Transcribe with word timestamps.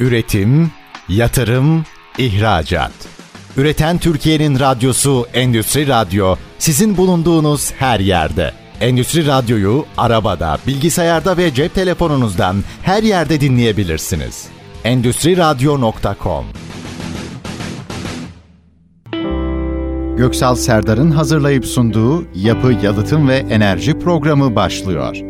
Üretim, 0.00 0.70
yatırım, 1.08 1.84
ihracat. 2.18 2.92
Üreten 3.56 3.98
Türkiye'nin 3.98 4.58
radyosu 4.60 5.26
Endüstri 5.34 5.88
Radyo 5.88 6.36
sizin 6.58 6.96
bulunduğunuz 6.96 7.72
her 7.72 8.00
yerde. 8.00 8.52
Endüstri 8.80 9.26
Radyo'yu 9.26 9.84
arabada, 9.96 10.58
bilgisayarda 10.66 11.36
ve 11.36 11.54
cep 11.54 11.74
telefonunuzdan 11.74 12.56
her 12.82 13.02
yerde 13.02 13.40
dinleyebilirsiniz. 13.40 14.46
Endüstri 14.84 15.36
Radyo.com 15.36 16.44
Göksal 20.16 20.54
Serdar'ın 20.54 21.10
hazırlayıp 21.10 21.66
sunduğu 21.66 22.24
Yapı, 22.34 22.72
Yalıtım 22.82 23.28
ve 23.28 23.36
Enerji 23.36 23.98
programı 23.98 24.56
başlıyor. 24.56 25.29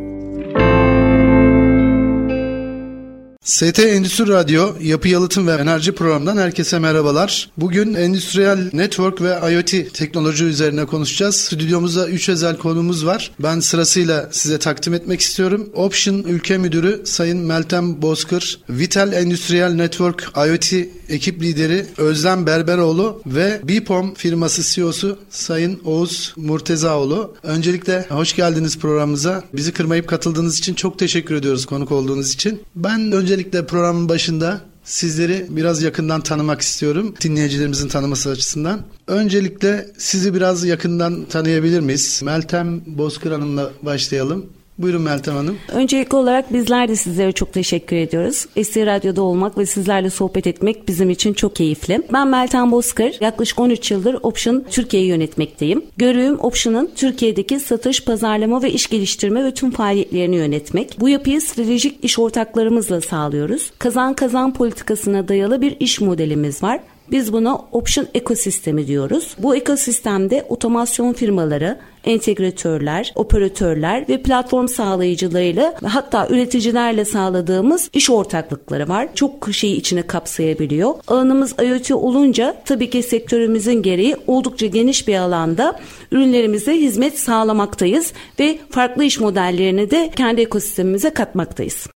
ST 3.45 3.79
Endüstri 3.79 4.29
Radyo 4.29 4.75
Yapı 4.81 5.09
Yalıtım 5.09 5.47
ve 5.47 5.53
Enerji 5.53 5.93
programından 5.93 6.37
herkese 6.37 6.79
merhabalar. 6.79 7.51
Bugün 7.57 7.95
endüstriyel 7.95 8.71
network 8.73 9.23
ve 9.23 9.53
IoT 9.53 9.95
teknoloji 9.95 10.45
üzerine 10.45 10.87
konuşacağız. 10.87 11.37
Stüdyomuzda 11.37 12.09
3 12.09 12.29
özel 12.29 12.57
konumuz 12.57 13.07
var. 13.07 13.31
Ben 13.39 13.61
sırasıyla 13.61 14.29
size 14.33 14.59
takdim 14.59 14.95
etmek 14.95 15.21
istiyorum. 15.21 15.71
Option 15.75 16.23
Ülke 16.23 16.59
Müdürü 16.59 17.03
Sayın 17.05 17.39
Meltem 17.39 18.03
Bozkır, 18.03 18.61
Vital 18.71 19.13
Endüstriyel 19.13 19.75
Network 19.75 20.33
IoT 20.37 20.73
ekip 21.09 21.43
lideri 21.43 21.87
Özlem 21.99 22.47
Berberoğlu 22.47 23.23
ve 23.27 23.61
Bipom 23.65 24.15
firması 24.15 24.75
CEO'su 24.75 25.19
Sayın 25.31 25.81
Oğuz 25.85 26.35
Murtezaoğlu. 26.37 27.35
Öncelikle 27.43 28.07
hoş 28.09 28.37
geldiniz 28.37 28.79
programımıza. 28.79 29.45
Bizi 29.53 29.73
kırmayıp 29.73 30.09
katıldığınız 30.09 30.59
için 30.59 30.75
çok 30.75 30.99
teşekkür 30.99 31.35
ediyoruz 31.35 31.67
konuk 31.67 31.93
olduğunuz 31.93 32.35
için. 32.35 32.63
Ben 32.77 33.13
öncelikle 33.31 33.67
programın 33.67 34.09
başında 34.09 34.61
sizleri 34.85 35.47
biraz 35.51 35.83
yakından 35.83 36.21
tanımak 36.21 36.61
istiyorum. 36.61 37.15
Dinleyicilerimizin 37.21 37.89
tanıması 37.89 38.31
açısından. 38.31 38.81
Öncelikle 39.07 39.91
sizi 39.99 40.35
biraz 40.35 40.65
yakından 40.65 41.25
tanıyabilir 41.25 41.81
miyiz? 41.81 42.23
Meltem 42.25 42.81
Bozkır 42.87 43.33
Hanım'la 43.33 43.71
başlayalım. 43.83 44.47
Buyurun 44.83 45.03
Meltem 45.03 45.35
Hanım. 45.35 45.59
Öncelikli 45.73 46.17
olarak 46.17 46.53
bizler 46.53 46.89
de 46.89 46.97
sizlere 46.97 47.33
çok 47.33 47.53
teşekkür 47.53 47.97
ediyoruz. 47.97 48.47
Esti 48.57 48.87
Radyo'da 48.87 49.23
olmak 49.23 49.59
ve 49.59 49.67
sizlerle 49.67 50.11
sohbet 50.11 50.47
etmek 50.47 50.89
bizim 50.89 51.11
için 51.11 51.33
çok 51.33 51.57
keyifli. 51.57 52.03
Ben 52.13 52.29
Meltem 52.29 52.73
Bozkır. 52.73 53.17
Yaklaşık 53.21 53.61
13 53.61 53.91
yıldır 53.91 54.17
Option 54.23 54.65
Türkiye'yi 54.71 55.09
yönetmekteyim. 55.09 55.85
Görevim 55.97 56.41
Option'ın 56.41 56.91
Türkiye'deki 56.97 57.61
satış, 57.61 58.05
pazarlama 58.05 58.63
ve 58.63 58.73
iş 58.73 58.87
geliştirme 58.87 59.45
ve 59.45 59.55
tüm 59.55 59.71
faaliyetlerini 59.71 60.37
yönetmek. 60.37 60.97
Bu 61.01 61.09
yapıyı 61.09 61.41
stratejik 61.41 62.05
iş 62.05 62.19
ortaklarımızla 62.19 63.01
sağlıyoruz. 63.01 63.71
Kazan 63.79 64.15
kazan 64.15 64.55
politikasına 64.55 65.29
dayalı 65.29 65.61
bir 65.61 65.77
iş 65.81 66.01
modelimiz 66.01 66.63
var. 66.63 66.81
Biz 67.11 67.33
buna 67.33 67.59
option 67.73 68.07
ekosistemi 68.15 68.87
diyoruz. 68.87 69.35
Bu 69.39 69.57
ekosistemde 69.57 70.47
otomasyon 70.49 71.13
firmaları, 71.13 71.79
entegratörler, 72.05 73.13
operatörler 73.15 74.09
ve 74.09 74.23
platform 74.23 74.69
sağlayıcılarıyla 74.69 75.75
hatta 75.85 76.29
üreticilerle 76.29 77.05
sağladığımız 77.05 77.91
iş 77.93 78.11
ortaklıkları 78.11 78.89
var. 78.89 79.09
Çok 79.15 79.49
şeyi 79.53 79.77
içine 79.77 80.03
kapsayabiliyor. 80.03 80.95
Alanımız 81.09 81.55
IoT 81.63 81.91
olunca 81.91 82.57
tabii 82.65 82.91
ki 82.91 83.03
sektörümüzün 83.03 83.83
gereği 83.83 84.17
oldukça 84.27 84.67
geniş 84.67 85.09
bir 85.09 85.17
alanda 85.17 85.81
ürünlerimize 86.13 86.75
hizmet 86.75 87.19
sağlamaktayız 87.19 88.13
ve 88.41 88.59
farklı 88.71 89.05
iş 89.05 89.21
modellerini 89.21 89.91
de 89.91 90.11
kendi 90.17 90.41
ekosistemimize 90.41 91.11
katmaktayız. 91.11 91.87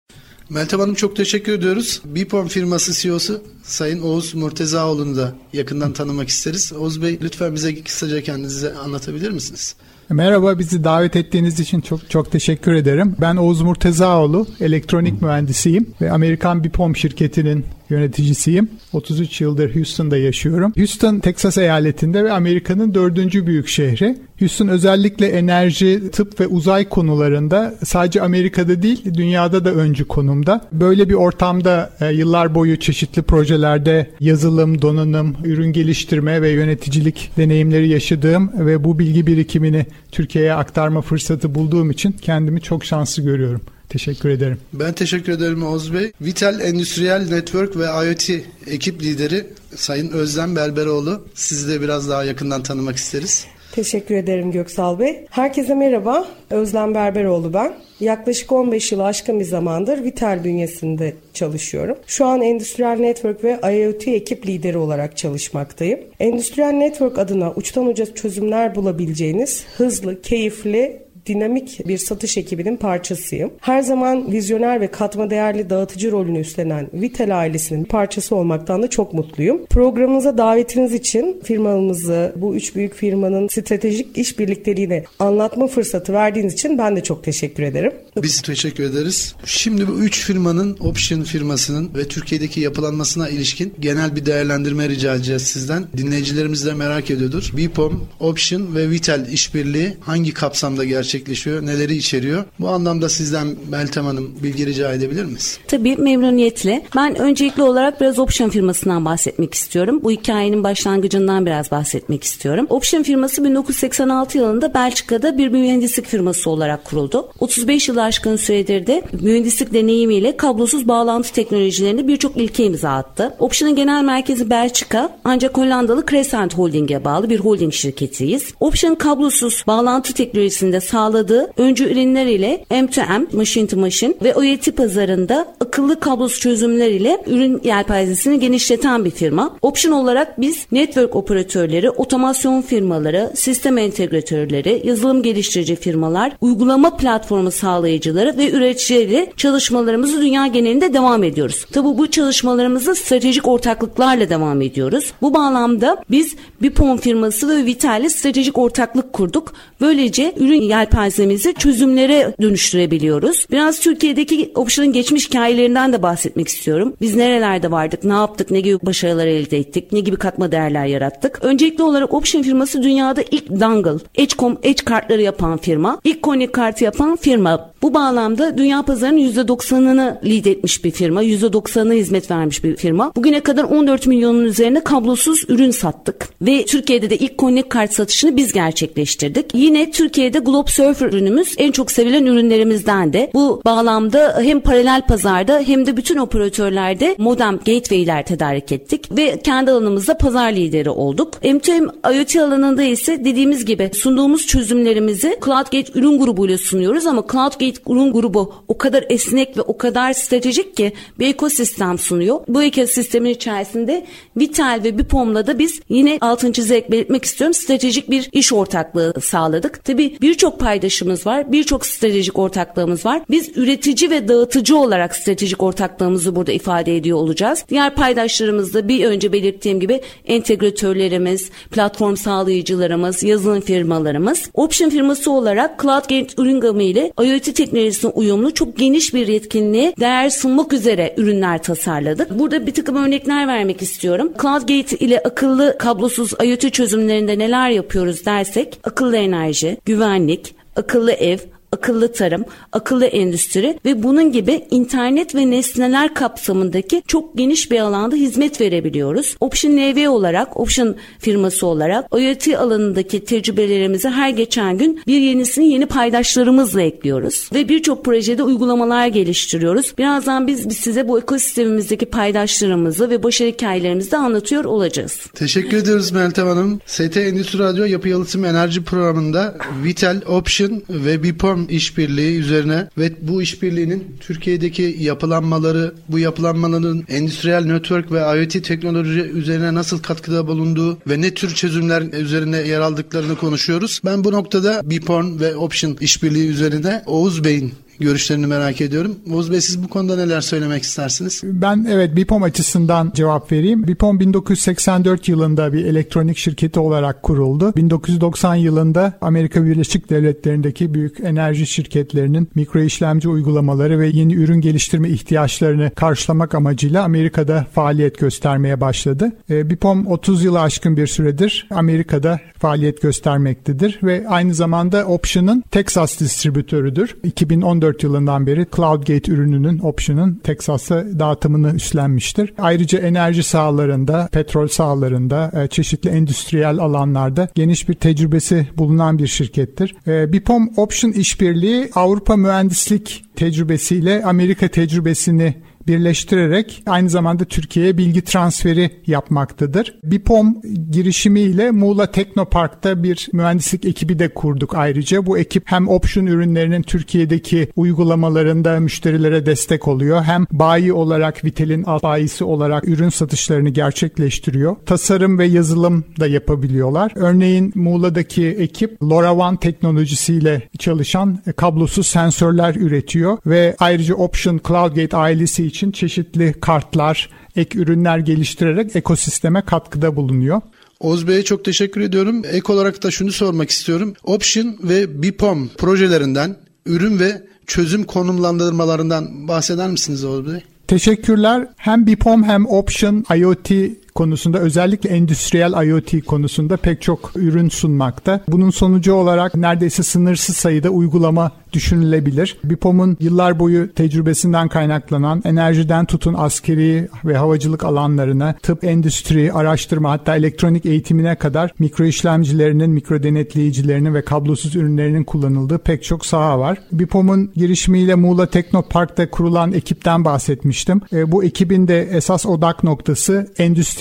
Meltem 0.51 0.81
Hanım 0.81 0.95
çok 0.95 1.17
teşekkür 1.17 1.53
ediyoruz. 1.53 2.03
Bipom 2.05 2.49
firması 2.49 2.93
CEO'su 2.93 3.43
Sayın 3.63 4.03
Oğuz 4.03 4.35
Murtezaoğlu'nu 4.35 5.17
da 5.17 5.35
yakından 5.53 5.93
tanımak 5.93 6.29
isteriz. 6.29 6.73
Oğuz 6.73 7.03
Bey 7.03 7.19
lütfen 7.23 7.55
bize 7.55 7.83
kısaca 7.83 8.23
kendinizi 8.23 8.73
anlatabilir 8.73 9.31
misiniz? 9.31 9.75
Merhaba, 10.11 10.59
bizi 10.59 10.85
davet 10.85 11.17
ettiğiniz 11.17 11.61
için 11.61 11.81
çok 11.81 12.11
çok 12.11 12.33
teşekkür 12.33 12.73
ederim. 12.73 13.17
Ben 13.21 13.37
Oğuz 13.37 13.61
Murtezaoğlu, 13.61 14.47
elektronik 14.61 15.23
mühendisiyim 15.23 15.87
ve 16.01 16.13
Amerikan 16.13 16.65
Bipom 16.65 16.97
şirketinin 16.97 17.67
yöneticisiyim. 17.91 18.69
33 18.93 19.41
yıldır 19.41 19.75
Houston'da 19.75 20.17
yaşıyorum. 20.17 20.73
Houston, 20.77 21.19
Texas 21.19 21.59
eyaletinde 21.59 22.25
ve 22.25 22.33
Amerika'nın 22.33 22.95
dördüncü 22.95 23.47
büyük 23.47 23.69
şehri. 23.69 24.17
Houston 24.39 24.69
özellikle 24.69 25.27
enerji, 25.27 26.11
tıp 26.13 26.41
ve 26.41 26.47
uzay 26.47 26.89
konularında 26.89 27.75
sadece 27.85 28.23
Amerika'da 28.23 28.83
değil 28.83 29.15
dünyada 29.15 29.65
da 29.65 29.75
öncü 29.75 30.05
konumda. 30.05 30.61
Böyle 30.73 31.09
bir 31.09 31.15
ortamda 31.15 31.91
e, 32.01 32.13
yıllar 32.13 32.55
boyu 32.55 32.81
çeşitli 32.81 33.23
projelerde 33.23 34.11
yazılım, 34.21 34.83
donanım, 34.83 35.37
ürün 35.45 35.73
geliştirme 35.73 36.43
ve 36.43 36.51
yöneticilik 36.51 37.31
deneyimleri 37.37 37.89
yaşadığım 37.89 38.67
ve 38.67 38.85
bu 38.85 38.99
bilgi 38.99 39.27
birikimini 39.27 39.87
Türkiye'ye 40.13 40.55
aktarma 40.55 41.01
fırsatı 41.01 41.55
bulduğum 41.55 41.91
için 41.91 42.13
kendimi 42.13 42.61
çok 42.61 42.85
şanslı 42.85 43.23
görüyorum. 43.23 43.61
Teşekkür 43.95 44.29
ederim. 44.29 44.59
Ben 44.73 44.93
teşekkür 44.93 45.33
ederim 45.33 45.67
Oğuz 45.67 45.95
Bey. 45.95 46.13
Vital 46.21 46.61
Endüstriyel 46.61 47.29
Network 47.31 47.77
ve 47.77 47.85
IoT 47.85 48.31
ekip 48.67 49.03
lideri 49.03 49.47
Sayın 49.77 50.11
Özlem 50.11 50.57
Berberoğlu. 50.57 51.25
Sizi 51.35 51.69
de 51.69 51.81
biraz 51.81 52.09
daha 52.09 52.25
yakından 52.25 52.63
tanımak 52.63 52.97
isteriz. 52.97 53.47
Teşekkür 53.73 54.15
ederim 54.15 54.53
Göksal 54.53 54.99
Bey. 54.99 55.27
Herkese 55.31 55.75
merhaba. 55.75 56.29
Özlem 56.51 56.95
Berberoğlu 56.95 57.55
ben. 57.55 57.75
Yaklaşık 58.01 58.53
15 58.53 58.93
yılı 58.93 59.05
aşkın 59.05 59.41
bir 59.41 59.45
zamandır 59.45 60.05
Vital 60.05 60.45
bünyesinde 60.45 61.15
çalışıyorum. 61.35 61.97
Şu 62.07 62.27
an 62.27 62.43
Endüstriyel 62.43 62.99
Network 62.99 63.45
ve 63.45 63.61
IoT 63.77 64.09
ekip 64.09 64.47
lideri 64.47 64.79
olarak 64.79 65.17
çalışmaktayım. 65.17 66.01
Endüstriyel 66.21 66.73
Network 66.73 67.19
adına 67.19 67.53
uçtan 67.53 67.87
uca 67.87 68.15
çözümler 68.15 68.75
bulabileceğiniz 68.75 69.65
hızlı, 69.77 70.23
keyifli 70.23 71.04
dinamik 71.27 71.89
bir 71.89 71.99
satış 71.99 72.39
ekibinin 72.39 72.77
parçasıyım. 72.77 73.51
Her 73.61 73.83
zaman 73.83 74.33
vizyoner 74.33 74.81
ve 74.81 74.91
katma 74.91 75.31
değerli 75.31 75.71
dağıtıcı 75.71 76.13
rolünü 76.13 76.39
üstlenen 76.39 76.89
Vitel 76.95 77.39
ailesinin 77.41 77.85
parçası 77.85 78.37
olmaktan 78.37 78.83
da 78.83 78.91
çok 78.91 79.15
mutluyum. 79.15 79.67
Programımıza 79.67 80.39
davetiniz 80.39 80.95
için 80.95 81.41
firmamızı, 81.45 82.33
bu 82.37 82.57
üç 82.57 82.77
büyük 82.77 82.95
firmanın 82.95 83.49
stratejik 83.49 84.19
işbirlikteliğini 84.19 85.05
anlatma 85.19 85.67
fırsatı 85.67 86.13
verdiğiniz 86.13 86.53
için 86.53 86.79
ben 86.79 86.97
de 86.97 87.03
çok 87.03 87.25
teşekkür 87.25 87.63
ederim. 87.63 87.93
Biz 88.23 88.43
teşekkür 88.43 88.85
ederiz. 88.85 89.35
Şimdi 89.45 89.89
bu 89.89 90.01
üç 90.01 90.27
firmanın 90.27 90.77
Option 90.81 91.23
firmasının 91.23 91.91
ve 91.95 92.09
Türkiye'deki 92.09 92.61
yapılanmasına 92.61 93.29
ilişkin 93.29 93.75
genel 93.81 94.17
bir 94.17 94.27
değerlendirme 94.27 94.89
rica 94.89 95.15
edeceğiz 95.15 95.43
sizden. 95.43 95.85
Dinleyicilerimiz 95.97 96.67
de 96.67 96.75
merak 96.75 97.11
ediyordur. 97.11 97.51
Bipom, 97.57 98.05
Option 98.21 98.75
ve 98.75 98.91
Vitel 98.91 99.29
işbirliği 99.33 99.97
hangi 100.01 100.35
kapsamda 100.35 100.85
gerçekleşiyor, 101.15 101.67
neleri 101.67 101.97
içeriyor? 101.97 102.45
Bu 102.61 102.69
anlamda 102.69 103.09
sizden 103.09 103.57
Meltem 103.71 104.05
Hanım 104.05 104.35
bilgi 104.43 104.67
rica 104.67 104.93
edebilir 104.93 105.25
miyiz? 105.25 105.59
Tabii 105.69 105.97
memnuniyetle. 105.97 106.87
Ben 106.97 107.19
öncelikli 107.19 107.63
olarak 107.63 108.01
biraz 108.01 108.19
Option 108.19 108.51
firmasından 108.51 109.05
bahsetmek 109.05 109.55
istiyorum. 109.55 110.01
Bu 110.03 110.11
hikayenin 110.11 110.65
başlangıcından 110.65 111.47
biraz 111.47 111.71
bahsetmek 111.71 112.25
istiyorum. 112.25 112.67
Option 112.71 113.03
firması 113.03 113.45
1986 113.45 114.39
yılında 114.39 114.75
Belçika'da 114.75 115.39
bir 115.39 115.49
mühendislik 115.49 116.07
firması 116.07 116.51
olarak 116.51 116.85
kuruldu. 116.85 117.29
35 117.41 117.89
yıl 117.89 117.97
aşkın 117.97 118.37
süredir 118.37 118.87
de 118.87 119.03
mühendislik 119.21 119.73
deneyimiyle 119.73 120.37
kablosuz 120.37 120.89
bağlantı 120.89 121.33
teknolojilerinde 121.33 122.09
birçok 122.09 122.37
ilke 122.37 122.65
imza 122.65 122.91
attı. 122.91 123.35
Option'ın 123.39 123.77
genel 123.77 124.05
merkezi 124.05 124.51
Belçika 124.51 125.19
ancak 125.25 125.59
Hollandalı 125.59 126.07
Crescent 126.07 126.55
Holding'e 126.55 127.05
bağlı 127.05 127.31
bir 127.31 127.41
holding 127.41 127.73
şirketiyiz. 127.73 128.55
Option 128.61 128.95
kablosuz 128.95 129.65
bağlantı 129.67 130.15
teknolojisinde 130.15 130.81
sağladığı 131.05 131.53
öncü 131.57 131.85
ürünler 131.85 132.27
ile 132.27 132.65
M2M, 132.71 133.37
machine 133.37 133.67
to 133.67 133.77
machine 133.77 134.15
ve 134.23 134.35
OET 134.35 134.77
pazarında 134.77 135.55
akıllı 135.61 136.01
kablosuz 136.01 136.41
çözümler 136.41 136.91
ile 136.91 137.23
ürün 137.27 137.61
yelpazesini 137.65 138.41
genişleten 138.41 139.05
bir 139.05 139.11
firma. 139.11 139.57
Option 139.63 139.93
olarak 139.93 140.41
biz 140.41 140.67
network 140.73 141.17
operatörleri, 141.17 141.91
otomasyon 141.91 142.63
firmaları, 142.63 143.31
sistem 143.35 143.79
entegratörleri, 143.79 144.83
yazılım 144.85 145.23
geliştirici 145.23 145.77
firmalar, 145.77 146.33
uygulama 146.41 146.97
platformu 146.97 147.51
sağlayıcıları 147.51 148.39
ve 148.39 148.51
üreticileri 148.51 149.33
çalışmalarımızı 149.37 150.21
dünya 150.21 150.47
genelinde 150.47 150.95
devam 150.95 151.25
ediyoruz. 151.25 151.67
Tabi 151.73 151.99
bu 151.99 152.11
çalışmalarımızı 152.11 152.95
stratejik 152.95 153.49
ortaklıklarla 153.49 154.31
devam 154.31 154.63
ediyoruz. 154.63 155.13
Bu 155.23 155.35
bağlamda 155.35 156.05
biz 156.11 156.37
Bipon 156.63 156.97
firması 156.97 157.49
ve 157.49 157.65
Vital'le 157.65 158.09
stratejik 158.09 158.59
ortaklık 158.59 159.13
kurduk. 159.13 159.53
Böylece 159.81 160.35
ürün 160.37 160.63
yelpazemizi 160.95 161.55
çözümlere 161.55 162.35
dönüştürebiliyoruz. 162.41 163.47
Biraz 163.51 163.81
Türkiye'deki 163.81 164.53
Option'ın 164.55 164.93
geçmiş 164.93 165.29
hikayelerinden 165.29 165.93
de 165.93 166.03
bahsetmek 166.03 166.49
istiyorum. 166.49 166.95
Biz 167.01 167.17
nerelerde 167.17 167.71
vardık, 167.71 168.05
ne 168.05 168.13
yaptık, 168.13 168.51
ne 168.51 168.61
gibi 168.61 168.79
başarılar 168.87 169.27
elde 169.27 169.59
ettik, 169.59 169.93
ne 169.93 170.01
gibi 170.01 170.17
katma 170.17 170.53
değerler 170.53 170.87
yarattık. 170.87 171.39
Öncelikli 171.43 171.83
olarak 171.83 172.15
Option 172.15 172.43
firması 172.43 172.83
dünyada 172.83 173.23
ilk 173.31 173.51
dongle, 173.61 174.05
Edgecom 174.15 174.59
Edge 174.63 174.85
kartları 174.85 175.23
yapan 175.23 175.57
firma, 175.57 176.01
ilk 176.05 176.23
Connect 176.23 176.53
kartı 176.53 176.85
yapan 176.85 177.17
firma. 177.17 177.75
Bu 177.83 177.95
bağlamda 177.95 178.59
dünya 178.59 178.83
pazarının 178.83 179.19
%90'ını 179.19 180.29
lead 180.29 180.45
etmiş 180.45 180.85
bir 180.85 180.91
firma. 180.91 181.25
%90'ına 181.25 181.95
hizmet 181.95 182.31
vermiş 182.31 182.65
bir 182.65 182.77
firma. 182.77 183.13
Bugüne 183.17 183.41
kadar 183.41 183.65
14 183.65 184.07
milyonun 184.07 184.45
üzerine 184.45 184.85
kablosuz 184.85 185.45
ürün 185.49 185.71
sattık. 185.71 186.29
Ve 186.43 186.65
Türkiye'de 186.65 187.11
de 187.11 187.17
ilk 187.17 187.39
Connect 187.39 187.69
kart 187.69 187.93
satışını 187.93 188.37
biz 188.37 188.53
gerçekleştirdik. 188.53 189.47
Yine 189.55 189.91
Türkiye'de 189.91 190.39
Globe 190.39 190.71
Surfer 190.85 191.07
ürünümüz 191.07 191.55
en 191.59 191.73
çok 191.73 191.91
sevilen 191.91 192.27
ürünlerimizden 192.27 193.13
de. 193.13 193.31
Bu 193.35 193.63
bağlamda 193.65 194.39
hem 194.43 194.61
paralel 194.61 195.03
pazarda 195.07 195.63
hem 195.67 195.87
de 195.87 195.97
bütün 195.97 196.17
operatörlerde 196.17 197.17
modem 197.19 197.57
gateway'ler 197.57 198.27
tedarik 198.27 198.73
ettik 198.73 199.17
ve 199.17 199.39
kendi 199.45 199.71
alanımızda 199.71 200.19
pazar 200.19 200.53
lideri 200.53 200.91
olduk. 200.91 201.35
M2M 201.43 202.15
IoT 202.15 202.37
alanında 202.37 202.83
ise 202.83 203.25
dediğimiz 203.25 203.65
gibi 203.65 203.91
sunduğumuz 203.95 204.47
çözümlerimizi 204.47 205.39
CloudGate 205.45 205.93
ürün 205.95 206.19
grubuyla 206.19 206.59
sunuyoruz 206.59 207.07
ama 207.07 207.25
CloudGate 207.33 207.81
ürün 207.87 208.13
grubu 208.13 208.55
o 208.69 208.79
kadar 208.79 209.05
esnek 209.09 209.57
ve 209.57 209.61
o 209.61 209.79
kadar 209.79 210.13
stratejik 210.13 210.77
ki 210.77 210.93
bir 211.19 211.27
ekosistem 211.27 211.99
sunuyor. 211.99 212.41
Bu 212.49 212.63
ekosistemin 212.63 213.31
içerisinde 213.31 214.07
Vital 214.37 214.81
ve 214.85 214.99
Bipom'la 214.99 215.47
da 215.47 215.59
biz 215.59 215.81
yine 215.89 216.19
altın 216.21 216.53
çizerek 216.53 216.91
belirtmek 216.91 217.25
istiyorum 217.25 217.55
stratejik 217.55 218.11
bir 218.11 218.29
iş 218.33 218.53
ortaklığı 218.53 219.15
sağladık. 219.21 219.85
Tabii 219.85 220.17
birçok 220.21 220.61
paydaşımız 220.75 221.27
var, 221.27 221.53
birçok 221.53 221.87
stratejik 221.87 222.39
ortaklığımız 222.39 223.07
var. 223.07 223.23
Biz 223.31 223.57
üretici 223.57 224.11
ve 224.11 224.29
dağıtıcı 224.29 224.77
olarak 224.77 225.17
stratejik 225.17 225.63
ortaklığımızı 225.63 226.37
burada 226.37 226.53
ifade 226.53 226.97
ediyor 226.97 227.19
olacağız. 227.19 227.65
Diğer 227.69 227.95
paydaşlarımız 227.95 228.75
da 228.75 228.89
bir 228.89 229.05
önce 229.05 229.33
belirttiğim 229.33 229.81
gibi 229.81 230.01
entegratörlerimiz, 230.25 231.51
platform 231.71 232.17
sağlayıcılarımız, 232.17 233.23
yazılım 233.23 233.61
firmalarımız. 233.61 234.51
Option 234.55 234.91
firması 234.91 235.31
olarak 235.31 235.83
CloudGate 235.83 236.43
ürün 236.43 236.61
gamı 236.61 236.83
ile 236.83 237.13
IoT 237.23 237.57
teknolojisine 237.57 238.11
uyumlu 238.11 238.55
çok 238.55 238.77
geniş 238.77 239.15
bir 239.15 239.27
yetkinliğe 239.27 239.95
değer 240.01 240.31
sunmak 240.31 240.73
üzere 240.73 241.15
ürünler 241.17 241.63
tasarladık. 241.63 242.39
Burada 242.39 242.67
bir 242.67 242.75
takım 242.75 242.97
örnekler 242.97 243.49
vermek 243.49 243.83
istiyorum. 243.83 244.33
CloudGate 244.43 244.97
ile 244.97 245.21
akıllı 245.21 245.79
kablosuz 245.79 246.33
IoT 246.45 246.73
çözümlerinde 246.73 247.39
neler 247.39 247.71
yapıyoruz 247.71 248.27
dersek 248.27 248.79
akıllı 248.85 249.17
enerji, 249.17 249.77
güvenlik, 249.85 250.64
akıllı 250.77 251.13
ev, 251.13 251.39
akıllı 251.75 252.13
tarım, 252.13 252.45
akıllı 252.73 253.07
endüstri 253.07 253.79
ve 253.85 254.03
bunun 254.03 254.33
gibi 254.33 254.67
internet 254.71 255.35
ve 255.35 255.51
nesneler 255.51 256.15
kapsamındaki 256.15 257.03
çok 257.07 257.39
geniş 257.39 257.71
bir 257.71 257.81
alanda 257.81 258.17
hizmet 258.17 258.61
verebiliyoruz. 258.61 259.37
Option 259.41 259.73
NV 259.73 260.09
olarak, 260.09 260.57
Option 260.61 260.97
firması 261.19 261.67
olarak 261.67 262.05
IoT 262.19 262.49
alanındaki 262.49 263.25
tecrübelerimizi 263.25 264.09
her 264.09 264.31
geçen 264.31 264.79
gün 264.79 265.01
bir 265.07 265.21
yenisini 265.21 265.69
yeni 265.69 265.87
paydaşlarımızla 265.87 266.83
ekliyoruz 266.83 267.51
ve 267.55 267.69
birçok 267.69 268.05
projede 268.05 268.43
uygulamalar 268.43 269.07
geliştiriyoruz. 269.07 269.95
Birazdan 269.99 270.47
biz, 270.47 270.69
biz 270.69 270.77
size 270.77 271.09
bu 271.09 271.19
ekosistemimizdeki 271.19 272.07
paydaşlarımızı 272.07 273.11
ve 273.11 273.23
başarı 273.23 273.49
hikayelerimizi 273.49 274.11
de 274.11 274.17
anlatıyor 274.17 274.65
olacağız. 274.65 275.27
Teşekkür 275.35 275.77
ediyoruz 275.77 276.13
Meltem 276.13 276.47
Hanım. 276.47 276.81
ST 276.87 277.17
Endüstri 277.17 277.59
Radyo 277.59 277.85
Yapı 277.85 278.09
Yalıtım 278.09 278.45
Enerji 278.45 278.85
programında 278.85 279.57
Vital, 279.85 280.21
Option 280.27 280.83
ve 280.89 281.23
Bipom 281.23 281.64
işbirliği 281.69 282.39
üzerine 282.39 282.89
ve 282.99 283.13
bu 283.21 283.43
işbirliğinin 283.43 284.17
Türkiye'deki 284.21 284.97
yapılanmaları, 285.01 285.95
bu 286.09 286.19
yapılanmaların 286.19 287.05
endüstriyel 287.09 287.65
network 287.65 288.13
ve 288.13 288.19
IoT 288.19 288.65
teknoloji 288.65 289.21
üzerine 289.21 289.75
nasıl 289.75 289.99
katkıda 289.99 290.47
bulunduğu 290.47 290.99
ve 291.09 291.21
ne 291.21 291.35
tür 291.35 291.55
çözümler 291.55 292.03
üzerine 292.03 292.57
yer 292.57 292.81
aldıklarını 292.81 293.37
konuşuyoruz. 293.37 294.01
Ben 294.05 294.25
bu 294.25 294.33
noktada 294.33 294.91
Biporn 294.91 295.41
ve 295.41 295.57
Option 295.57 295.97
işbirliği 296.01 296.49
üzerine 296.49 297.03
Oğuz 297.07 297.45
Bey'in 297.45 297.73
görüşlerini 298.01 298.47
merak 298.47 298.81
ediyorum. 298.81 299.17
Oğuz 299.33 299.53
Bey 299.53 299.61
siz 299.61 299.83
bu 299.83 299.89
konuda 299.89 300.17
neler 300.17 300.41
söylemek 300.41 300.83
istersiniz? 300.83 301.41
Ben 301.45 301.87
evet 301.91 302.17
BIPOM 302.17 302.43
açısından 302.43 303.13
cevap 303.15 303.53
vereyim. 303.53 303.87
BIPOM 303.89 304.21
1984 304.21 305.29
yılında 305.29 305.73
bir 305.73 305.85
elektronik 305.85 306.39
şirketi 306.39 306.81
olarak 306.81 307.23
kuruldu. 307.23 307.73
1990 307.77 308.55
yılında 308.55 309.19
Amerika 309.21 309.65
Birleşik 309.65 310.11
Devletleri'ndeki 310.11 310.95
büyük 310.95 311.21
enerji 311.21 311.67
şirketlerinin 311.67 312.49
mikro 312.55 312.81
işlemci 312.81 313.29
uygulamaları 313.29 313.99
ve 313.99 314.09
yeni 314.09 314.35
ürün 314.35 314.61
geliştirme 314.61 315.09
ihtiyaçlarını 315.09 315.91
karşılamak 315.95 316.55
amacıyla 316.55 317.05
Amerika'da 317.05 317.67
faaliyet 317.73 318.19
göstermeye 318.19 318.81
başladı. 318.81 319.33
E, 319.51 319.71
BIPOM 319.71 320.07
30 320.07 320.45
yılı 320.45 320.61
aşkın 320.61 320.97
bir 320.97 321.07
süredir 321.07 321.67
Amerika'da 321.71 322.41
faaliyet 322.59 323.03
göstermektedir 323.03 323.99
ve 324.03 324.25
aynı 324.29 324.55
zamanda 324.55 325.05
Option'ın 325.05 325.65
Texas 325.71 326.21
distribütörüdür. 326.21 327.17
2014 327.25 327.84
2014 327.85 328.03
yılından 328.03 328.47
beri 328.47 328.67
CloudGate 328.77 329.33
ürününün 329.33 329.79
Option'ın 329.79 330.35
Texas'a 330.35 331.05
dağıtımını 331.19 331.75
üstlenmiştir. 331.75 332.55
Ayrıca 332.59 332.99
enerji 332.99 333.43
sahalarında, 333.43 334.29
petrol 334.33 334.69
sahalarında, 334.69 335.51
e, 335.55 335.69
çeşitli 335.69 336.11
endüstriyel 336.11 336.79
alanlarda 336.79 337.49
geniş 337.55 337.89
bir 337.89 337.95
tecrübesi 337.95 338.67
bulunan 338.79 339.19
bir 339.19 339.27
şirkettir. 339.27 339.95
E, 340.07 340.33
Bipom 340.33 340.71
Option 340.77 341.13
işbirliği 341.13 341.91
Avrupa 341.95 342.37
mühendislik 342.37 343.25
tecrübesiyle 343.37 344.25
Amerika 344.25 344.69
tecrübesini 344.69 345.55
birleştirerek 345.87 346.83
aynı 346.87 347.11
zamanda 347.11 347.45
Türkiye'ye 347.45 347.99
bilgi 347.99 348.23
transferi 348.25 348.91
yapmaktadır. 349.07 349.99
BIPOM 350.05 350.63
girişimiyle 350.91 351.71
Muğla 351.71 352.11
Teknopark'ta 352.11 353.03
bir 353.03 353.29
mühendislik 353.33 353.85
ekibi 353.85 354.19
de 354.19 354.29
kurduk 354.29 354.75
ayrıca. 354.75 355.27
Bu 355.27 355.39
ekip 355.39 355.63
hem 355.67 355.89
option 355.89 356.27
ürünlerinin 356.27 356.83
Türkiye'deki 356.83 357.69
uygulamalarında 357.77 358.81
müşterilere 358.81 359.47
destek 359.47 359.89
oluyor. 359.89 360.23
Hem 360.23 360.47
bayi 360.53 360.93
olarak 360.93 361.45
Vitel'in 361.45 361.83
alt 361.83 362.03
bayisi 362.03 362.45
olarak 362.45 362.89
ürün 362.89 363.09
satışlarını 363.09 363.69
gerçekleştiriyor. 363.69 364.77
Tasarım 364.87 365.39
ve 365.39 365.47
yazılım 365.47 366.05
da 366.21 366.27
yapabiliyorlar. 366.27 367.13
Örneğin 367.15 367.73
Muğla'daki 367.75 368.47
ekip 368.47 369.03
LoRaWAN 369.03 369.57
teknolojisiyle 369.57 370.63
çalışan 370.79 371.39
kablosuz 371.57 372.07
sensörler 372.07 372.75
üretiyor 372.75 373.39
ve 373.47 373.77
ayrıca 373.79 374.15
Option 374.15 374.61
CloudGate 374.69 375.17
ailesi 375.17 375.67
için 375.75 375.93
çeşitli 375.93 376.55
kartlar, 376.61 377.31
ek 377.57 377.79
ürünler 377.79 378.19
geliştirerek 378.19 378.97
ekosisteme 378.97 379.63
katkıda 379.63 380.17
bulunuyor. 380.17 380.61
Oğuz 381.01 381.29
Bey'e 381.29 381.43
çok 381.43 381.65
teşekkür 381.65 382.01
ediyorum. 382.01 382.43
Ek 382.53 382.73
olarak 382.73 383.03
da 383.03 383.11
şunu 383.11 383.33
sormak 383.33 383.71
istiyorum. 383.71 384.15
Option 384.25 384.77
ve 384.83 385.23
BIPOM 385.23 385.69
projelerinden 385.79 386.57
ürün 386.87 387.19
ve 387.19 387.43
çözüm 387.67 388.05
konumlandırmalarından 388.05 389.49
bahseder 389.49 389.91
misiniz 389.91 390.25
Oğuz 390.25 390.47
Bey? 390.47 390.61
Teşekkürler. 390.89 391.69
Hem 391.77 392.07
BIPOM 392.07 392.45
hem 392.45 392.67
Option 392.67 393.25
IoT 393.37 393.71
konusunda 394.15 394.59
özellikle 394.59 395.11
endüstriyel 395.11 395.87
IoT 395.87 396.25
konusunda 396.27 396.77
pek 396.77 397.03
çok 397.03 397.31
ürün 397.37 397.69
sunmakta. 397.69 398.41
Bunun 398.49 398.71
sonucu 398.71 399.15
olarak 399.15 399.57
neredeyse 399.57 400.03
sınırsız 400.03 400.57
sayıda 400.57 400.91
uygulama 400.91 401.53
düşünülebilir. 401.75 402.57
BIPOM'un 402.65 403.17
yıllar 403.21 403.59
boyu 403.59 403.95
tecrübesinden 403.95 404.69
kaynaklanan 404.69 405.43
enerjiden 405.45 406.05
tutun 406.05 406.35
askeri 406.39 407.09
ve 407.25 407.37
havacılık 407.37 407.85
alanlarına, 407.85 408.55
tıp, 408.63 408.85
endüstri, 408.85 409.53
araştırma 409.53 410.11
hatta 410.11 410.37
elektronik 410.37 410.87
eğitimine 410.87 411.35
kadar 411.35 411.71
mikro 411.79 412.05
işlemcilerinin, 412.05 412.91
mikro 412.91 413.23
denetleyicilerinin 413.23 414.15
ve 414.15 414.25
kablosuz 414.25 414.77
ürünlerinin 414.77 415.25
kullanıldığı 415.25 415.79
pek 415.79 416.05
çok 416.05 416.27
saha 416.27 416.59
var. 416.59 416.79
BIPOM'un 416.93 417.51
girişimiyle 417.57 418.15
Muğla 418.15 418.47
Teknopark'ta 418.47 419.31
kurulan 419.31 419.73
ekipten 419.73 420.25
bahsetmiştim. 420.25 421.01
E, 421.13 421.33
bu 421.33 421.45
ekibin 421.45 421.89
de 421.89 422.03
esas 422.03 422.47
odak 422.47 422.85
noktası 422.85 423.53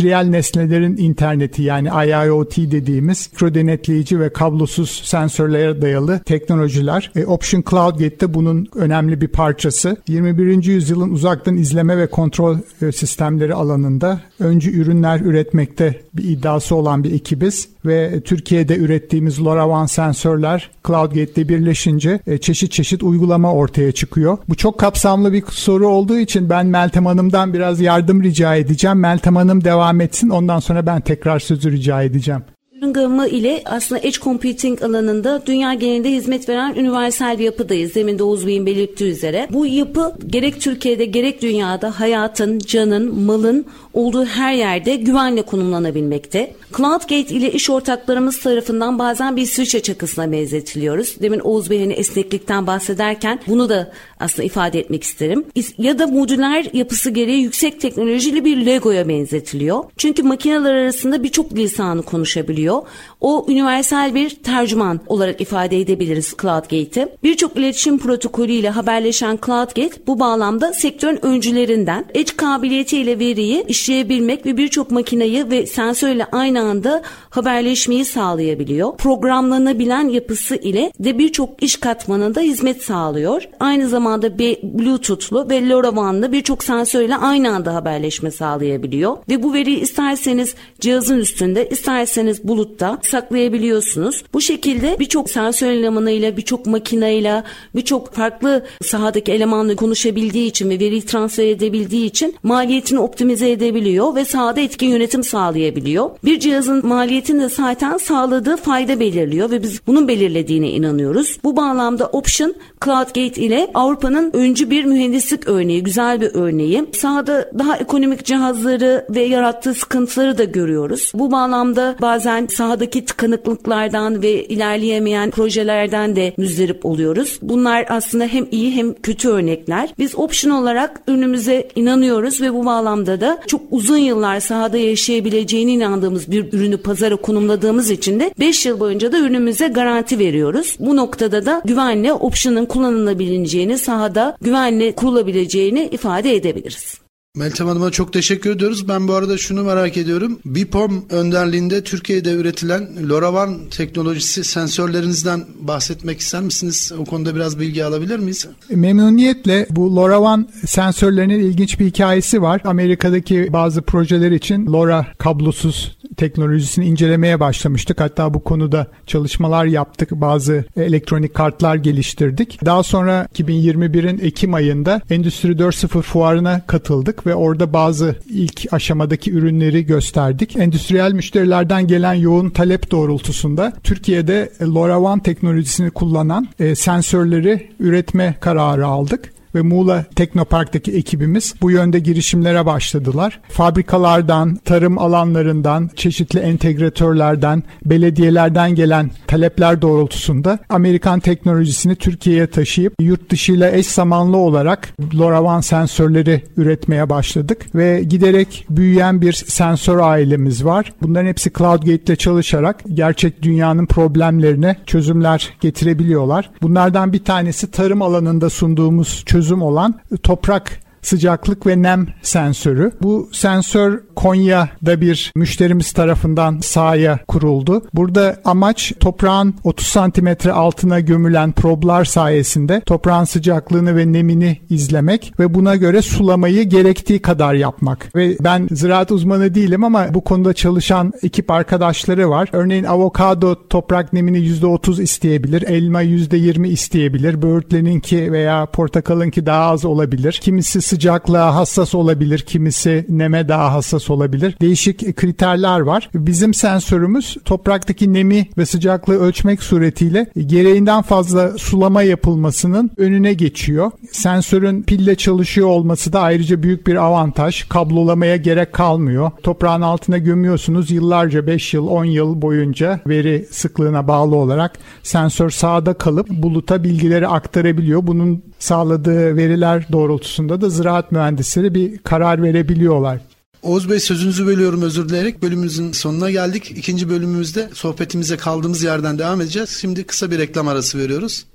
endüstriyel 0.04 0.30
nesnelerin 0.30 0.98
interneti 0.98 1.64
yani 1.64 1.88
IIoT 1.88 2.58
dediğimiz 2.58 3.30
mikro 3.34 3.54
denetleyici 3.54 4.20
ve 4.20 4.34
kablosuz 4.34 5.02
sensörlere 5.06 5.82
dayalı 5.82 6.20
teknolojiler. 6.20 7.12
E, 7.16 7.26
Option 7.26 7.64
CloudGate'de 7.70 8.34
bunun 8.34 8.68
önemli 8.76 9.22
bir 9.22 9.28
parçası. 9.28 9.98
21. 10.08 10.64
yüzyılın 10.64 11.10
uzaktan 11.10 11.58
izleme 11.58 11.98
ve 11.98 12.08
kontrol 12.08 12.58
e, 12.82 12.92
sistemleri 12.92 13.54
alanında 13.54 14.22
öncü 14.40 14.72
ürünler 14.72 15.20
üretmekte 15.20 16.02
bir 16.14 16.24
iddiası 16.24 16.76
olan 16.76 17.04
bir 17.04 17.14
ekibiz 17.14 17.73
ve 17.86 18.22
Türkiye'de 18.22 18.78
ürettiğimiz 18.78 19.42
LoRaWAN 19.42 19.86
sensörler 19.86 20.70
CloudGate'de 20.88 21.50
birleşince 21.50 22.20
e, 22.28 22.38
çeşit 22.38 22.72
çeşit 22.72 23.04
uygulama 23.04 23.54
ortaya 23.54 23.92
çıkıyor. 23.92 24.38
Bu 24.50 24.56
çok 24.56 24.78
kapsamlı 24.78 25.34
bir 25.34 25.44
soru 25.50 25.88
olduğu 25.88 26.18
için 26.18 26.50
ben 26.50 26.66
Meltem 26.66 27.06
Hanım'dan 27.06 27.54
biraz 27.54 27.80
yardım 27.80 28.24
rica 28.24 28.56
edeceğim. 28.56 29.00
Meltem 29.00 29.36
Hanım 29.36 29.64
devam 29.64 30.02
etsin 30.02 30.30
ondan 30.30 30.60
sonra 30.60 30.86
ben 30.86 31.02
tekrar 31.02 31.40
sözü 31.40 31.72
rica 31.72 32.04
edeceğim. 32.04 32.44
Gamı 32.92 33.28
ile 33.28 33.62
aslında 33.66 34.02
edge 34.02 34.18
computing 34.22 34.84
alanında 34.84 35.44
dünya 35.46 35.74
genelinde 35.74 36.12
hizmet 36.12 36.50
veren 36.50 36.76
universal 36.76 37.40
bir 37.40 37.44
yapıdayız. 37.44 37.96
Demin 37.96 38.20
de 38.20 38.24
Oğuz 38.24 38.48
Bey'in 38.48 38.66
belirttiği 38.66 39.12
üzere. 39.12 39.48
Bu 39.54 39.66
yapı 39.66 40.14
gerek 40.28 40.62
Türkiye'de 40.62 41.06
gerek 41.06 41.42
dünyada 41.42 42.00
hayatın, 42.00 42.60
canın, 42.60 43.22
malın 43.22 43.66
olduğu 43.94 44.26
her 44.26 44.54
yerde 44.54 44.96
güvenle 44.96 45.42
konumlanabilmekte. 45.42 46.56
CloudGate 46.78 47.36
ile 47.36 47.52
iş 47.52 47.70
ortaklarımız 47.70 48.40
tarafından 48.40 49.00
bazen 49.00 49.36
bir 49.36 49.42
İsviçre 49.42 49.82
çakısına 49.82 50.32
benzetiliyoruz. 50.32 51.22
Demin 51.22 51.40
Oğuz 51.40 51.70
Bey 51.70 51.94
esneklikten 51.96 52.68
bahsederken 52.68 53.40
bunu 53.48 53.70
da 53.70 53.92
aslında 54.20 54.44
ifade 54.44 54.80
etmek 54.80 55.04
isterim. 55.04 55.46
Ya 55.78 56.00
da 56.00 56.08
modüler 56.08 56.66
yapısı 56.74 57.10
gereği 57.10 57.42
yüksek 57.42 57.82
teknolojili 57.82 58.46
bir 58.46 58.66
Lego'ya 58.66 59.08
benzetiliyor. 59.08 59.84
Çünkü 59.98 60.24
makineler 60.24 60.74
arasında 60.74 61.24
birçok 61.24 61.54
lisanı 61.54 62.02
konuşabiliyor. 62.02 62.82
O 63.24 63.46
universal 63.48 64.16
bir 64.16 64.30
tercüman 64.30 65.00
olarak 65.08 65.42
ifade 65.42 65.80
edebiliriz 65.80 66.36
CloudGate'i. 66.42 67.08
Birçok 67.24 67.58
iletişim 67.58 67.98
protokolü 67.98 68.52
ile 68.52 68.70
haberleşen 68.70 69.40
CloudGate 69.46 70.08
bu 70.08 70.20
bağlamda 70.20 70.74
sektörün 70.74 71.26
öncülerinden. 71.26 72.06
Edge 72.14 72.32
kabiliyetiyle 72.38 73.20
veriyi 73.20 73.64
işleyebilmek 73.68 74.46
ve 74.46 74.58
birçok 74.58 74.92
makineyi 74.92 75.50
ve 75.50 75.66
sensörle 75.66 76.26
aynı 76.26 76.62
anda 76.62 77.02
haberleşmeyi 77.30 78.06
sağlayabiliyor. 78.06 78.98
Programlanabilen 78.98 80.08
yapısı 80.08 80.56
ile 80.56 80.92
de 81.00 81.18
birçok 81.18 81.64
iş 81.64 81.78
katmanında 81.78 82.42
hizmet 82.42 82.84
sağlıyor. 82.84 83.44
Aynı 83.60 83.90
zamanda 83.90 84.40
Bluetooth'lu 84.64 85.50
ve 85.50 85.70
LoRaWAN'lı 85.70 86.32
birçok 86.32 86.64
sensörle 86.64 87.16
aynı 87.16 87.56
anda 87.56 87.76
haberleşme 87.76 88.32
sağlayabiliyor. 88.32 89.18
Ve 89.30 89.44
bu 89.44 89.54
veriyi 89.54 89.80
isterseniz 89.80 90.56
cihazın 90.80 91.18
üstünde, 91.18 91.70
isterseniz 91.70 92.44
bulutta 92.44 93.00
saklayabiliyorsunuz. 93.14 94.24
Bu 94.34 94.42
şekilde 94.42 94.96
birçok 95.00 95.30
sensör 95.30 95.72
elemanıyla, 95.72 96.38
birçok 96.38 96.66
makineyle, 96.66 97.44
birçok 97.76 98.14
farklı 98.14 98.66
sahadaki 98.84 99.32
elemanla 99.32 99.76
konuşabildiği 99.76 100.48
için 100.48 100.70
ve 100.70 100.80
veriyi 100.80 101.06
transfer 101.06 101.48
edebildiği 101.48 102.06
için 102.06 102.36
maliyetini 102.44 103.00
optimize 103.00 103.52
edebiliyor 103.52 104.16
ve 104.16 104.26
sahada 104.26 104.62
etkin 104.62 104.88
yönetim 104.88 105.24
sağlayabiliyor. 105.24 106.10
Bir 106.24 106.40
cihazın 106.40 106.88
maliyetini 106.88 107.42
de 107.42 107.50
zaten 107.50 107.98
sağladığı 107.98 108.58
fayda 108.58 109.00
belirliyor 109.00 109.52
ve 109.52 109.64
biz 109.64 109.88
bunun 109.88 110.08
belirlediğine 110.08 110.70
inanıyoruz. 110.70 111.38
Bu 111.44 111.58
bağlamda 111.58 112.08
Option 112.08 112.54
CloudGate 112.86 113.42
ile 113.42 113.68
Avrupa'nın 113.74 114.32
öncü 114.34 114.70
bir 114.70 114.86
mühendislik 114.86 115.48
örneği, 115.48 115.84
güzel 115.84 116.22
bir 116.22 116.32
örneği. 116.34 116.86
Sahada 116.94 117.52
daha 117.60 117.78
ekonomik 117.78 118.26
cihazları 118.26 119.06
ve 119.10 119.22
yarattığı 119.22 119.74
sıkıntıları 119.74 120.38
da 120.38 120.44
görüyoruz. 120.44 121.12
Bu 121.14 121.32
bağlamda 121.32 121.96
bazen 122.02 122.48
sahadaki 122.48 123.03
tıkanıklıklardan 123.06 124.22
ve 124.22 124.44
ilerleyemeyen 124.44 125.32
projelerden 125.32 126.16
de 126.16 126.34
müzdarip 126.38 126.86
oluyoruz. 126.86 127.40
Bunlar 127.42 127.86
aslında 127.90 128.26
hem 128.26 128.48
iyi 128.52 128.72
hem 128.72 128.94
kötü 128.94 129.30
örnekler. 129.30 129.90
Biz 130.00 130.16
Option 130.16 130.52
olarak 130.52 131.02
ürünümüze 131.08 131.68
inanıyoruz 131.76 132.42
ve 132.42 132.54
bu 132.54 132.66
bağlamda 132.66 133.22
da 133.22 133.40
çok 133.48 133.62
uzun 133.72 133.98
yıllar 133.98 134.40
sahada 134.40 134.78
yaşayabileceğine 134.78 135.72
inandığımız 135.72 136.32
bir 136.32 136.54
ürünü 136.54 136.78
pazara 136.78 137.16
konumladığımız 137.16 137.92
için 137.92 138.20
de 138.20 138.34
5 138.40 138.66
yıl 138.66 138.80
boyunca 138.80 139.12
da 139.12 139.20
ürünümüze 139.20 139.68
garanti 139.68 140.20
veriyoruz. 140.20 140.76
Bu 140.80 140.96
noktada 140.96 141.46
da 141.46 141.62
güvenle 141.66 142.14
Option'ın 142.14 142.66
kullanılabileceğini, 142.66 143.78
sahada 143.78 144.38
güvenle 144.42 144.92
kurulabileceğini 144.92 145.90
ifade 145.92 146.36
edebiliriz. 146.36 147.03
Meltem 147.38 147.68
Hanım'a 147.68 147.92
çok 147.92 148.14
teşekkür 148.14 148.50
ediyoruz. 148.50 148.88
Ben 148.88 149.08
bu 149.08 149.14
arada 149.14 149.38
şunu 149.38 149.64
merak 149.64 149.98
ediyorum. 149.98 150.40
BIPOM 150.46 151.06
önderliğinde 151.10 151.84
Türkiye'de 151.84 152.34
üretilen 152.34 153.10
LoRaWAN 153.10 153.58
teknolojisi 153.72 154.44
sensörlerinizden 154.44 155.46
bahsetmek 155.60 156.20
ister 156.20 156.42
misiniz? 156.42 156.92
O 157.00 157.06
konuda 157.06 157.36
biraz 157.36 157.60
bilgi 157.60 157.86
alabilir 157.86 158.20
miyiz? 158.20 158.48
Memnuniyetle 158.70 159.68
bu 159.70 159.96
LoRaWAN 159.96 160.50
sensörlerinin 160.66 161.40
ilginç 161.40 161.80
bir 161.80 161.86
hikayesi 161.86 162.42
var. 162.42 162.62
Amerika'daki 162.66 163.54
bazı 163.54 163.82
projeler 163.82 164.32
için 164.32 164.66
LoRa 164.66 165.08
kablosuz 165.18 165.98
teknolojisini 166.18 166.86
incelemeye 166.86 167.40
başlamıştık. 167.40 168.02
Hatta 168.02 168.34
bu 168.34 168.44
konuda 168.44 168.88
çalışmalar 169.08 169.66
yaptık. 169.66 170.12
Bazı 170.12 170.66
elektronik 170.78 171.34
kartlar 171.34 171.76
geliştirdik. 171.76 172.60
Daha 172.66 172.84
sonra 172.84 173.28
2021'in 173.36 174.20
Ekim 174.20 174.54
ayında 174.54 175.02
Endüstri 175.10 175.52
4.0 175.52 176.02
fuarına 176.02 176.62
katıldık 176.68 177.23
ve 177.26 177.36
orada 177.36 177.74
bazı 177.74 178.16
ilk 178.30 178.74
aşamadaki 178.74 179.32
ürünleri 179.32 179.86
gösterdik. 179.86 180.56
Endüstriyel 180.56 181.14
müşterilerden 181.14 181.88
gelen 181.88 182.14
yoğun 182.14 182.50
talep 182.50 182.92
doğrultusunda 182.92 183.74
Türkiye'de 183.84 184.50
LoRaWAN 184.62 185.20
teknolojisini 185.20 185.92
kullanan 185.92 186.48
e, 186.60 186.76
sensörleri 186.76 187.70
üretme 187.80 188.36
kararı 188.40 188.88
aldık 188.88 189.34
ve 189.56 189.62
Muğla 189.62 190.06
Teknopark'taki 190.16 190.92
ekibimiz 190.92 191.54
bu 191.62 191.72
yönde 191.72 192.00
girişimlere 192.00 192.66
başladılar. 192.66 193.40
Fabrikalardan, 193.50 194.56
tarım 194.56 194.98
alanlarından, 194.98 195.90
çeşitli 195.96 196.40
entegratörlerden, 196.40 197.64
belediyelerden 197.86 198.76
gelen 198.76 199.12
talepler 199.28 199.82
doğrultusunda 199.82 200.60
Amerikan 200.70 201.20
teknolojisini 201.20 201.96
Türkiye'ye 201.96 202.48
taşıyıp 202.48 202.94
yurt 203.00 203.30
dışıyla 203.30 203.72
eş 203.72 203.88
zamanlı 203.88 204.38
olarak 204.38 204.90
LoRaWAN 205.16 205.62
sensörleri 205.62 206.44
üretmeye 206.58 207.10
başladık 207.10 207.66
ve 207.76 208.04
giderek 208.04 208.66
büyüyen 208.70 209.22
bir 209.22 209.34
sensör 209.34 210.00
ailemiz 210.00 210.66
var. 210.66 210.94
Bunların 211.02 211.28
hepsi 211.28 211.52
CloudGate 211.58 212.04
ile 212.04 212.16
çalışarak 212.16 212.84
gerçek 212.94 213.42
dünyanın 213.42 213.86
problemlerine 213.86 214.76
çözümler 214.86 215.50
getirebiliyorlar. 215.62 216.50
Bunlardan 216.62 217.14
bir 217.14 217.24
tanesi 217.24 217.72
tarım 217.72 218.02
alanında 218.02 218.50
sunduğumuz 218.50 219.24
çözüm 219.26 219.43
çözüm 219.44 219.62
olan 219.62 220.00
toprak 220.24 220.80
sıcaklık 221.04 221.68
ve 221.68 221.82
nem 221.82 222.08
sensörü. 222.22 222.92
Bu 223.02 223.30
sensör 223.32 224.00
Konya'da 224.16 225.02
bir 225.02 225.32
müşterimiz 225.36 225.92
tarafından 225.92 226.60
sahaya 226.60 227.20
kuruldu. 227.28 227.82
Burada 227.94 228.42
amaç 228.46 228.94
toprağın 229.00 229.56
30 229.64 229.88
santimetre 229.88 230.52
altına 230.52 231.00
gömülen 231.00 231.52
problar 231.52 232.06
sayesinde 232.06 232.82
toprağın 232.82 233.24
sıcaklığını 233.24 233.98
ve 233.98 234.14
nemini 234.14 234.62
izlemek 234.70 235.34
ve 235.40 235.54
buna 235.54 235.76
göre 235.76 236.02
sulamayı 236.02 236.64
gerektiği 236.64 237.22
kadar 237.22 237.54
yapmak. 237.54 238.16
Ve 238.16 238.38
ben 238.40 238.68
ziraat 238.72 239.12
uzmanı 239.12 239.56
değilim 239.56 239.84
ama 239.84 240.14
bu 240.14 240.24
konuda 240.24 240.54
çalışan 240.54 241.14
ekip 241.24 241.52
arkadaşları 241.52 242.30
var. 242.30 242.50
Örneğin 242.52 242.84
avokado 242.84 243.68
toprak 243.68 244.14
nemini 244.14 244.38
%30 244.38 245.02
isteyebilir, 245.02 245.62
elma 245.62 246.04
%20 246.04 246.68
isteyebilir, 246.68 247.42
böğürtleninki 247.42 248.32
veya 248.32 248.66
portakalınki 248.66 249.46
daha 249.46 249.64
az 249.64 249.86
olabilir. 249.86 250.40
Kimisi 250.42 250.82
sıcaklığa 250.94 251.56
hassas 251.56 251.96
olabilir, 251.96 252.40
kimisi 252.40 253.06
neme 253.10 253.48
daha 253.48 253.74
hassas 253.74 254.10
olabilir. 254.10 254.56
Değişik 254.62 255.16
kriterler 255.16 255.80
var. 255.80 256.10
Bizim 256.14 256.54
sensörümüz 256.54 257.38
topraktaki 257.46 258.14
nemi 258.14 258.48
ve 258.58 258.66
sıcaklığı 258.66 259.20
ölçmek 259.20 259.64
suretiyle 259.64 260.28
gereğinden 260.38 261.02
fazla 261.02 261.58
sulama 261.58 262.04
yapılmasının 262.04 262.92
önüne 262.98 263.34
geçiyor. 263.34 263.92
Sensörün 264.12 264.84
pille 264.84 265.16
çalışıyor 265.16 265.68
olması 265.68 266.14
da 266.14 266.22
ayrıca 266.22 266.64
büyük 266.64 266.88
bir 266.88 266.96
avantaj. 266.96 267.64
Kablolamaya 267.70 268.36
gerek 268.36 268.74
kalmıyor. 268.74 269.32
Toprağın 269.44 269.82
altına 269.82 270.18
gömüyorsunuz 270.18 270.92
yıllarca 270.92 271.48
5 271.48 271.74
yıl 271.74 271.88
10 271.88 272.06
yıl 272.06 272.42
boyunca 272.42 273.00
veri 273.08 273.48
sıklığına 273.52 274.08
bağlı 274.08 274.36
olarak 274.36 274.72
sensör 275.04 275.50
sağda 275.50 275.94
kalıp 275.94 276.30
buluta 276.30 276.84
bilgileri 276.84 277.28
aktarabiliyor. 277.28 278.08
Bunun 278.08 278.44
sağladığı 278.64 279.38
veriler 279.38 279.86
doğrultusunda 279.92 280.62
da 280.62 280.70
ziraat 280.70 281.12
mühendisleri 281.12 281.74
bir 281.74 281.98
karar 281.98 282.44
verebiliyorlar. 282.44 283.20
Oğuz 283.62 283.90
Bey 283.90 284.00
sözünüzü 284.00 284.46
bölüyorum 284.48 284.82
özür 284.82 285.10
dileyerek 285.10 285.44
bölümümüzün 285.44 285.92
sonuna 285.92 286.32
geldik. 286.32 286.72
İkinci 286.72 287.10
bölümümüzde 287.10 287.70
sohbetimize 287.74 288.38
kaldığımız 288.38 288.84
yerden 288.84 289.20
devam 289.20 289.42
edeceğiz. 289.42 289.78
Şimdi 289.82 290.04
kısa 290.04 290.32
bir 290.32 290.40
reklam 290.40 290.68
arası 290.68 290.98
veriyoruz. 290.98 291.46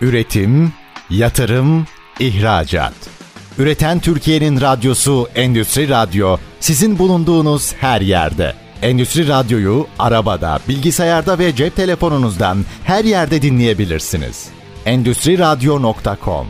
Üretim, 0.00 0.72
yatırım, 1.10 1.86
ihracat. 2.20 2.94
Üreten 3.58 4.00
Türkiye'nin 4.00 4.60
radyosu 4.60 5.28
Endüstri 5.34 5.88
Radyo 5.88 6.36
sizin 6.60 6.98
bulunduğunuz 6.98 7.72
her 7.72 8.00
yerde. 8.00 8.54
Endüstri 8.82 9.28
Radyo'yu 9.28 9.86
arabada, 9.98 10.58
bilgisayarda 10.68 11.38
ve 11.38 11.56
cep 11.56 11.76
telefonunuzdan 11.76 12.64
her 12.84 13.04
yerde 13.04 13.42
dinleyebilirsiniz. 13.42 14.55
Endüstriradyo.com 14.86 16.46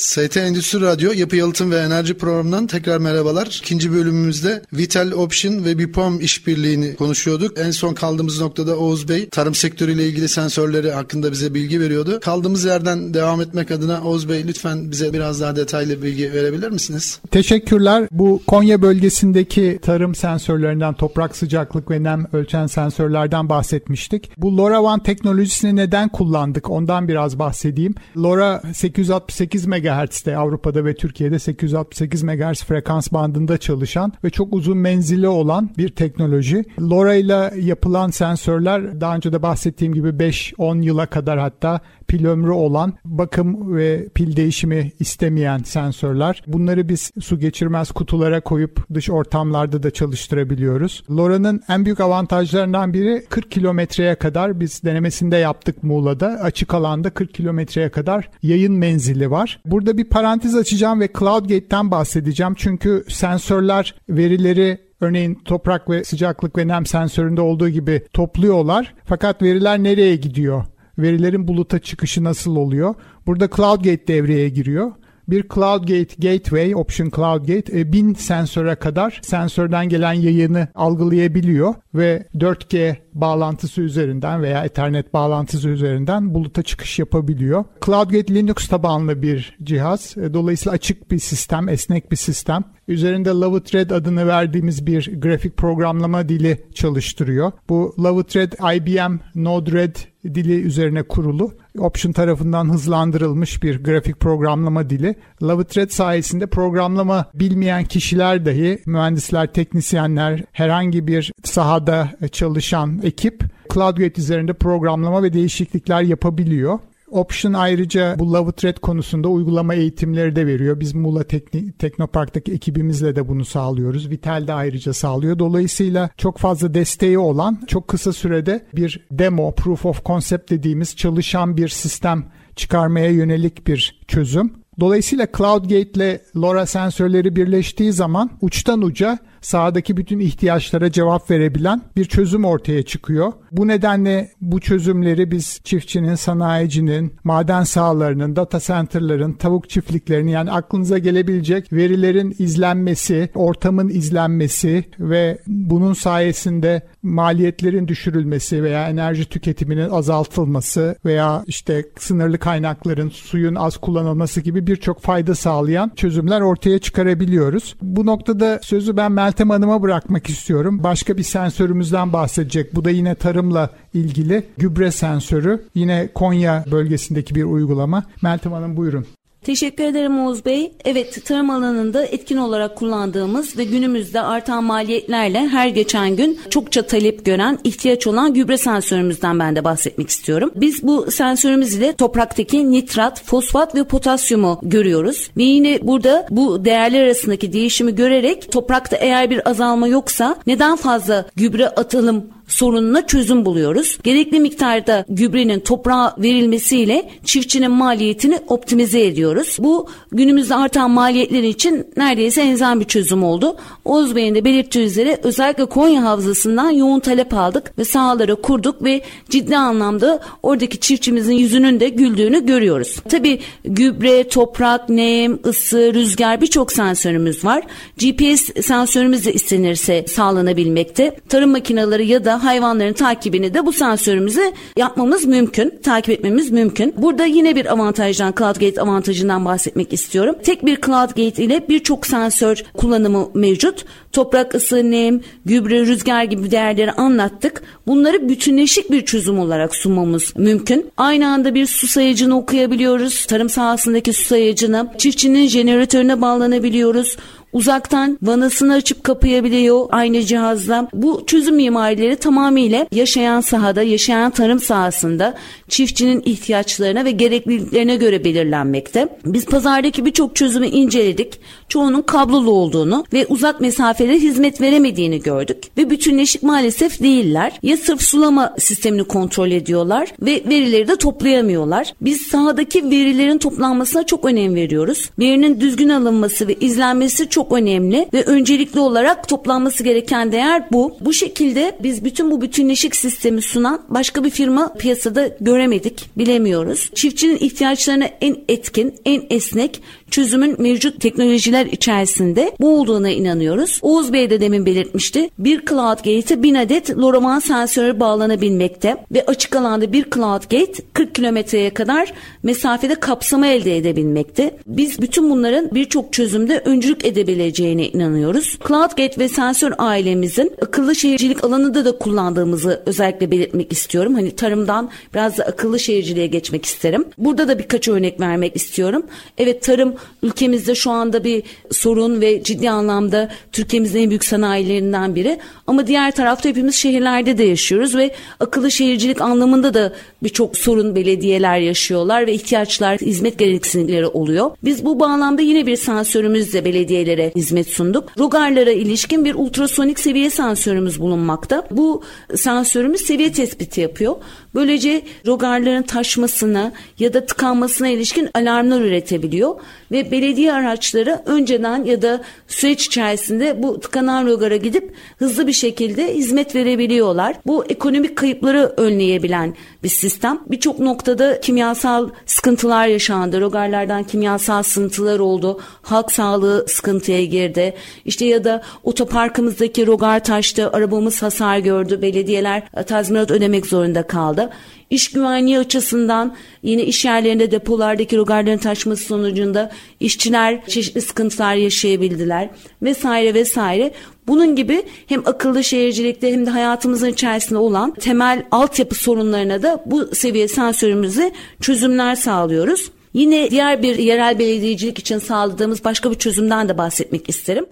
ST 0.00 0.36
Endüstri 0.36 0.80
Radyo 0.80 1.12
Yapı 1.12 1.36
Yalıtım 1.36 1.70
ve 1.70 1.76
Enerji 1.76 2.14
Programı'ndan 2.14 2.66
tekrar 2.66 2.98
merhabalar. 2.98 3.46
İkinci 3.46 3.92
bölümümüzde 3.92 4.62
Vital 4.72 5.12
Option 5.12 5.64
ve 5.64 5.78
Bipom 5.78 6.20
işbirliğini 6.20 6.96
konuşuyorduk. 6.96 7.58
En 7.58 7.70
son 7.70 7.94
kaldığımız 7.94 8.40
noktada 8.40 8.78
Oğuz 8.78 9.08
Bey 9.08 9.28
tarım 9.28 9.54
sektörüyle 9.54 10.06
ilgili 10.06 10.28
sensörleri 10.28 10.90
hakkında 10.90 11.32
bize 11.32 11.54
bilgi 11.54 11.80
veriyordu. 11.80 12.20
Kaldığımız 12.20 12.64
yerden 12.64 13.14
devam 13.14 13.40
etmek 13.40 13.70
adına 13.70 14.02
Oğuz 14.04 14.28
Bey 14.28 14.44
lütfen 14.48 14.90
bize 14.90 15.12
biraz 15.12 15.40
daha 15.40 15.56
detaylı 15.56 16.02
bilgi 16.02 16.32
verebilir 16.32 16.70
misiniz? 16.70 17.20
Teşekkürler. 17.30 18.08
Bu 18.10 18.42
Konya 18.46 18.82
bölgesindeki 18.82 19.78
tarım 19.82 20.14
sensörlerinden 20.14 20.94
toprak 20.94 21.36
sıcaklık 21.36 21.90
ve 21.90 22.02
nem 22.02 22.26
ölçen 22.32 22.66
sensörlerden 22.66 23.48
bahsetmiştik. 23.48 24.30
Bu 24.36 24.56
LoRaWAN 24.56 25.02
teknolojisini 25.02 25.76
neden 25.76 26.08
kullandık 26.08 26.70
ondan 26.70 27.08
biraz 27.08 27.38
bahsedeyim. 27.38 27.94
LoRa 28.16 28.62
868 28.74 29.66
MHz'de 29.90 30.36
Avrupa'da 30.36 30.84
ve 30.84 30.94
Türkiye'de 30.94 31.38
868 31.38 32.22
MHz 32.22 32.64
frekans 32.64 33.12
bandında 33.12 33.58
çalışan 33.58 34.12
ve 34.24 34.30
çok 34.30 34.52
uzun 34.52 34.78
menzili 34.78 35.28
olan 35.28 35.70
bir 35.78 35.88
teknoloji. 35.88 36.64
LoRa 36.80 37.14
ile 37.14 37.50
yapılan 37.60 38.10
sensörler 38.10 39.00
daha 39.00 39.16
önce 39.16 39.32
de 39.32 39.42
bahsettiğim 39.42 39.94
gibi 39.94 40.08
5-10 40.08 40.82
yıla 40.82 41.06
kadar 41.06 41.38
hatta 41.38 41.80
pil 42.10 42.26
ömrü 42.26 42.50
olan 42.50 42.92
bakım 43.04 43.76
ve 43.76 44.08
pil 44.14 44.36
değişimi 44.36 44.92
istemeyen 45.00 45.58
sensörler. 45.58 46.42
Bunları 46.46 46.88
biz 46.88 47.10
su 47.20 47.38
geçirmez 47.38 47.90
kutulara 47.90 48.40
koyup 48.40 48.94
dış 48.94 49.10
ortamlarda 49.10 49.82
da 49.82 49.90
çalıştırabiliyoruz. 49.90 51.02
LoRa'nın 51.10 51.60
en 51.68 51.84
büyük 51.84 52.00
avantajlarından 52.00 52.94
biri 52.94 53.24
40 53.28 53.50
kilometreye 53.50 54.14
kadar 54.14 54.60
biz 54.60 54.82
denemesinde 54.84 55.36
yaptık 55.36 55.82
Muğla'da. 55.82 56.28
Açık 56.28 56.74
alanda 56.74 57.10
40 57.10 57.34
kilometreye 57.34 57.88
kadar 57.88 58.30
yayın 58.42 58.72
menzili 58.72 59.30
var. 59.30 59.60
Burada 59.66 59.79
bir 59.86 60.04
parantez 60.04 60.54
açacağım 60.54 61.00
ve 61.00 61.08
CloudGate'ten 61.18 61.90
bahsedeceğim. 61.90 62.54
Çünkü 62.56 63.04
sensörler 63.08 63.94
verileri 64.08 64.90
Örneğin 65.00 65.34
toprak 65.34 65.90
ve 65.90 66.04
sıcaklık 66.04 66.58
ve 66.58 66.68
nem 66.68 66.86
sensöründe 66.86 67.40
olduğu 67.40 67.68
gibi 67.68 68.02
topluyorlar. 68.12 68.94
Fakat 69.04 69.42
veriler 69.42 69.82
nereye 69.82 70.16
gidiyor? 70.16 70.64
Verilerin 70.98 71.48
buluta 71.48 71.78
çıkışı 71.78 72.24
nasıl 72.24 72.56
oluyor? 72.56 72.94
Burada 73.26 73.48
CloudGate 73.56 74.06
devreye 74.06 74.48
giriyor 74.48 74.92
bir 75.28 75.48
CloudGate 75.54 76.14
Gateway, 76.18 76.74
Option 76.74 77.10
CloudGate 77.10 77.92
1000 77.92 78.10
e, 78.10 78.14
sensöre 78.14 78.74
kadar 78.74 79.20
sensörden 79.22 79.88
gelen 79.88 80.12
yayını 80.12 80.68
algılayabiliyor 80.74 81.74
ve 81.94 82.26
4G 82.34 82.96
bağlantısı 83.14 83.80
üzerinden 83.80 84.42
veya 84.42 84.64
Ethernet 84.64 85.14
bağlantısı 85.14 85.68
üzerinden 85.68 86.34
buluta 86.34 86.62
çıkış 86.62 86.98
yapabiliyor. 86.98 87.64
CloudGate 87.86 88.34
Linux 88.34 88.68
tabanlı 88.68 89.22
bir 89.22 89.56
cihaz. 89.62 90.16
E, 90.16 90.34
dolayısıyla 90.34 90.72
açık 90.72 91.10
bir 91.10 91.18
sistem, 91.18 91.68
esnek 91.68 92.10
bir 92.10 92.16
sistem. 92.16 92.64
Üzerinde 92.88 93.30
Lovethread 93.30 93.90
adını 93.90 94.26
verdiğimiz 94.26 94.86
bir 94.86 95.20
grafik 95.20 95.56
programlama 95.56 96.28
dili 96.28 96.64
çalıştırıyor. 96.74 97.52
Bu 97.68 97.94
Lovethread 97.98 98.52
IBM 98.76 99.18
Node-RED 99.34 100.09
dili 100.24 100.60
üzerine 100.60 101.02
kurulu. 101.02 101.52
Option 101.78 102.12
tarafından 102.12 102.72
hızlandırılmış 102.72 103.62
bir 103.62 103.84
grafik 103.84 104.20
programlama 104.20 104.90
dili. 104.90 105.14
Lovethread 105.42 105.88
sayesinde 105.88 106.46
programlama 106.46 107.24
bilmeyen 107.34 107.84
kişiler 107.84 108.46
dahi 108.46 108.78
mühendisler, 108.86 109.52
teknisyenler, 109.52 110.42
herhangi 110.52 111.06
bir 111.06 111.32
sahada 111.44 112.08
çalışan 112.32 113.00
ekip 113.02 113.44
CloudGate 113.74 114.20
üzerinde 114.20 114.52
programlama 114.52 115.22
ve 115.22 115.32
değişiklikler 115.32 116.02
yapabiliyor. 116.02 116.78
Option 117.10 117.52
ayrıca 117.52 118.16
bu 118.18 118.32
Love 118.32 118.52
Thread 118.52 118.78
konusunda 118.78 119.28
uygulama 119.28 119.74
eğitimleri 119.74 120.36
de 120.36 120.46
veriyor. 120.46 120.80
Biz 120.80 120.94
Muğla 120.94 121.24
Tekni 121.24 121.72
Teknopark'taki 121.72 122.52
ekibimizle 122.52 123.16
de 123.16 123.28
bunu 123.28 123.44
sağlıyoruz. 123.44 124.10
Vital 124.10 124.46
de 124.46 124.52
ayrıca 124.52 124.92
sağlıyor. 124.92 125.38
Dolayısıyla 125.38 126.10
çok 126.16 126.38
fazla 126.38 126.74
desteği 126.74 127.18
olan 127.18 127.58
çok 127.66 127.88
kısa 127.88 128.12
sürede 128.12 128.66
bir 128.74 129.06
demo, 129.10 129.54
proof 129.54 129.86
of 129.86 130.04
concept 130.04 130.50
dediğimiz 130.50 130.96
çalışan 130.96 131.56
bir 131.56 131.68
sistem 131.68 132.24
çıkarmaya 132.56 133.10
yönelik 133.10 133.66
bir 133.66 134.00
çözüm. 134.08 134.52
Dolayısıyla 134.80 135.26
CloudGate 135.36 135.90
ile 135.90 136.22
LoRa 136.36 136.66
sensörleri 136.66 137.36
birleştiği 137.36 137.92
zaman 137.92 138.30
uçtan 138.40 138.82
uca 138.82 139.18
sahadaki 139.40 139.96
bütün 139.96 140.18
ihtiyaçlara 140.18 140.92
cevap 140.92 141.30
verebilen 141.30 141.82
bir 141.96 142.04
çözüm 142.04 142.44
ortaya 142.44 142.82
çıkıyor. 142.82 143.32
Bu 143.52 143.68
nedenle 143.68 144.30
bu 144.40 144.60
çözümleri 144.60 145.30
biz 145.30 145.60
çiftçinin, 145.64 146.14
sanayicinin, 146.14 147.14
maden 147.24 147.64
sahalarının, 147.64 148.36
data 148.36 148.60
center'ların, 148.60 149.32
tavuk 149.32 149.70
çiftliklerinin 149.70 150.30
yani 150.30 150.50
aklınıza 150.50 150.98
gelebilecek 150.98 151.72
verilerin 151.72 152.34
izlenmesi, 152.38 153.30
ortamın 153.34 153.88
izlenmesi 153.88 154.84
ve 154.98 155.38
bunun 155.46 155.92
sayesinde 155.92 156.82
maliyetlerin 157.02 157.88
düşürülmesi 157.88 158.62
veya 158.62 158.88
enerji 158.88 159.24
tüketiminin 159.24 159.90
azaltılması 159.90 160.96
veya 161.04 161.44
işte 161.46 161.84
sınırlı 161.98 162.38
kaynakların 162.38 163.08
suyun 163.08 163.54
az 163.54 163.76
kullanılması 163.76 164.40
gibi 164.40 164.66
birçok 164.66 165.00
fayda 165.00 165.34
sağlayan 165.34 165.92
çözümler 165.96 166.40
ortaya 166.40 166.78
çıkarabiliyoruz. 166.78 167.76
Bu 167.82 168.06
noktada 168.06 168.60
sözü 168.62 168.96
ben 168.96 169.16
Meltem 169.30 169.50
Hanım'a 169.50 169.82
bırakmak 169.82 170.28
istiyorum. 170.30 170.80
Başka 170.82 171.16
bir 171.16 171.22
sensörümüzden 171.22 172.12
bahsedecek. 172.12 172.74
Bu 172.74 172.84
da 172.84 172.90
yine 172.90 173.14
tarımla 173.14 173.70
ilgili 173.94 174.46
gübre 174.58 174.90
sensörü. 174.90 175.64
Yine 175.74 176.08
Konya 176.14 176.64
bölgesindeki 176.70 177.34
bir 177.34 177.44
uygulama. 177.44 178.04
Meltem 178.22 178.52
Hanım 178.52 178.76
buyurun. 178.76 179.06
Teşekkür 179.44 179.84
ederim 179.84 180.26
Oğuz 180.26 180.44
Bey. 180.44 180.72
Evet 180.84 181.24
tarım 181.24 181.50
alanında 181.50 182.04
etkin 182.04 182.36
olarak 182.36 182.76
kullandığımız 182.76 183.58
ve 183.58 183.64
günümüzde 183.64 184.20
artan 184.20 184.64
maliyetlerle 184.64 185.48
her 185.48 185.68
geçen 185.68 186.16
gün 186.16 186.40
çokça 186.50 186.86
talep 186.86 187.24
gören 187.24 187.58
ihtiyaç 187.64 188.06
olan 188.06 188.34
gübre 188.34 188.58
sensörümüzden 188.58 189.38
ben 189.38 189.56
de 189.56 189.64
bahsetmek 189.64 190.08
istiyorum. 190.08 190.50
Biz 190.56 190.82
bu 190.82 191.10
sensörümüz 191.10 191.74
ile 191.74 191.92
topraktaki 191.92 192.70
nitrat, 192.70 193.24
fosfat 193.24 193.74
ve 193.74 193.84
potasyumu 193.84 194.58
görüyoruz. 194.62 195.30
Ve 195.36 195.42
yine 195.42 195.78
burada 195.82 196.26
bu 196.30 196.64
değerler 196.64 197.04
arasındaki 197.04 197.52
değişimi 197.52 197.94
görerek 197.94 198.52
toprakta 198.52 198.96
eğer 198.96 199.30
bir 199.30 199.50
azalma 199.50 199.88
yoksa 199.88 200.36
neden 200.46 200.76
fazla 200.76 201.26
gübre 201.36 201.68
atalım 201.68 202.26
sorununa 202.50 203.06
çözüm 203.06 203.44
buluyoruz. 203.44 203.98
Gerekli 204.02 204.40
miktarda 204.40 205.04
gübrenin 205.08 205.60
toprağa 205.60 206.14
verilmesiyle 206.18 207.10
çiftçinin 207.24 207.70
maliyetini 207.70 208.38
optimize 208.48 209.06
ediyoruz. 209.06 209.56
Bu 209.58 209.88
günümüzde 210.12 210.54
artan 210.54 210.90
maliyetler 210.90 211.42
için 211.42 211.86
neredeyse 211.96 212.42
enzel 212.42 212.80
bir 212.80 212.84
çözüm 212.84 213.24
oldu. 213.24 213.56
Oğuz 213.84 214.16
Bey'in 214.16 214.34
de 214.34 214.44
belirttiği 214.44 214.84
üzere 214.84 215.18
özellikle 215.22 215.66
Konya 215.66 216.02
Havzası'ndan 216.02 216.70
yoğun 216.70 217.00
talep 217.00 217.34
aldık 217.34 217.78
ve 217.78 217.84
sahalara 217.84 218.34
kurduk 218.34 218.84
ve 218.84 219.02
ciddi 219.30 219.56
anlamda 219.56 220.20
oradaki 220.42 220.80
çiftçimizin 220.80 221.34
yüzünün 221.34 221.80
de 221.80 221.88
güldüğünü 221.88 222.46
görüyoruz. 222.46 222.96
Tabi 223.08 223.40
gübre, 223.64 224.28
toprak, 224.28 224.88
nem, 224.88 225.38
ısı, 225.46 225.94
rüzgar 225.94 226.40
birçok 226.40 226.72
sensörümüz 226.72 227.44
var. 227.44 227.62
GPS 227.96 228.66
sensörümüz 228.66 229.26
de 229.26 229.32
istenirse 229.32 230.04
sağlanabilmekte. 230.08 231.16
Tarım 231.28 231.50
makineleri 231.50 232.06
ya 232.06 232.24
da 232.24 232.39
hayvanların 232.44 232.92
takibini 232.92 233.54
de 233.54 233.66
bu 233.66 233.72
sensörümüzü 233.72 234.52
yapmamız 234.76 235.24
mümkün. 235.24 235.74
Takip 235.82 236.10
etmemiz 236.10 236.50
mümkün. 236.50 236.94
Burada 236.96 237.24
yine 237.24 237.56
bir 237.56 237.72
avantajdan, 237.72 238.34
CloudGate 238.38 238.80
avantajından 238.80 239.44
bahsetmek 239.44 239.92
istiyorum. 239.92 240.36
Tek 240.44 240.66
bir 240.66 240.80
CloudGate 240.80 241.44
ile 241.44 241.68
birçok 241.68 242.06
sensör 242.06 242.62
kullanımı 242.76 243.28
mevcut. 243.34 243.84
Toprak 244.12 244.54
ısı, 244.54 244.90
nem, 244.90 245.20
gübre, 245.44 245.86
rüzgar 245.86 246.24
gibi 246.24 246.50
değerleri 246.50 246.92
anlattık. 246.92 247.62
Bunları 247.86 248.28
bütünleşik 248.28 248.90
bir 248.90 249.04
çözüm 249.04 249.38
olarak 249.38 249.74
sunmamız 249.74 250.36
mümkün. 250.36 250.90
Aynı 250.96 251.28
anda 251.28 251.54
bir 251.54 251.66
su 251.66 251.86
sayacını 251.86 252.38
okuyabiliyoruz. 252.38 253.26
Tarım 253.26 253.48
sahasındaki 253.48 254.12
su 254.12 254.24
sayacını, 254.24 254.92
çiftçinin 254.98 255.46
jeneratörüne 255.46 256.20
bağlanabiliyoruz 256.20 257.16
uzaktan 257.52 258.18
vanasını 258.22 258.74
açıp 258.74 259.04
kapayabiliyor 259.04 259.86
aynı 259.90 260.22
cihazla. 260.22 260.88
Bu 260.92 261.24
çözüm 261.26 261.56
mimarileri 261.56 262.16
tamamıyla 262.16 262.86
yaşayan 262.92 263.40
sahada, 263.40 263.82
yaşayan 263.82 264.30
tarım 264.30 264.60
sahasında 264.60 265.34
çiftçinin 265.68 266.22
ihtiyaçlarına 266.24 267.04
ve 267.04 267.10
gerekliliklerine 267.10 267.96
göre 267.96 268.24
belirlenmekte. 268.24 269.08
Biz 269.24 269.46
pazardaki 269.46 270.04
birçok 270.04 270.36
çözümü 270.36 270.66
inceledik. 270.66 271.40
Çoğunun 271.70 272.02
kablolu 272.02 272.50
olduğunu 272.50 273.04
ve 273.12 273.26
uzak 273.26 273.60
mesafe 273.60 273.80
mesafelere 274.00 274.18
hizmet 274.18 274.60
veremediğini 274.60 275.22
gördük 275.22 275.58
ve 275.78 275.90
bütünleşik 275.90 276.42
maalesef 276.42 277.02
değiller. 277.02 277.52
Ya 277.62 277.76
sırf 277.76 278.02
sulama 278.02 278.54
sistemini 278.58 279.04
kontrol 279.04 279.50
ediyorlar 279.50 280.08
ve 280.22 280.42
verileri 280.48 280.88
de 280.88 280.96
toplayamıyorlar. 280.96 281.94
Biz 282.00 282.20
sahadaki 282.20 282.90
verilerin 282.90 283.38
toplanmasına 283.38 284.06
çok 284.06 284.24
önem 284.24 284.54
veriyoruz. 284.54 285.10
Verinin 285.18 285.60
düzgün 285.60 285.88
alınması 285.88 286.48
ve 286.48 286.54
izlenmesi 286.54 287.28
çok 287.28 287.52
önemli 287.52 288.08
ve 288.12 288.24
öncelikli 288.24 288.80
olarak 288.80 289.28
toplanması 289.28 289.84
gereken 289.84 290.32
değer 290.32 290.62
bu. 290.72 290.96
Bu 291.00 291.12
şekilde 291.12 291.76
biz 291.82 292.04
bütün 292.04 292.30
bu 292.30 292.40
bütünleşik 292.40 292.96
sistemi 292.96 293.42
sunan 293.42 293.80
başka 293.88 294.24
bir 294.24 294.30
firma 294.30 294.72
piyasada 294.72 295.30
göremedik, 295.40 296.10
bilemiyoruz. 296.18 296.90
Çiftçinin 296.94 297.36
ihtiyaçlarına 297.36 298.08
en 298.20 298.36
etkin, 298.48 298.94
en 299.04 299.22
esnek 299.30 299.80
çözümün 300.10 300.62
mevcut 300.62 301.00
teknolojiler 301.00 301.59
içerisinde 301.66 302.52
bu 302.60 302.80
olduğuna 302.80 303.10
inanıyoruz. 303.10 303.78
Oğuz 303.82 304.12
Bey 304.12 304.30
de 304.30 304.40
demin 304.40 304.66
belirtmişti. 304.66 305.30
Bir 305.38 305.66
Cloud 305.66 305.96
Gate'e 305.96 306.42
1000 306.42 306.54
adet 306.54 306.90
Loraman 306.90 307.38
sensörü 307.38 308.00
bağlanabilmekte 308.00 308.96
ve 309.12 309.26
açık 309.26 309.56
alanda 309.56 309.92
bir 309.92 310.10
Cloud 310.10 310.42
Gate 310.42 310.82
40 310.92 311.14
kilometreye 311.14 311.74
kadar 311.74 312.12
mesafede 312.42 312.94
kapsama 312.94 313.46
elde 313.46 313.76
edebilmekte. 313.76 314.56
Biz 314.66 315.02
bütün 315.02 315.30
bunların 315.30 315.70
birçok 315.74 316.12
çözümde 316.12 316.62
öncülük 316.64 317.04
edebileceğine 317.04 317.88
inanıyoruz. 317.88 318.58
Cloud 318.68 318.90
Gate 318.90 319.18
ve 319.18 319.28
sensör 319.28 319.72
ailemizin 319.78 320.52
akıllı 320.62 320.94
şehircilik 320.94 321.44
alanında 321.44 321.84
da 321.84 321.98
kullandığımızı 321.98 322.82
özellikle 322.86 323.30
belirtmek 323.30 323.72
istiyorum. 323.72 324.14
Hani 324.14 324.30
tarımdan 324.30 324.90
biraz 325.14 325.38
da 325.38 325.44
akıllı 325.44 325.80
şehirciliğe 325.80 326.26
geçmek 326.26 326.64
isterim. 326.64 327.04
Burada 327.18 327.48
da 327.48 327.58
birkaç 327.58 327.88
örnek 327.88 328.20
vermek 328.20 328.56
istiyorum. 328.56 329.02
Evet 329.38 329.62
tarım 329.62 329.94
ülkemizde 330.22 330.74
şu 330.74 330.90
anda 330.90 331.24
bir 331.24 331.42
sorun 331.70 332.20
ve 332.20 332.42
ciddi 332.42 332.70
anlamda 332.70 333.28
Türkiye'mizin 333.52 334.00
en 334.00 334.10
büyük 334.10 334.24
sanayilerinden 334.24 335.14
biri. 335.14 335.38
Ama 335.66 335.86
diğer 335.86 336.10
tarafta 336.10 336.48
hepimiz 336.48 336.74
şehirlerde 336.74 337.38
de 337.38 337.44
yaşıyoruz 337.44 337.96
ve 337.96 338.10
akıllı 338.40 338.70
şehircilik 338.70 339.20
anlamında 339.20 339.74
da 339.74 339.92
birçok 340.22 340.56
sorun 340.56 340.94
belediyeler 340.94 341.58
yaşıyorlar 341.58 342.26
ve 342.26 342.32
ihtiyaçlar, 342.32 342.98
hizmet 342.98 343.38
gereksinimleri 343.38 344.06
oluyor. 344.06 344.50
Biz 344.64 344.84
bu 344.84 345.00
bağlamda 345.00 345.42
yine 345.42 345.66
bir 345.66 345.76
sensörümüzle 345.76 346.64
belediyelere 346.64 347.32
hizmet 347.36 347.66
sunduk. 347.68 348.08
Rogarlara 348.18 348.70
ilişkin 348.70 349.24
bir 349.24 349.34
ultrasonik 349.34 349.98
seviye 350.00 350.30
sensörümüz 350.30 351.00
bulunmakta. 351.00 351.66
Bu 351.70 352.02
sensörümüz 352.34 353.00
seviye 353.00 353.32
tespiti 353.32 353.80
yapıyor. 353.80 354.16
Böylece 354.54 355.02
rogarların 355.26 355.82
taşmasına 355.82 356.72
ya 356.98 357.14
da 357.14 357.26
tıkanmasına 357.26 357.88
ilişkin 357.88 358.28
alarmlar 358.34 358.80
üretebiliyor 358.80 359.54
ve 359.92 360.10
belediye 360.10 360.52
araçları 360.52 361.22
önceden 361.40 361.84
ya 361.84 362.02
da 362.02 362.20
süreç 362.48 362.86
içerisinde 362.86 363.62
bu 363.62 363.80
tıkanan 363.80 364.26
rogara 364.26 364.56
gidip 364.56 364.94
hızlı 365.18 365.46
bir 365.46 365.52
şekilde 365.52 366.14
hizmet 366.14 366.54
verebiliyorlar. 366.54 367.36
Bu 367.46 367.64
ekonomik 367.64 368.16
kayıpları 368.16 368.74
önleyebilen 368.76 369.54
bir 369.82 369.88
sistem. 369.88 370.40
Birçok 370.50 370.78
noktada 370.78 371.40
kimyasal 371.40 372.10
sıkıntılar 372.26 372.86
yaşandı. 372.86 373.40
Rogarlardan 373.40 374.04
kimyasal 374.04 374.62
sızıntılar 374.62 375.18
oldu. 375.18 375.60
Halk 375.82 376.12
sağlığı 376.12 376.64
sıkıntıya 376.68 377.24
girdi. 377.24 377.74
İşte 378.04 378.24
ya 378.24 378.44
da 378.44 378.62
otoparkımızdaki 378.84 379.86
rogar 379.86 380.24
taştı. 380.24 380.70
Arabamız 380.70 381.22
hasar 381.22 381.58
gördü. 381.58 382.02
Belediyeler 382.02 382.62
tazminat 382.86 383.30
ödemek 383.30 383.66
zorunda 383.66 384.02
kaldı. 384.02 384.50
İş 384.90 385.10
güvenliği 385.10 385.58
açısından 385.58 386.36
yine 386.62 386.82
iş 386.82 387.04
yerlerinde 387.04 387.50
depolardaki 387.50 388.16
rogarların 388.16 388.58
taşması 388.58 389.04
sonucunda 389.04 389.70
işçiler 390.00 390.66
çeşitli 390.66 391.00
sıkıntılar 391.00 391.54
yaşayabildiler 391.54 392.50
vesaire 392.82 393.34
vesaire. 393.34 393.92
Bunun 394.26 394.56
gibi 394.56 394.82
hem 395.06 395.22
akıllı 395.26 395.64
şehircilikte 395.64 396.32
hem 396.32 396.46
de 396.46 396.50
hayatımızın 396.50 397.08
içerisinde 397.08 397.58
olan 397.58 397.94
temel 397.94 398.46
altyapı 398.50 398.94
sorunlarına 398.94 399.62
da 399.62 399.82
bu 399.86 400.14
seviye 400.14 400.48
sensörümüzle 400.48 401.32
çözümler 401.60 402.14
sağlıyoruz. 402.14 402.90
Yine 403.14 403.50
diğer 403.50 403.82
bir 403.82 403.98
yerel 403.98 404.38
belediyecilik 404.38 404.98
için 404.98 405.18
sağladığımız 405.18 405.84
başka 405.84 406.10
bir 406.10 406.18
çözümden 406.18 406.68
de 406.68 406.78
bahsetmek 406.78 407.28
isterim. 407.28 407.66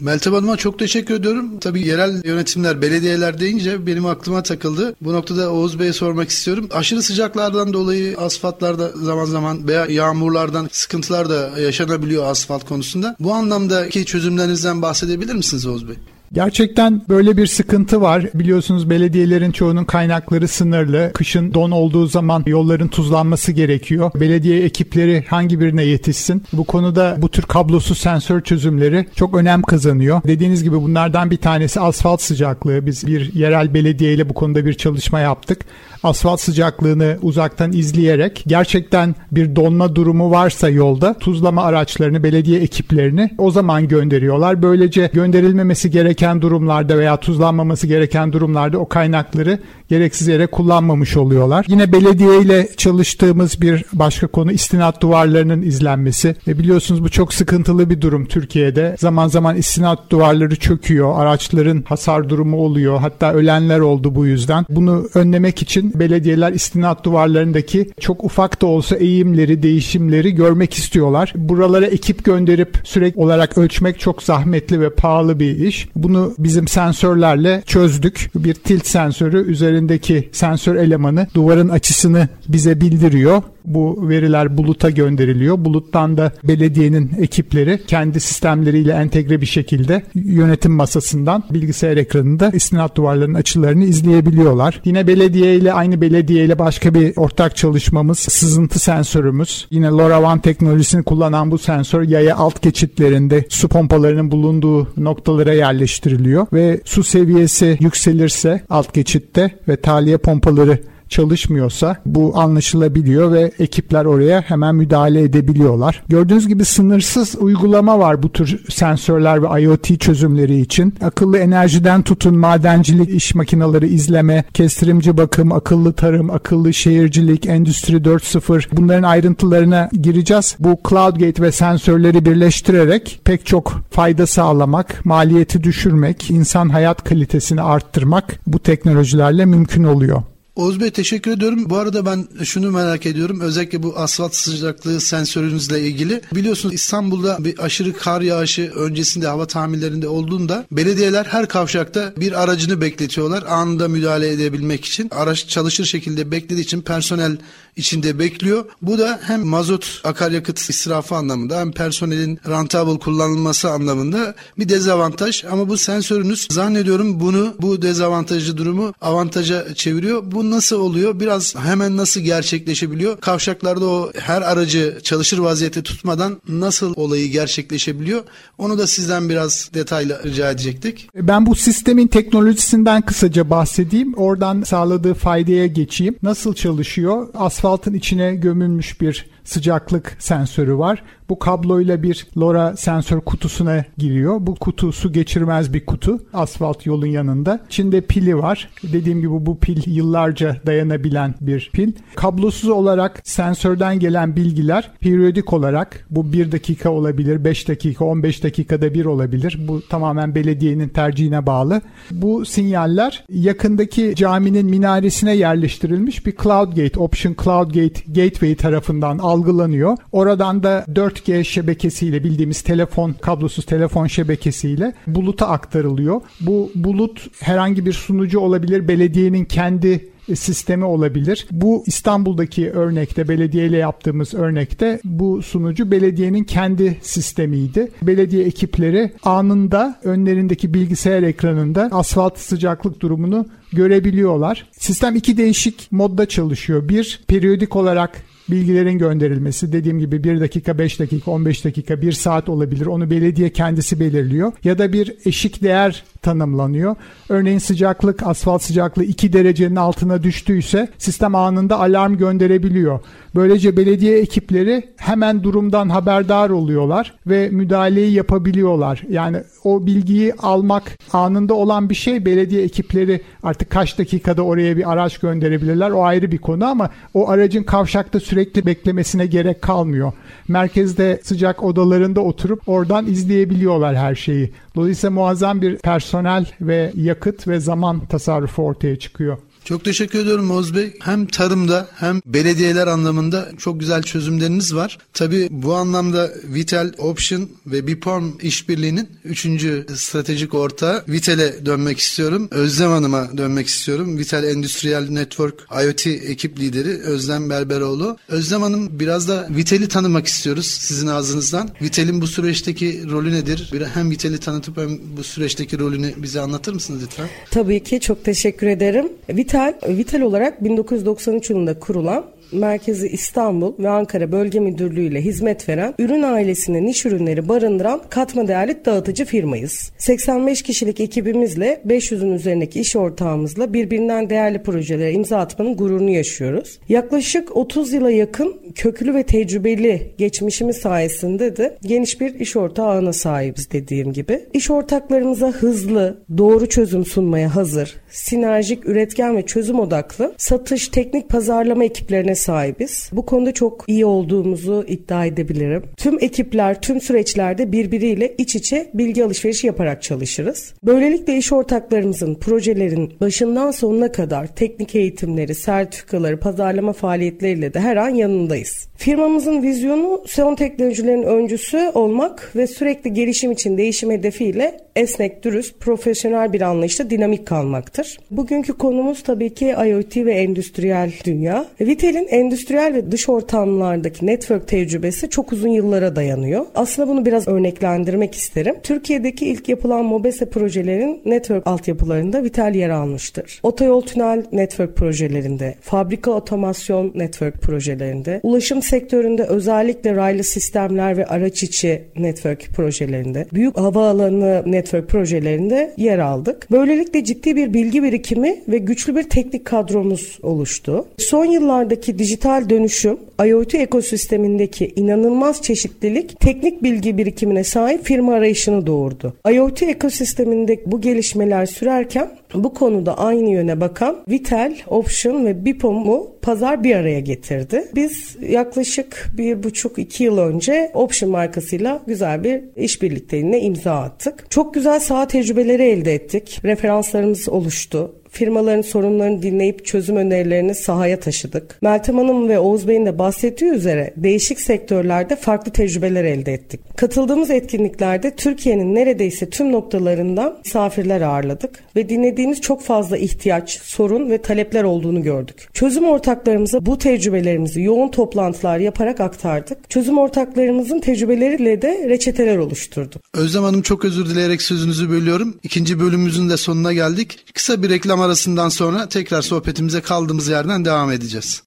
Meltem 0.00 0.34
Hanım'a 0.34 0.56
çok 0.56 0.78
teşekkür 0.78 1.14
ediyorum. 1.14 1.58
Tabii 1.60 1.86
yerel 1.86 2.24
yönetimler, 2.24 2.82
belediyeler 2.82 3.40
deyince 3.40 3.86
benim 3.86 4.06
aklıma 4.06 4.42
takıldı. 4.42 4.94
Bu 5.00 5.12
noktada 5.12 5.52
Oğuz 5.52 5.78
Bey'e 5.78 5.92
sormak 5.92 6.30
istiyorum. 6.30 6.68
Aşırı 6.72 7.02
sıcaklardan 7.02 7.72
dolayı 7.72 8.18
asfaltlarda 8.18 8.88
zaman 8.88 9.24
zaman 9.24 9.68
veya 9.68 9.86
yağmurlardan 9.86 10.68
sıkıntılar 10.72 11.30
da 11.30 11.60
yaşanabiliyor 11.60 12.24
asfalt 12.24 12.64
konusunda. 12.64 13.16
Bu 13.20 13.34
anlamdaki 13.34 14.04
çözümlerinizden 14.04 14.82
bahsedebilir 14.82 15.34
misiniz 15.34 15.66
Oğuz 15.66 15.88
Bey? 15.88 15.96
Gerçekten 16.32 17.02
böyle 17.08 17.36
bir 17.36 17.46
sıkıntı 17.46 18.00
var. 18.00 18.26
Biliyorsunuz 18.34 18.90
belediyelerin 18.90 19.52
çoğunun 19.52 19.84
kaynakları 19.84 20.48
sınırlı. 20.48 21.10
Kışın 21.14 21.54
don 21.54 21.70
olduğu 21.70 22.06
zaman 22.06 22.42
yolların 22.46 22.88
tuzlanması 22.88 23.52
gerekiyor. 23.52 24.10
Belediye 24.14 24.62
ekipleri 24.62 25.24
hangi 25.28 25.60
birine 25.60 25.84
yetişsin? 25.84 26.42
Bu 26.52 26.64
konuda 26.64 27.16
bu 27.18 27.28
tür 27.28 27.42
kablosuz 27.42 27.98
sensör 27.98 28.40
çözümleri 28.40 29.06
çok 29.16 29.34
önem 29.34 29.62
kazanıyor. 29.62 30.22
Dediğiniz 30.24 30.64
gibi 30.64 30.82
bunlardan 30.82 31.30
bir 31.30 31.36
tanesi 31.36 31.80
asfalt 31.80 32.22
sıcaklığı. 32.22 32.86
Biz 32.86 33.06
bir 33.06 33.34
yerel 33.34 33.74
belediye 33.74 34.14
ile 34.14 34.28
bu 34.28 34.34
konuda 34.34 34.66
bir 34.66 34.74
çalışma 34.74 35.20
yaptık 35.20 35.64
asfalt 36.02 36.40
sıcaklığını 36.40 37.18
uzaktan 37.22 37.72
izleyerek 37.72 38.44
gerçekten 38.46 39.14
bir 39.32 39.56
donma 39.56 39.96
durumu 39.96 40.30
varsa 40.30 40.68
yolda 40.68 41.14
tuzlama 41.18 41.62
araçlarını, 41.62 42.22
belediye 42.22 42.60
ekiplerini 42.60 43.30
o 43.38 43.50
zaman 43.50 43.88
gönderiyorlar. 43.88 44.62
Böylece 44.62 45.10
gönderilmemesi 45.12 45.90
gereken 45.90 46.42
durumlarda 46.42 46.98
veya 46.98 47.16
tuzlanmaması 47.16 47.86
gereken 47.86 48.32
durumlarda 48.32 48.78
o 48.78 48.88
kaynakları 48.88 49.58
gereksiz 49.88 50.28
yere 50.28 50.46
kullanmamış 50.46 51.16
oluyorlar. 51.16 51.66
Yine 51.68 51.92
belediye 51.92 52.40
ile 52.40 52.68
çalıştığımız 52.76 53.60
bir 53.60 53.84
başka 53.92 54.26
konu 54.26 54.52
istinat 54.52 55.02
duvarlarının 55.02 55.62
izlenmesi. 55.62 56.36
E 56.48 56.58
biliyorsunuz 56.58 57.04
bu 57.04 57.08
çok 57.08 57.34
sıkıntılı 57.34 57.90
bir 57.90 58.00
durum 58.00 58.26
Türkiye'de. 58.26 58.96
Zaman 58.98 59.28
zaman 59.28 59.56
istinat 59.56 60.10
duvarları 60.10 60.56
çöküyor, 60.56 61.20
araçların 61.20 61.84
hasar 61.86 62.28
durumu 62.28 62.56
oluyor. 62.56 63.00
Hatta 63.00 63.32
ölenler 63.32 63.80
oldu 63.80 64.14
bu 64.14 64.26
yüzden. 64.26 64.64
Bunu 64.70 65.08
önlemek 65.14 65.62
için 65.62 65.89
belediyeler 65.94 66.52
istinat 66.52 67.04
duvarlarındaki 67.04 67.90
çok 68.00 68.24
ufak 68.24 68.62
da 68.62 68.66
olsa 68.66 68.96
eğimleri, 68.96 69.62
değişimleri 69.62 70.34
görmek 70.34 70.74
istiyorlar. 70.74 71.32
Buralara 71.36 71.86
ekip 71.86 72.24
gönderip 72.24 72.78
sürekli 72.84 73.20
olarak 73.20 73.58
ölçmek 73.58 74.00
çok 74.00 74.22
zahmetli 74.22 74.80
ve 74.80 74.90
pahalı 74.90 75.40
bir 75.40 75.56
iş. 75.58 75.88
Bunu 75.96 76.34
bizim 76.38 76.68
sensörlerle 76.68 77.62
çözdük. 77.66 78.30
Bir 78.34 78.54
tilt 78.54 78.86
sensörü 78.86 79.50
üzerindeki 79.50 80.28
sensör 80.32 80.76
elemanı 80.76 81.26
duvarın 81.34 81.68
açısını 81.68 82.28
bize 82.48 82.80
bildiriyor 82.80 83.42
bu 83.64 84.08
veriler 84.08 84.56
buluta 84.58 84.90
gönderiliyor. 84.90 85.64
Buluttan 85.64 86.16
da 86.16 86.32
belediyenin 86.44 87.10
ekipleri 87.18 87.80
kendi 87.86 88.20
sistemleriyle 88.20 88.92
entegre 88.92 89.40
bir 89.40 89.46
şekilde 89.46 90.02
yönetim 90.14 90.72
masasından 90.72 91.44
bilgisayar 91.50 91.96
ekranında 91.96 92.50
istinat 92.50 92.96
duvarlarının 92.96 93.34
açılarını 93.34 93.84
izleyebiliyorlar. 93.84 94.80
Yine 94.84 95.06
belediye 95.06 95.56
ile 95.56 95.72
aynı 95.80 96.00
belediye 96.00 96.44
ile 96.44 96.58
başka 96.58 96.94
bir 96.94 97.16
ortak 97.16 97.56
çalışmamız 97.56 98.18
sızıntı 98.18 98.78
sensörümüz. 98.78 99.66
Yine 99.70 99.86
LoRaWAN 99.86 100.38
teknolojisini 100.38 101.02
kullanan 101.02 101.50
bu 101.50 101.58
sensör 101.58 102.02
yaya 102.02 102.36
alt 102.36 102.62
geçitlerinde 102.62 103.44
su 103.48 103.68
pompalarının 103.68 104.30
bulunduğu 104.30 104.88
noktalara 104.96 105.52
yerleştiriliyor 105.52 106.46
ve 106.52 106.80
su 106.84 107.04
seviyesi 107.04 107.78
yükselirse 107.80 108.64
alt 108.70 108.94
geçitte 108.94 109.50
ve 109.68 109.76
taliye 109.76 110.16
pompaları 110.16 110.78
çalışmıyorsa 111.10 111.96
bu 112.06 112.38
anlaşılabiliyor 112.38 113.32
ve 113.32 113.52
ekipler 113.58 114.04
oraya 114.04 114.40
hemen 114.40 114.74
müdahale 114.74 115.22
edebiliyorlar. 115.22 116.02
Gördüğünüz 116.08 116.48
gibi 116.48 116.64
sınırsız 116.64 117.36
uygulama 117.40 117.98
var 117.98 118.22
bu 118.22 118.32
tür 118.32 118.64
sensörler 118.68 119.42
ve 119.42 119.62
IoT 119.62 120.00
çözümleri 120.00 120.60
için. 120.60 120.94
Akıllı 121.02 121.38
enerjiden 121.38 122.02
tutun 122.02 122.38
madencilik, 122.38 123.10
iş 123.10 123.34
makineleri 123.34 123.88
izleme, 123.88 124.44
kestirimci 124.54 125.16
bakım, 125.16 125.52
akıllı 125.52 125.92
tarım, 125.92 126.30
akıllı 126.30 126.74
şehircilik, 126.74 127.46
endüstri 127.46 127.96
4.0 127.96 128.64
bunların 128.72 129.02
ayrıntılarına 129.02 129.88
gireceğiz. 130.02 130.56
Bu 130.58 130.78
CloudGate 130.88 131.42
ve 131.42 131.52
sensörleri 131.52 132.24
birleştirerek 132.24 133.20
pek 133.24 133.46
çok 133.46 133.82
fayda 133.90 134.26
sağlamak, 134.26 135.06
maliyeti 135.06 135.64
düşürmek, 135.64 136.30
insan 136.30 136.68
hayat 136.68 137.04
kalitesini 137.04 137.62
arttırmak 137.62 138.40
bu 138.46 138.58
teknolojilerle 138.58 139.44
mümkün 139.44 139.84
oluyor. 139.84 140.22
Oğuz 140.60 140.80
Bey 140.80 140.90
teşekkür 140.90 141.30
ediyorum. 141.30 141.70
Bu 141.70 141.76
arada 141.76 142.06
ben 142.06 142.28
şunu 142.44 142.70
merak 142.70 143.06
ediyorum. 143.06 143.40
Özellikle 143.40 143.82
bu 143.82 143.98
asfalt 143.98 144.34
sıcaklığı 144.34 145.00
sensörünüzle 145.00 145.80
ilgili. 145.80 146.20
Biliyorsunuz 146.34 146.74
İstanbul'da 146.74 147.44
bir 147.44 147.64
aşırı 147.64 147.92
kar 147.92 148.20
yağışı 148.20 148.72
öncesinde 148.74 149.26
hava 149.26 149.46
tahminlerinde 149.46 150.08
olduğunda 150.08 150.66
belediyeler 150.72 151.24
her 151.24 151.48
kavşakta 151.48 152.12
bir 152.16 152.42
aracını 152.42 152.80
bekletiyorlar. 152.80 153.42
Anında 153.42 153.88
müdahale 153.88 154.28
edebilmek 154.28 154.84
için. 154.84 155.10
Araç 155.10 155.48
çalışır 155.48 155.84
şekilde 155.84 156.30
beklediği 156.30 156.64
için 156.64 156.82
personel 156.82 157.36
içinde 157.76 158.18
bekliyor. 158.18 158.64
Bu 158.82 158.98
da 158.98 159.20
hem 159.22 159.46
mazot 159.46 160.00
akaryakıt 160.04 160.70
israfı 160.70 161.14
anlamında 161.14 161.60
hem 161.60 161.72
personelin 161.72 162.40
rentable 162.48 162.98
kullanılması 162.98 163.70
anlamında 163.70 164.34
bir 164.58 164.68
dezavantaj 164.68 165.44
ama 165.50 165.68
bu 165.68 165.76
sensörünüz 165.76 166.46
zannediyorum 166.50 167.20
bunu 167.20 167.54
bu 167.60 167.82
dezavantajlı 167.82 168.56
durumu 168.56 168.94
avantaja 169.00 169.74
çeviriyor. 169.74 170.32
Nasıl 170.50 170.80
oluyor? 170.80 171.20
Biraz 171.20 171.56
hemen 171.56 171.96
nasıl 171.96 172.20
gerçekleşebiliyor? 172.20 173.20
Kavşaklarda 173.20 173.86
o 173.86 174.12
her 174.18 174.42
aracı 174.42 174.98
çalışır 175.02 175.38
vaziyette 175.38 175.82
tutmadan 175.82 176.40
nasıl 176.48 176.94
olayı 176.96 177.30
gerçekleşebiliyor? 177.30 178.22
Onu 178.58 178.78
da 178.78 178.86
sizden 178.86 179.28
biraz 179.28 179.70
detaylı 179.74 180.22
rica 180.24 180.50
edecektik. 180.50 181.08
Ben 181.14 181.46
bu 181.46 181.54
sistemin 181.54 182.06
teknolojisinden 182.06 183.02
kısaca 183.02 183.50
bahsedeyim. 183.50 184.14
Oradan 184.14 184.62
sağladığı 184.62 185.14
faydaya 185.14 185.66
geçeyim. 185.66 186.16
Nasıl 186.22 186.54
çalışıyor? 186.54 187.28
Asfaltın 187.34 187.94
içine 187.94 188.34
gömülmüş 188.34 189.00
bir 189.00 189.26
sıcaklık 189.50 190.16
sensörü 190.18 190.78
var. 190.78 191.02
Bu 191.28 191.38
kabloyla 191.38 192.02
bir 192.02 192.26
LoRa 192.38 192.76
sensör 192.76 193.20
kutusuna 193.20 193.84
giriyor. 193.98 194.36
Bu 194.40 194.54
kutu 194.54 194.92
su 194.92 195.12
geçirmez 195.12 195.74
bir 195.74 195.86
kutu. 195.86 196.18
Asfalt 196.32 196.86
yolun 196.86 197.06
yanında. 197.06 197.60
İçinde 197.66 198.00
pili 198.00 198.38
var. 198.38 198.68
Dediğim 198.82 199.20
gibi 199.20 199.46
bu 199.46 199.58
pil 199.58 199.82
yıllarca 199.86 200.56
dayanabilen 200.66 201.34
bir 201.40 201.70
pil. 201.72 201.92
Kablosuz 202.16 202.70
olarak 202.70 203.20
sensörden 203.24 203.98
gelen 203.98 204.36
bilgiler 204.36 204.90
periyodik 205.00 205.52
olarak 205.52 206.06
bu 206.10 206.32
1 206.32 206.52
dakika 206.52 206.90
olabilir, 206.90 207.44
5 207.44 207.68
dakika, 207.68 208.04
15 208.04 208.44
dakikada 208.44 208.94
bir 208.94 209.04
olabilir. 209.04 209.58
Bu 209.68 209.82
tamamen 209.88 210.34
belediyenin 210.34 210.88
tercihine 210.88 211.46
bağlı. 211.46 211.80
Bu 212.10 212.44
sinyaller 212.44 213.24
yakındaki 213.28 214.14
caminin 214.16 214.66
minaresine 214.66 215.36
yerleştirilmiş 215.36 216.26
bir 216.26 216.36
Cloud 216.42 216.76
Gate, 216.76 217.00
Option 217.00 217.36
Cloud 217.44 217.66
Gate 217.66 218.02
Gateway 218.06 218.54
tarafından 218.54 219.18
algılanıyor. 219.40 219.96
Oradan 220.12 220.62
da 220.62 220.84
4G 220.88 221.44
şebekesiyle 221.44 222.24
bildiğimiz 222.24 222.62
telefon, 222.62 223.12
kablosuz 223.12 223.64
telefon 223.64 224.06
şebekesiyle 224.06 224.94
buluta 225.06 225.48
aktarılıyor. 225.48 226.20
Bu 226.40 226.70
bulut 226.74 227.26
herhangi 227.40 227.86
bir 227.86 227.92
sunucu 227.92 228.40
olabilir, 228.40 228.88
belediyenin 228.88 229.44
kendi 229.44 230.10
sistemi 230.34 230.84
olabilir. 230.84 231.46
Bu 231.50 231.84
İstanbul'daki 231.86 232.70
örnekte 232.70 233.28
belediyeyle 233.28 233.76
yaptığımız 233.76 234.34
örnekte 234.34 235.00
bu 235.04 235.42
sunucu 235.42 235.90
belediyenin 235.90 236.44
kendi 236.44 236.98
sistemiydi. 237.02 237.90
Belediye 238.02 238.44
ekipleri 238.44 239.12
anında 239.24 239.98
önlerindeki 240.04 240.74
bilgisayar 240.74 241.22
ekranında 241.22 241.88
asfalt 241.92 242.38
sıcaklık 242.38 243.00
durumunu 243.00 243.46
görebiliyorlar. 243.72 244.66
Sistem 244.72 245.16
iki 245.16 245.36
değişik 245.36 245.92
modda 245.92 246.26
çalışıyor. 246.26 246.88
Bir, 246.88 247.20
periyodik 247.28 247.76
olarak 247.76 248.22
bilgilerin 248.50 248.98
gönderilmesi 248.98 249.72
dediğim 249.72 249.98
gibi 249.98 250.24
1 250.24 250.40
dakika 250.40 250.78
5 250.78 251.00
dakika 251.00 251.30
15 251.30 251.64
dakika 251.64 252.02
1 252.02 252.12
saat 252.12 252.48
olabilir 252.48 252.86
onu 252.86 253.10
belediye 253.10 253.52
kendisi 253.52 254.00
belirliyor 254.00 254.52
ya 254.64 254.78
da 254.78 254.92
bir 254.92 255.14
eşik 255.24 255.62
değer 255.62 256.04
tanımlanıyor. 256.22 256.96
Örneğin 257.28 257.58
sıcaklık 257.58 258.22
asfalt 258.22 258.62
sıcaklığı 258.62 259.04
2 259.04 259.32
derecenin 259.32 259.76
altına 259.76 260.22
düştüyse 260.22 260.88
sistem 260.98 261.34
anında 261.34 261.80
alarm 261.80 262.16
gönderebiliyor. 262.16 263.00
Böylece 263.34 263.76
belediye 263.76 264.18
ekipleri 264.18 264.88
hemen 264.96 265.42
durumdan 265.42 265.88
haberdar 265.88 266.50
oluyorlar 266.50 267.14
ve 267.26 267.48
müdahaleyi 267.48 268.12
yapabiliyorlar. 268.12 269.02
Yani 269.08 269.36
o 269.64 269.86
bilgiyi 269.86 270.34
almak 270.34 270.98
anında 271.12 271.54
olan 271.54 271.90
bir 271.90 271.94
şey 271.94 272.24
belediye 272.24 272.62
ekipleri 272.62 273.20
artık 273.42 273.70
kaç 273.70 273.98
dakikada 273.98 274.42
oraya 274.42 274.76
bir 274.76 274.92
araç 274.92 275.18
gönderebilirler 275.18 275.90
o 275.90 276.04
ayrı 276.04 276.32
bir 276.32 276.38
konu 276.38 276.64
ama 276.64 276.90
o 277.14 277.28
aracın 277.28 277.62
kavşakta 277.62 278.20
sürekli 278.20 278.66
beklemesine 278.66 279.26
gerek 279.26 279.62
kalmıyor. 279.62 280.12
Merkezde 280.48 281.20
sıcak 281.22 281.62
odalarında 281.62 282.20
oturup 282.20 282.68
oradan 282.68 283.06
izleyebiliyorlar 283.06 283.96
her 283.96 284.14
şeyi. 284.14 284.52
Dolayısıyla 284.74 285.14
muazzam 285.14 285.62
bir 285.62 285.76
personel 285.76 286.46
ve 286.60 286.92
yakıt 286.94 287.48
ve 287.48 287.60
zaman 287.60 288.06
tasarrufu 288.06 288.62
ortaya 288.62 288.96
çıkıyor. 288.96 289.38
Çok 289.64 289.84
teşekkür 289.84 290.18
ediyorum 290.18 290.50
Oğuz 290.50 290.74
Bey. 290.74 290.92
Hem 291.00 291.26
tarımda 291.26 291.88
hem 291.94 292.20
belediyeler 292.26 292.86
anlamında 292.86 293.48
çok 293.58 293.80
güzel 293.80 294.02
çözümleriniz 294.02 294.74
var. 294.74 294.98
Tabii 295.14 295.48
bu 295.50 295.74
anlamda 295.74 296.30
Vital, 296.44 296.92
Option 296.98 297.48
ve 297.66 297.86
Biporm 297.86 298.32
işbirliğinin 298.42 299.08
üçüncü 299.24 299.86
stratejik 299.94 300.54
ortağı 300.54 301.04
Vital'e 301.08 301.66
dönmek 301.66 301.98
istiyorum. 301.98 302.48
Özlem 302.50 302.90
Hanım'a 302.90 303.38
dönmek 303.38 303.66
istiyorum. 303.66 304.18
Vital 304.18 304.44
Endüstriyel 304.44 305.10
Network 305.10 305.66
IoT 305.84 306.06
ekip 306.06 306.58
lideri 306.58 307.02
Özlem 307.02 307.50
Berberoğlu. 307.50 308.16
Özlem 308.28 308.62
Hanım 308.62 309.00
biraz 309.00 309.28
da 309.28 309.48
Vital'i 309.50 309.88
tanımak 309.88 310.26
istiyoruz 310.26 310.66
sizin 310.66 311.06
ağzınızdan. 311.06 311.70
Vital'in 311.82 312.20
bu 312.20 312.26
süreçteki 312.26 313.10
rolü 313.10 313.32
nedir? 313.32 313.72
Hem 313.94 314.10
Vital'i 314.10 314.38
tanıtıp 314.38 314.76
hem 314.76 314.98
bu 315.16 315.24
süreçteki 315.24 315.78
rolünü 315.78 316.12
bize 316.16 316.40
anlatır 316.40 316.72
mısınız 316.72 317.02
lütfen? 317.02 317.28
Tabii 317.50 317.82
ki 317.82 318.00
çok 318.00 318.24
teşekkür 318.24 318.66
ederim. 318.66 319.08
Vital 319.28 319.49
Vital, 319.50 319.74
Vital 319.88 320.20
olarak 320.20 320.64
1993 320.64 321.50
yılında 321.50 321.78
kurulan 321.78 322.24
merkezi 322.52 323.08
İstanbul 323.08 323.72
ve 323.78 323.88
Ankara 323.88 324.32
Bölge 324.32 324.60
Müdürlüğü 324.60 325.06
ile 325.06 325.20
hizmet 325.20 325.68
veren 325.68 325.94
ürün 325.98 326.22
ailesine 326.22 326.84
niş 326.84 327.06
ürünleri 327.06 327.48
barındıran 327.48 328.02
katma 328.10 328.48
değerli 328.48 328.84
dağıtıcı 328.84 329.24
firmayız. 329.24 329.92
85 329.98 330.62
kişilik 330.62 331.00
ekibimizle 331.00 331.82
500'ün 331.86 332.32
üzerindeki 332.32 332.80
iş 332.80 332.96
ortağımızla 332.96 333.72
birbirinden 333.72 334.30
değerli 334.30 334.62
projelere 334.62 335.12
imza 335.12 335.38
atmanın 335.38 335.76
gururunu 335.76 336.10
yaşıyoruz. 336.10 336.78
Yaklaşık 336.88 337.56
30 337.56 337.92
yıla 337.92 338.10
yakın 338.10 338.60
köklü 338.74 339.14
ve 339.14 339.22
tecrübeli 339.22 340.14
geçmişimiz 340.18 340.76
sayesinde 340.76 341.56
de 341.56 341.78
geniş 341.82 342.20
bir 342.20 342.34
iş 342.34 342.56
ortağı 342.56 342.86
ağına 342.86 343.12
sahibiz 343.12 343.70
dediğim 343.72 344.12
gibi. 344.12 344.40
İş 344.52 344.70
ortaklarımıza 344.70 345.48
hızlı, 345.48 346.22
doğru 346.38 346.68
çözüm 346.68 347.04
sunmaya 347.04 347.56
hazır, 347.56 347.96
sinerjik, 348.10 348.88
üretken 348.88 349.36
ve 349.36 349.46
çözüm 349.46 349.80
odaklı 349.80 350.34
satış, 350.36 350.88
teknik 350.88 351.28
pazarlama 351.28 351.84
ekiplerine 351.84 352.34
sahibiz. 352.40 353.10
Bu 353.12 353.26
konuda 353.26 353.52
çok 353.52 353.84
iyi 353.88 354.06
olduğumuzu 354.06 354.84
iddia 354.88 355.26
edebilirim. 355.26 355.82
Tüm 355.96 356.18
ekipler 356.20 356.80
tüm 356.80 357.00
süreçlerde 357.00 357.72
birbiriyle 357.72 358.34
iç 358.38 358.56
içe 358.56 358.90
bilgi 358.94 359.24
alışverişi 359.24 359.66
yaparak 359.66 360.02
çalışırız. 360.02 360.74
Böylelikle 360.82 361.36
iş 361.36 361.52
ortaklarımızın 361.52 362.34
projelerin 362.34 363.12
başından 363.20 363.70
sonuna 363.70 364.12
kadar 364.12 364.46
teknik 364.46 364.94
eğitimleri, 364.94 365.54
sertifikaları, 365.54 366.40
pazarlama 366.40 366.92
faaliyetleriyle 366.92 367.74
de 367.74 367.80
her 367.80 367.96
an 367.96 368.08
yanındayız. 368.08 368.88
Firmamızın 368.96 369.62
vizyonu 369.62 370.22
son 370.26 370.54
teknolojilerin 370.54 371.22
öncüsü 371.22 371.90
olmak 371.94 372.52
ve 372.56 372.66
sürekli 372.66 373.14
gelişim 373.14 373.52
için 373.52 373.78
değişim 373.78 374.10
hedefiyle 374.10 374.80
esnek, 375.00 375.44
dürüst, 375.44 375.80
profesyonel 375.80 376.52
bir 376.52 376.60
anlayışla 376.60 377.10
dinamik 377.10 377.46
kalmaktır. 377.46 378.18
Bugünkü 378.30 378.72
konumuz 378.72 379.22
tabii 379.22 379.54
ki 379.54 379.74
IoT 379.86 380.16
ve 380.16 380.32
endüstriyel 380.32 381.12
dünya. 381.24 381.66
Vitel'in 381.80 382.26
endüstriyel 382.26 382.94
ve 382.94 383.12
dış 383.12 383.28
ortamlardaki 383.28 384.26
network 384.26 384.68
tecrübesi 384.68 385.30
çok 385.30 385.52
uzun 385.52 385.68
yıllara 385.68 386.16
dayanıyor. 386.16 386.66
Aslında 386.74 387.08
bunu 387.08 387.26
biraz 387.26 387.48
örneklendirmek 387.48 388.34
isterim. 388.34 388.74
Türkiye'deki 388.82 389.46
ilk 389.46 389.68
yapılan 389.68 390.04
MOBESE 390.04 390.50
projelerin 390.50 391.22
network 391.24 391.66
altyapılarında 391.66 392.44
Vitel 392.44 392.74
yer 392.74 392.90
almıştır. 392.90 393.60
Otoyol 393.62 394.00
tünel 394.00 394.44
network 394.52 394.96
projelerinde, 394.96 395.74
fabrika 395.80 396.30
otomasyon 396.30 397.12
network 397.14 397.62
projelerinde, 397.62 398.40
ulaşım 398.42 398.82
sektöründe 398.82 399.42
özellikle 399.42 400.16
raylı 400.16 400.44
sistemler 400.44 401.16
ve 401.16 401.26
araç 401.26 401.62
içi 401.62 402.02
network 402.16 402.68
projelerinde, 402.76 403.46
büyük 403.52 403.78
havaalanı 403.78 404.62
network 404.66 404.89
projelerinde 404.90 405.94
yer 405.96 406.18
aldık. 406.18 406.66
Böylelikle 406.70 407.24
ciddi 407.24 407.56
bir 407.56 407.74
bilgi 407.74 408.02
birikimi 408.02 408.56
ve 408.68 408.78
güçlü 408.78 409.16
bir 409.16 409.22
teknik 409.22 409.64
kadromuz 409.64 410.38
oluştu. 410.42 411.06
Son 411.18 411.44
yıllardaki 411.44 412.18
dijital 412.18 412.68
dönüşüm, 412.70 413.16
IoT 413.46 413.74
ekosistemindeki 413.74 414.92
inanılmaz 414.96 415.62
çeşitlilik 415.62 416.40
teknik 416.40 416.82
bilgi 416.82 417.18
birikimine 417.18 417.64
sahip 417.64 418.04
firma 418.04 418.34
arayışını 418.34 418.86
doğurdu. 418.86 419.34
IoT 419.52 419.82
ekosisteminde 419.82 420.80
bu 420.86 421.00
gelişmeler 421.00 421.66
sürerken 421.66 422.30
bu 422.54 422.74
konuda 422.74 423.18
aynı 423.18 423.50
yöne 423.50 423.80
bakan 423.80 424.16
Vitel, 424.30 424.76
Option 424.86 425.46
ve 425.46 425.64
Bipom'u 425.64 426.32
pazar 426.42 426.84
bir 426.84 426.96
araya 426.96 427.20
getirdi. 427.20 427.84
Biz 427.94 428.36
yaklaşık 428.48 429.30
bir 429.38 429.62
buçuk 429.62 429.98
iki 429.98 430.24
yıl 430.24 430.38
önce 430.38 430.90
Option 430.94 431.30
markasıyla 431.30 432.02
güzel 432.06 432.44
bir 432.44 432.60
işbirlikteliğine 432.76 433.60
imza 433.60 433.94
attık. 433.94 434.50
Çok 434.50 434.69
güzel 434.74 435.00
saha 435.00 435.26
tecrübeleri 435.26 435.82
elde 435.82 436.14
ettik. 436.14 436.60
Referanslarımız 436.64 437.48
oluştu 437.48 438.19
Firmaların 438.30 438.82
sorunlarını 438.82 439.42
dinleyip 439.42 439.86
çözüm 439.86 440.16
önerilerini 440.16 440.74
sahaya 440.74 441.20
taşıdık. 441.20 441.82
Meltem 441.82 442.18
Hanım 442.18 442.48
ve 442.48 442.58
Oğuz 442.58 442.88
Bey'in 442.88 443.06
de 443.06 443.18
bahsettiği 443.18 443.70
üzere 443.70 444.14
değişik 444.16 444.60
sektörlerde 444.60 445.36
farklı 445.36 445.72
tecrübeler 445.72 446.24
elde 446.24 446.52
ettik. 446.52 446.80
Katıldığımız 446.96 447.50
etkinliklerde 447.50 448.36
Türkiye'nin 448.36 448.94
neredeyse 448.94 449.50
tüm 449.50 449.72
noktalarından 449.72 450.58
misafirler 450.64 451.20
ağırladık 451.20 451.70
ve 451.96 452.08
dinlediğimiz 452.08 452.60
çok 452.60 452.82
fazla 452.82 453.16
ihtiyaç, 453.16 453.80
sorun 453.82 454.30
ve 454.30 454.38
talepler 454.38 454.84
olduğunu 454.84 455.22
gördük. 455.22 455.68
Çözüm 455.74 456.04
ortaklarımıza 456.04 456.86
bu 456.86 456.98
tecrübelerimizi 456.98 457.82
yoğun 457.82 458.08
toplantılar 458.08 458.78
yaparak 458.78 459.20
aktardık. 459.20 459.90
Çözüm 459.90 460.18
ortaklarımızın 460.18 461.00
tecrübeleriyle 461.00 461.82
de 461.82 462.08
reçeteler 462.08 462.56
oluşturduk. 462.56 463.22
Özlem 463.34 463.62
Hanım 463.62 463.82
çok 463.82 464.04
özür 464.04 464.26
dileyerek 464.26 464.62
sözünüzü 464.62 465.10
bölüyorum. 465.10 465.58
İkinci 465.62 466.00
bölümümüzün 466.00 466.50
de 466.50 466.56
sonuna 466.56 466.92
geldik. 466.92 467.38
Kısa 467.54 467.82
bir 467.82 467.90
reklam 467.90 468.19
arasından 468.20 468.68
sonra 468.68 469.08
tekrar 469.08 469.42
sohbetimize 469.42 470.00
kaldığımız 470.00 470.48
yerden 470.48 470.84
devam 470.84 471.12
edeceğiz. 471.12 471.62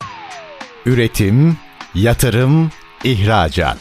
Üretim, 0.86 1.58
yatırım, 1.96 2.72
ihracat. 3.04 3.78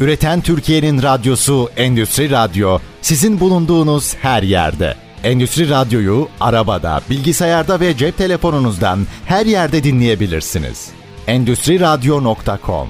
Üreten 0.00 0.40
Türkiye'nin 0.40 1.02
radyosu 1.02 1.70
Endüstri 1.76 2.30
Radyo 2.30 2.78
sizin 3.02 3.40
bulunduğunuz 3.40 4.14
her 4.14 4.42
yerde. 4.42 4.96
Endüstri 5.24 5.70
Radyo'yu 5.70 6.28
arabada, 6.40 7.00
bilgisayarda 7.10 7.80
ve 7.80 7.96
cep 7.96 8.18
telefonunuzdan 8.18 9.06
her 9.26 9.46
yerde 9.46 9.84
dinleyebilirsiniz. 9.84 10.88
Endüstri 11.26 11.80
Radyo.com 11.80 12.88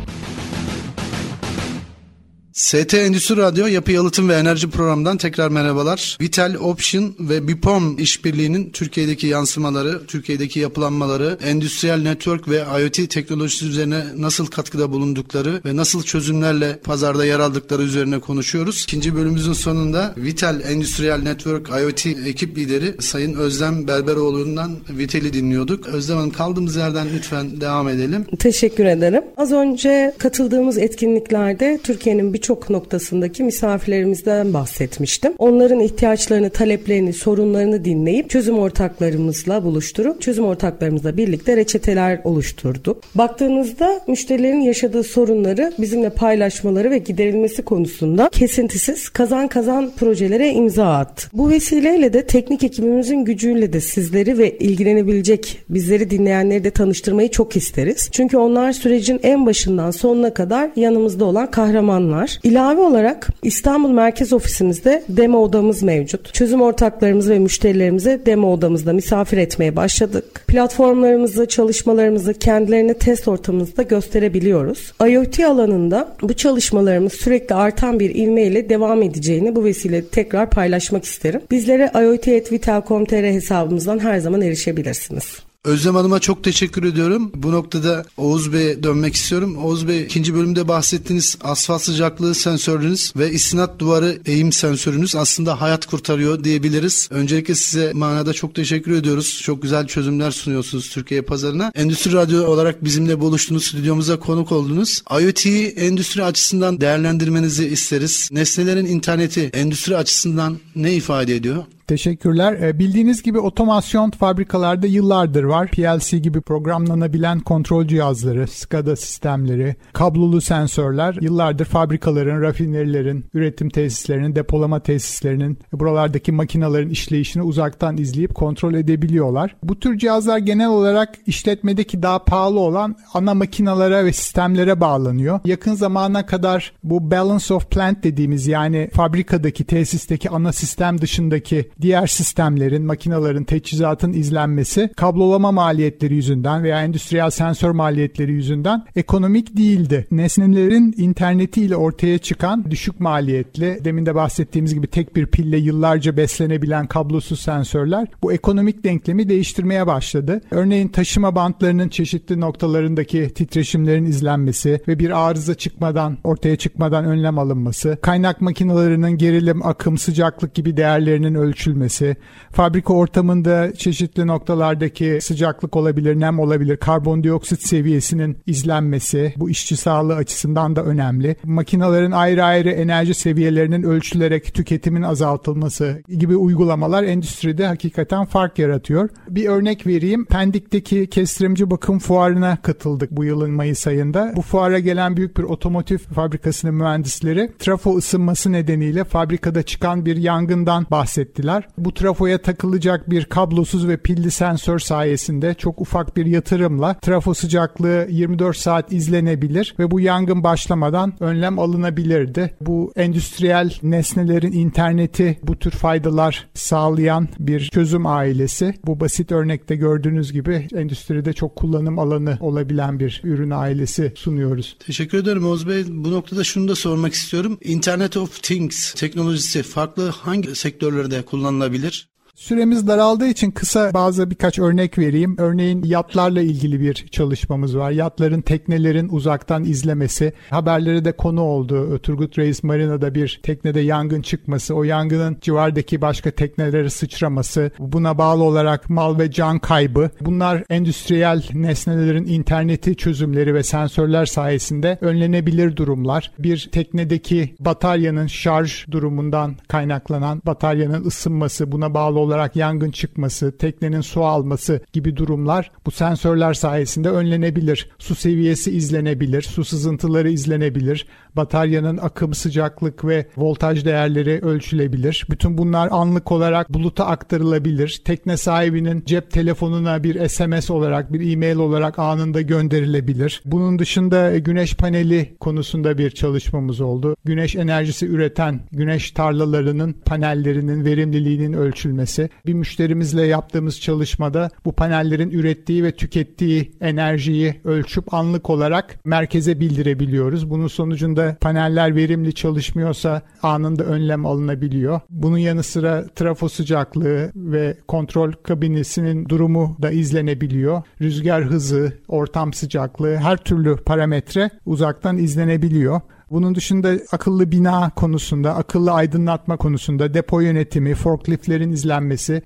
ST 2.61 2.95
Endüstri 2.95 3.37
Radyo 3.37 3.67
Yapı 3.67 3.93
Yalıtım 3.93 4.29
ve 4.29 4.35
Enerji 4.35 4.71
Programı'ndan 4.71 5.17
tekrar 5.17 5.49
merhabalar. 5.49 6.19
Vital 6.21 6.55
Option 6.55 7.15
ve 7.21 7.49
Bipom 7.49 7.99
işbirliğinin 7.99 8.71
Türkiye'deki 8.71 9.27
yansımaları, 9.27 10.07
Türkiye'deki 10.07 10.61
yapılanmaları, 10.61 11.39
endüstriyel 11.45 12.03
network 12.03 12.49
ve 12.49 12.65
IoT 12.81 13.11
teknolojisi 13.11 13.67
üzerine 13.67 14.05
nasıl 14.17 14.47
katkıda 14.47 14.93
bulundukları 14.93 15.61
ve 15.65 15.77
nasıl 15.77 16.03
çözümlerle 16.03 16.79
pazarda 16.85 17.25
yer 17.25 17.41
aldıkları 17.41 17.83
üzerine 17.83 18.21
konuşuyoruz. 18.21 18.85
İkinci 18.89 19.15
bölümümüzün 19.15 19.53
sonunda 19.53 20.15
Vital 20.17 20.61
Endüstriyel 20.61 21.23
Network 21.23 21.69
IoT 21.69 22.07
ekip 22.07 22.59
lideri 22.59 23.03
Sayın 23.03 23.35
Özlem 23.35 23.89
Berberoğlu'ndan 23.89 24.77
Vital'i 24.91 25.33
dinliyorduk. 25.33 25.87
Özlem 25.87 26.17
Hanım 26.17 26.31
kaldığımız 26.31 26.77
yerden 26.77 27.07
lütfen 27.17 27.61
devam 27.61 27.89
edelim. 27.89 28.27
Teşekkür 28.39 28.85
ederim. 28.85 29.23
Az 29.37 29.53
önce 29.53 30.15
katıldığımız 30.19 30.79
etkinliklerde 30.79 31.81
Türkiye'nin 31.83 32.35
birçok 32.35 32.50
birçok 32.51 32.71
noktasındaki 32.71 33.45
misafirlerimizden 33.45 34.55
bahsetmiştim. 34.55 35.33
Onların 35.39 35.81
ihtiyaçlarını, 35.81 36.51
taleplerini, 36.51 37.13
sorunlarını 37.13 37.85
dinleyip 37.85 38.31
çözüm 38.31 38.59
ortaklarımızla 38.59 39.65
buluşturup 39.65 40.23
çözüm 40.23 40.45
ortaklarımızla 40.45 41.17
birlikte 41.17 41.57
reçeteler 41.57 42.21
oluşturduk. 42.25 43.03
Baktığınızda 43.15 44.01
müşterilerin 44.07 44.61
yaşadığı 44.61 45.03
sorunları 45.03 45.73
bizimle 45.79 46.11
paylaşmaları 46.11 46.91
ve 46.91 46.99
giderilmesi 46.99 47.63
konusunda 47.63 48.29
kesintisiz 48.33 49.09
kazan 49.09 49.49
kazan 49.49 49.91
projelere 49.97 50.53
imza 50.53 50.87
attı. 50.87 51.29
Bu 51.33 51.51
vesileyle 51.51 52.13
de 52.13 52.27
teknik 52.27 52.65
ekibimizin 52.65 53.25
gücüyle 53.25 53.73
de 53.73 53.81
sizleri 53.81 54.39
ve 54.39 54.59
ilgilenebilecek 54.59 55.59
bizleri 55.69 56.11
dinleyenleri 56.11 56.65
de 56.65 56.71
tanıştırmayı 56.71 57.31
çok 57.31 57.57
isteriz. 57.57 58.09
Çünkü 58.13 58.37
onlar 58.37 58.73
sürecin 58.73 59.21
en 59.23 59.47
başından 59.47 59.91
sonuna 59.91 60.35
kadar 60.35 60.71
yanımızda 60.77 61.25
olan 61.25 61.51
kahramanlar. 61.51 62.40
İlave 62.43 62.81
olarak 62.81 63.29
İstanbul 63.43 63.91
Merkez 63.91 64.33
Ofisimizde 64.33 65.03
demo 65.09 65.39
odamız 65.39 65.83
mevcut. 65.83 66.35
Çözüm 66.35 66.63
ortaklarımız 66.63 67.31
ve 67.31 67.39
müşterilerimize 67.39 68.21
demo 68.27 68.53
odamızda 68.53 68.93
misafir 68.93 69.39
etmeye 69.39 69.77
başladık. 69.77 70.45
Platformlarımızı, 70.47 71.47
çalışmalarımızı 71.47 72.35
kendilerine 72.35 72.95
test 72.95 73.29
ortamımızda 73.29 73.83
gösterebiliyoruz. 73.83 74.93
IoT 75.09 75.41
alanında 75.41 76.17
bu 76.23 76.35
çalışmalarımız 76.35 77.13
sürekli 77.13 77.55
artan 77.55 78.01
bir 78.01 78.15
ivmeyle 78.15 78.69
devam 78.69 79.03
edeceğini 79.03 79.57
bu 79.57 79.65
vesile 79.65 80.05
tekrar 80.05 80.51
paylaşmak 80.51 81.05
isterim. 81.05 81.41
Bizlere 81.51 81.91
iot.vital.com.tr 81.95 83.25
hesabımızdan 83.25 83.99
her 83.99 84.19
zaman 84.19 84.43
erişebilirsiniz. 84.43 85.50
Özlem 85.65 85.95
Hanım'a 85.95 86.21
çok 86.21 86.45
teşekkür 86.45 86.85
ediyorum. 86.85 87.33
Bu 87.35 87.53
noktada 87.53 88.05
Oğuz 88.17 88.53
Bey'e 88.53 88.83
dönmek 88.83 89.15
istiyorum. 89.15 89.57
Oğuz 89.57 89.89
Bey 89.89 90.03
ikinci 90.03 90.35
bölümde 90.35 90.69
bahsettiğiniz 90.69 91.39
asfalt 91.41 91.83
sıcaklığı 91.83 92.35
sensörünüz 92.35 93.13
ve 93.17 93.31
istinat 93.31 93.79
duvarı 93.79 94.19
eğim 94.27 94.53
sensörünüz 94.53 95.17
aslında 95.17 95.61
hayat 95.61 95.87
kurtarıyor 95.87 96.45
diyebiliriz. 96.45 97.09
Öncelikle 97.11 97.55
size 97.55 97.93
manada 97.95 98.33
çok 98.33 98.55
teşekkür 98.55 98.93
ediyoruz. 98.93 99.41
Çok 99.43 99.63
güzel 99.63 99.87
çözümler 99.87 100.31
sunuyorsunuz 100.31 100.91
Türkiye 100.91 101.23
pazarına. 101.23 101.73
Endüstri 101.75 102.13
Radyo 102.13 102.47
olarak 102.47 102.85
bizimle 102.85 103.21
buluştunuz, 103.21 103.65
stüdyomuza 103.65 104.19
konuk 104.19 104.53
oldunuz. 104.53 105.03
IoT'yi 105.21 105.67
endüstri 105.67 106.25
açısından 106.25 106.81
değerlendirmenizi 106.81 107.67
isteriz. 107.67 108.29
Nesnelerin 108.33 108.87
interneti 108.87 109.51
endüstri 109.55 109.97
açısından 109.97 110.59
ne 110.77 110.95
ifade 110.95 111.37
ediyor? 111.37 111.65
Teşekkürler. 111.91 112.53
E, 112.53 112.79
bildiğiniz 112.79 113.23
gibi 113.23 113.39
otomasyon 113.39 114.11
fabrikalarda 114.11 114.87
yıllardır 114.87 115.45
var. 115.45 115.69
PLC 115.69 116.19
gibi 116.19 116.41
programlanabilen 116.41 117.41
kontrol 117.41 117.87
cihazları, 117.87 118.47
SCADA 118.47 118.97
sistemleri, 118.97 119.77
kablolu 119.93 120.41
sensörler 120.41 121.19
yıllardır 121.21 121.65
fabrikaların, 121.65 122.43
rafinerilerin, 122.43 123.25
üretim 123.35 123.71
tesislerinin, 123.71 124.35
depolama 124.35 124.81
tesislerinin, 124.81 125.59
buralardaki 125.73 126.33
makinaların 126.33 126.91
işleyişini 126.91 127.43
uzaktan 127.43 127.97
izleyip 127.97 128.35
kontrol 128.35 128.75
edebiliyorlar. 128.75 129.57
Bu 129.63 129.81
tür 129.81 129.99
cihazlar 129.99 130.39
genel 130.39 130.69
olarak 130.69 131.15
işletmedeki 131.27 132.03
daha 132.03 132.25
pahalı 132.25 132.61
olan 132.61 132.97
ana 133.15 133.35
makinalara 133.35 134.05
ve 134.05 134.13
sistemlere 134.13 134.81
bağlanıyor. 134.81 135.41
Yakın 135.45 135.75
zamana 135.75 136.27
kadar 136.27 136.73
bu 136.85 137.11
balance 137.11 137.55
of 137.55 137.71
plant 137.71 138.05
dediğimiz 138.05 138.47
yani 138.47 138.91
fabrikadaki, 138.93 139.65
tesisteki 139.65 140.31
ana 140.31 140.53
sistem 140.53 141.01
dışındaki 141.01 141.71
diğer 141.83 142.07
sistemlerin, 142.07 142.83
makinelerin, 142.83 143.45
teçhizatın 143.45 144.13
izlenmesi 144.13 144.91
kablolama 144.97 145.53
maliyetleri 145.53 146.15
yüzünden 146.15 146.63
veya 146.63 146.83
endüstriyel 146.83 147.31
sensör 147.31 147.71
maliyetleri 147.71 148.33
yüzünden 148.33 148.85
ekonomik 148.97 149.57
değildi. 149.57 150.07
Nesnelerin 150.11 150.95
internetiyle 150.97 151.77
ortaya 151.77 152.19
çıkan 152.19 152.71
düşük 152.71 153.01
maliyetli, 153.01 153.79
demin 153.85 154.07
de 154.07 154.15
bahsettiğimiz 154.15 154.75
gibi 154.75 154.87
tek 154.87 155.17
bir 155.17 155.27
pille 155.27 155.57
yıllarca 155.57 156.17
beslenebilen 156.17 156.87
kablosuz 156.87 157.41
sensörler 157.41 158.09
bu 158.23 158.33
ekonomik 158.33 158.85
denklemi 158.85 159.29
değiştirmeye 159.29 159.87
başladı. 159.87 160.41
Örneğin 160.51 160.89
taşıma 160.89 161.35
bantlarının 161.35 161.89
çeşitli 161.89 162.41
noktalarındaki 162.41 163.31
titreşimlerin 163.35 164.05
izlenmesi 164.05 164.81
ve 164.89 164.99
bir 164.99 165.29
arıza 165.29 165.55
çıkmadan, 165.55 166.19
ortaya 166.25 166.57
çıkmadan 166.57 167.05
önlem 167.05 167.39
alınması, 167.39 167.99
kaynak 168.03 168.41
makinelerinin 168.41 169.11
gerilim, 169.11 169.67
akım, 169.67 169.99
sıcaklık 169.99 170.55
gibi 170.55 170.77
değerlerinin 170.77 171.35
ölçülmesi, 171.35 171.70
ölçülmesi, 171.71 172.17
fabrika 172.53 172.95
ortamında 172.95 173.75
çeşitli 173.75 174.27
noktalardaki 174.27 175.19
sıcaklık 175.23 175.77
olabilir, 175.77 176.21
nem 176.21 176.39
olabilir, 176.39 176.77
karbondioksit 176.77 177.63
seviyesinin 177.63 178.37
izlenmesi 178.47 179.35
bu 179.37 179.51
işçi 179.51 179.77
sağlığı 179.77 180.15
açısından 180.15 180.77
da 180.77 180.85
önemli. 180.85 181.37
Makinaların 181.45 182.11
ayrı 182.11 182.45
ayrı 182.45 182.71
enerji 182.71 183.15
seviyelerinin 183.15 183.83
ölçülerek 183.83 184.55
tüketimin 184.55 185.03
azaltılması 185.03 186.03
gibi 186.09 186.37
uygulamalar 186.37 187.03
endüstride 187.03 187.67
hakikaten 187.67 188.25
fark 188.25 188.59
yaratıyor. 188.59 189.09
Bir 189.29 189.49
örnek 189.49 189.87
vereyim. 189.87 190.25
Pendik'teki 190.25 191.07
kestirimci 191.07 191.71
bakım 191.71 191.99
fuarına 191.99 192.59
katıldık 192.63 193.11
bu 193.11 193.25
yılın 193.25 193.51
Mayıs 193.51 193.87
ayında. 193.87 194.33
Bu 194.37 194.43
fuara 194.43 194.79
gelen 194.79 195.17
büyük 195.17 195.37
bir 195.37 195.43
otomotiv 195.43 195.99
fabrikasının 195.99 196.75
mühendisleri 196.75 197.51
trafo 197.59 197.97
ısınması 197.97 198.53
nedeniyle 198.53 199.05
fabrikada 199.05 199.63
çıkan 199.63 200.07
bir 200.07 200.17
yangından 200.17 200.87
bahsettiler 200.91 201.60
var. 201.61 201.69
Bu 201.79 201.95
trafoya 201.95 202.39
takılacak 202.39 203.11
bir 203.11 203.25
kablosuz 203.25 203.89
ve 203.89 203.97
pilli 203.97 204.31
sensör 204.31 204.79
sayesinde 204.79 205.55
çok 205.55 205.81
ufak 205.81 206.17
bir 206.17 206.27
yatırımla 206.27 206.95
trafo 206.95 207.35
sıcaklığı 207.35 208.07
24 208.11 208.57
saat 208.57 208.93
izlenebilir 208.93 209.75
ve 209.79 209.91
bu 209.91 210.01
yangın 210.01 210.45
başlamadan 210.45 211.13
önlem 211.21 211.59
alınabilirdi. 211.59 212.55
Bu 212.61 212.93
endüstriyel 212.97 213.71
nesnelerin 213.83 214.53
interneti 214.53 215.39
bu 215.43 215.59
tür 215.59 215.71
faydalar 215.71 216.49
sağlayan 216.55 217.29
bir 217.39 217.69
çözüm 217.69 218.07
ailesi. 218.07 218.75
Bu 218.87 219.01
basit 219.01 219.33
örnekte 219.33 219.77
gördüğünüz 219.77 220.33
gibi 220.33 220.69
endüstride 220.75 221.33
çok 221.33 221.57
kullanım 221.57 221.99
alanı 221.99 222.39
olabilen 222.41 223.01
bir 223.01 223.21
ürün 223.25 223.51
ailesi 223.51 224.13
sunuyoruz. 224.17 224.77
Teşekkür 224.87 225.19
ederim 225.19 225.47
Oğuz 225.47 225.69
Bey. 225.69 225.85
Bu 225.89 226.11
noktada 226.13 226.45
şunu 226.45 226.69
da 226.69 226.75
sormak 226.75 227.13
istiyorum. 227.13 227.59
Internet 227.65 228.17
of 228.17 228.43
Things 228.43 228.95
teknolojisi 228.95 229.63
farklı 229.63 230.09
hangi 230.09 230.55
sektörlerde 230.55 231.23
kullanılabilir? 231.41 232.09
Süremiz 232.41 232.87
daraldığı 232.87 233.27
için 233.27 233.51
kısa 233.51 233.95
bazı 233.95 234.31
birkaç 234.31 234.59
örnek 234.59 234.99
vereyim. 234.99 235.35
Örneğin 235.39 235.83
yatlarla 235.83 236.41
ilgili 236.41 236.81
bir 236.81 236.95
çalışmamız 236.95 237.77
var. 237.77 237.91
Yatların, 237.91 238.41
teknelerin 238.41 239.09
uzaktan 239.09 239.65
izlemesi. 239.65 240.33
Haberlere 240.51 241.05
de 241.05 241.13
konu 241.13 241.41
oldu. 241.41 241.99
Turgut 241.99 242.39
Reis 242.39 242.63
Marina'da 242.63 243.15
bir 243.15 243.41
teknede 243.43 243.81
yangın 243.81 244.23
çıkması, 244.23 244.75
o 244.75 244.85
yangının 244.85 245.37
civardaki 245.41 246.01
başka 246.01 246.31
teknelere 246.31 246.91
sıçraması, 246.91 247.71
buna 247.79 248.19
bağlı 248.19 248.45
olarak 248.45 248.91
mal 248.91 249.19
ve 249.19 249.31
can 249.31 249.59
kaybı. 249.59 250.11
Bunlar 250.21 250.65
endüstriyel 250.71 251.43
nesnelerin 251.55 252.27
interneti 252.27 252.97
çözümleri 252.97 253.55
ve 253.55 253.63
sensörler 253.63 254.27
sayesinde 254.27 254.99
önlenebilir 255.01 255.77
durumlar. 255.77 256.33
Bir 256.39 256.69
teknedeki 256.73 257.55
bataryanın 257.61 258.27
şarj 258.27 258.87
durumundan 258.91 259.57
kaynaklanan 259.69 260.43
bataryanın 260.47 261.05
ısınması, 261.05 261.73
buna 261.73 261.95
bağlı 261.95 262.19
olarak 262.19 262.30
yangın 262.57 262.91
çıkması, 262.91 263.59
teknenin 263.59 264.01
su 264.01 264.25
alması 264.25 264.81
gibi 264.93 265.17
durumlar 265.17 265.71
bu 265.87 265.91
sensörler 265.91 266.55
sayesinde 266.55 267.11
önlenebilir. 267.11 267.89
Su 267.99 268.15
seviyesi 268.15 268.71
izlenebilir, 268.71 269.43
su 269.43 269.65
sızıntıları 269.65 270.31
izlenebilir, 270.31 271.07
bataryanın 271.37 271.97
akım, 271.97 272.35
sıcaklık 272.35 273.05
ve 273.05 273.27
voltaj 273.37 273.85
değerleri 273.85 274.41
ölçülebilir. 274.43 275.27
Bütün 275.31 275.59
bunlar 275.59 275.89
anlık 275.93 276.33
olarak 276.33 276.71
buluta 276.75 277.07
aktarılabilir. 277.07 278.03
Tekne 278.05 278.37
sahibinin 278.37 279.03
cep 279.07 279.31
telefonuna 279.31 280.05
bir 280.05 280.29
SMS 280.29 280.71
olarak, 280.71 281.13
bir 281.13 281.33
e-mail 281.33 281.57
olarak 281.57 281.99
anında 281.99 282.41
gönderilebilir. 282.41 283.43
Bunun 283.45 283.79
dışında 283.79 284.39
güneş 284.39 284.75
paneli 284.77 285.37
konusunda 285.41 285.99
bir 285.99 286.11
çalışmamız 286.11 286.81
oldu. 286.81 287.17
Güneş 287.25 287.57
enerjisi 287.57 288.07
üreten 288.07 288.61
güneş 288.73 289.11
tarlalarının 289.11 289.93
panellerinin 289.93 290.85
verimliliğinin 290.85 291.53
ölçülmesi. 291.53 292.10
Bir 292.47 292.55
müşterimizle 292.55 293.27
yaptığımız 293.27 293.81
çalışmada 293.81 294.51
bu 294.65 294.73
panellerin 294.73 295.31
ürettiği 295.31 295.85
ve 295.85 295.93
tükettiği 295.93 296.73
enerjiyi 296.81 297.61
ölçüp 297.65 298.15
anlık 298.15 298.51
olarak 298.51 299.05
merkeze 299.05 299.61
bildirebiliyoruz. 299.61 300.51
Bunun 300.51 300.67
sonucunda 300.67 301.37
paneller 301.41 301.97
verimli 301.97 302.35
çalışmıyorsa 302.35 303.23
anında 303.43 303.85
önlem 303.85 304.27
alınabiliyor. 304.27 305.01
Bunun 305.11 305.39
yanı 305.39 305.63
sıra 305.63 306.07
trafo 306.15 306.49
sıcaklığı 306.49 307.31
ve 307.37 307.77
kontrol 307.89 308.33
kabinesinin 308.33 309.29
durumu 309.29 309.77
da 309.83 309.91
izlenebiliyor. 309.91 310.83
Rüzgar 311.01 311.45
hızı, 311.45 311.93
ortam 312.09 312.53
sıcaklığı 312.53 313.17
her 313.17 313.37
türlü 313.37 313.77
parametre 313.77 314.51
uzaktan 314.67 315.19
izlenebiliyor. 315.19 316.01
Bunun 316.31 316.55
dışında 316.55 316.99
akıllı 317.13 317.51
bina 317.51 317.91
konusunda, 317.91 318.55
akıllı 318.55 318.93
aydınlatma 318.93 319.57
konusunda 319.57 320.15
depo 320.15 320.41
yönetimi, 320.41 320.95
forkliftlerin 320.95 321.73
izlenmesi, 321.73 322.43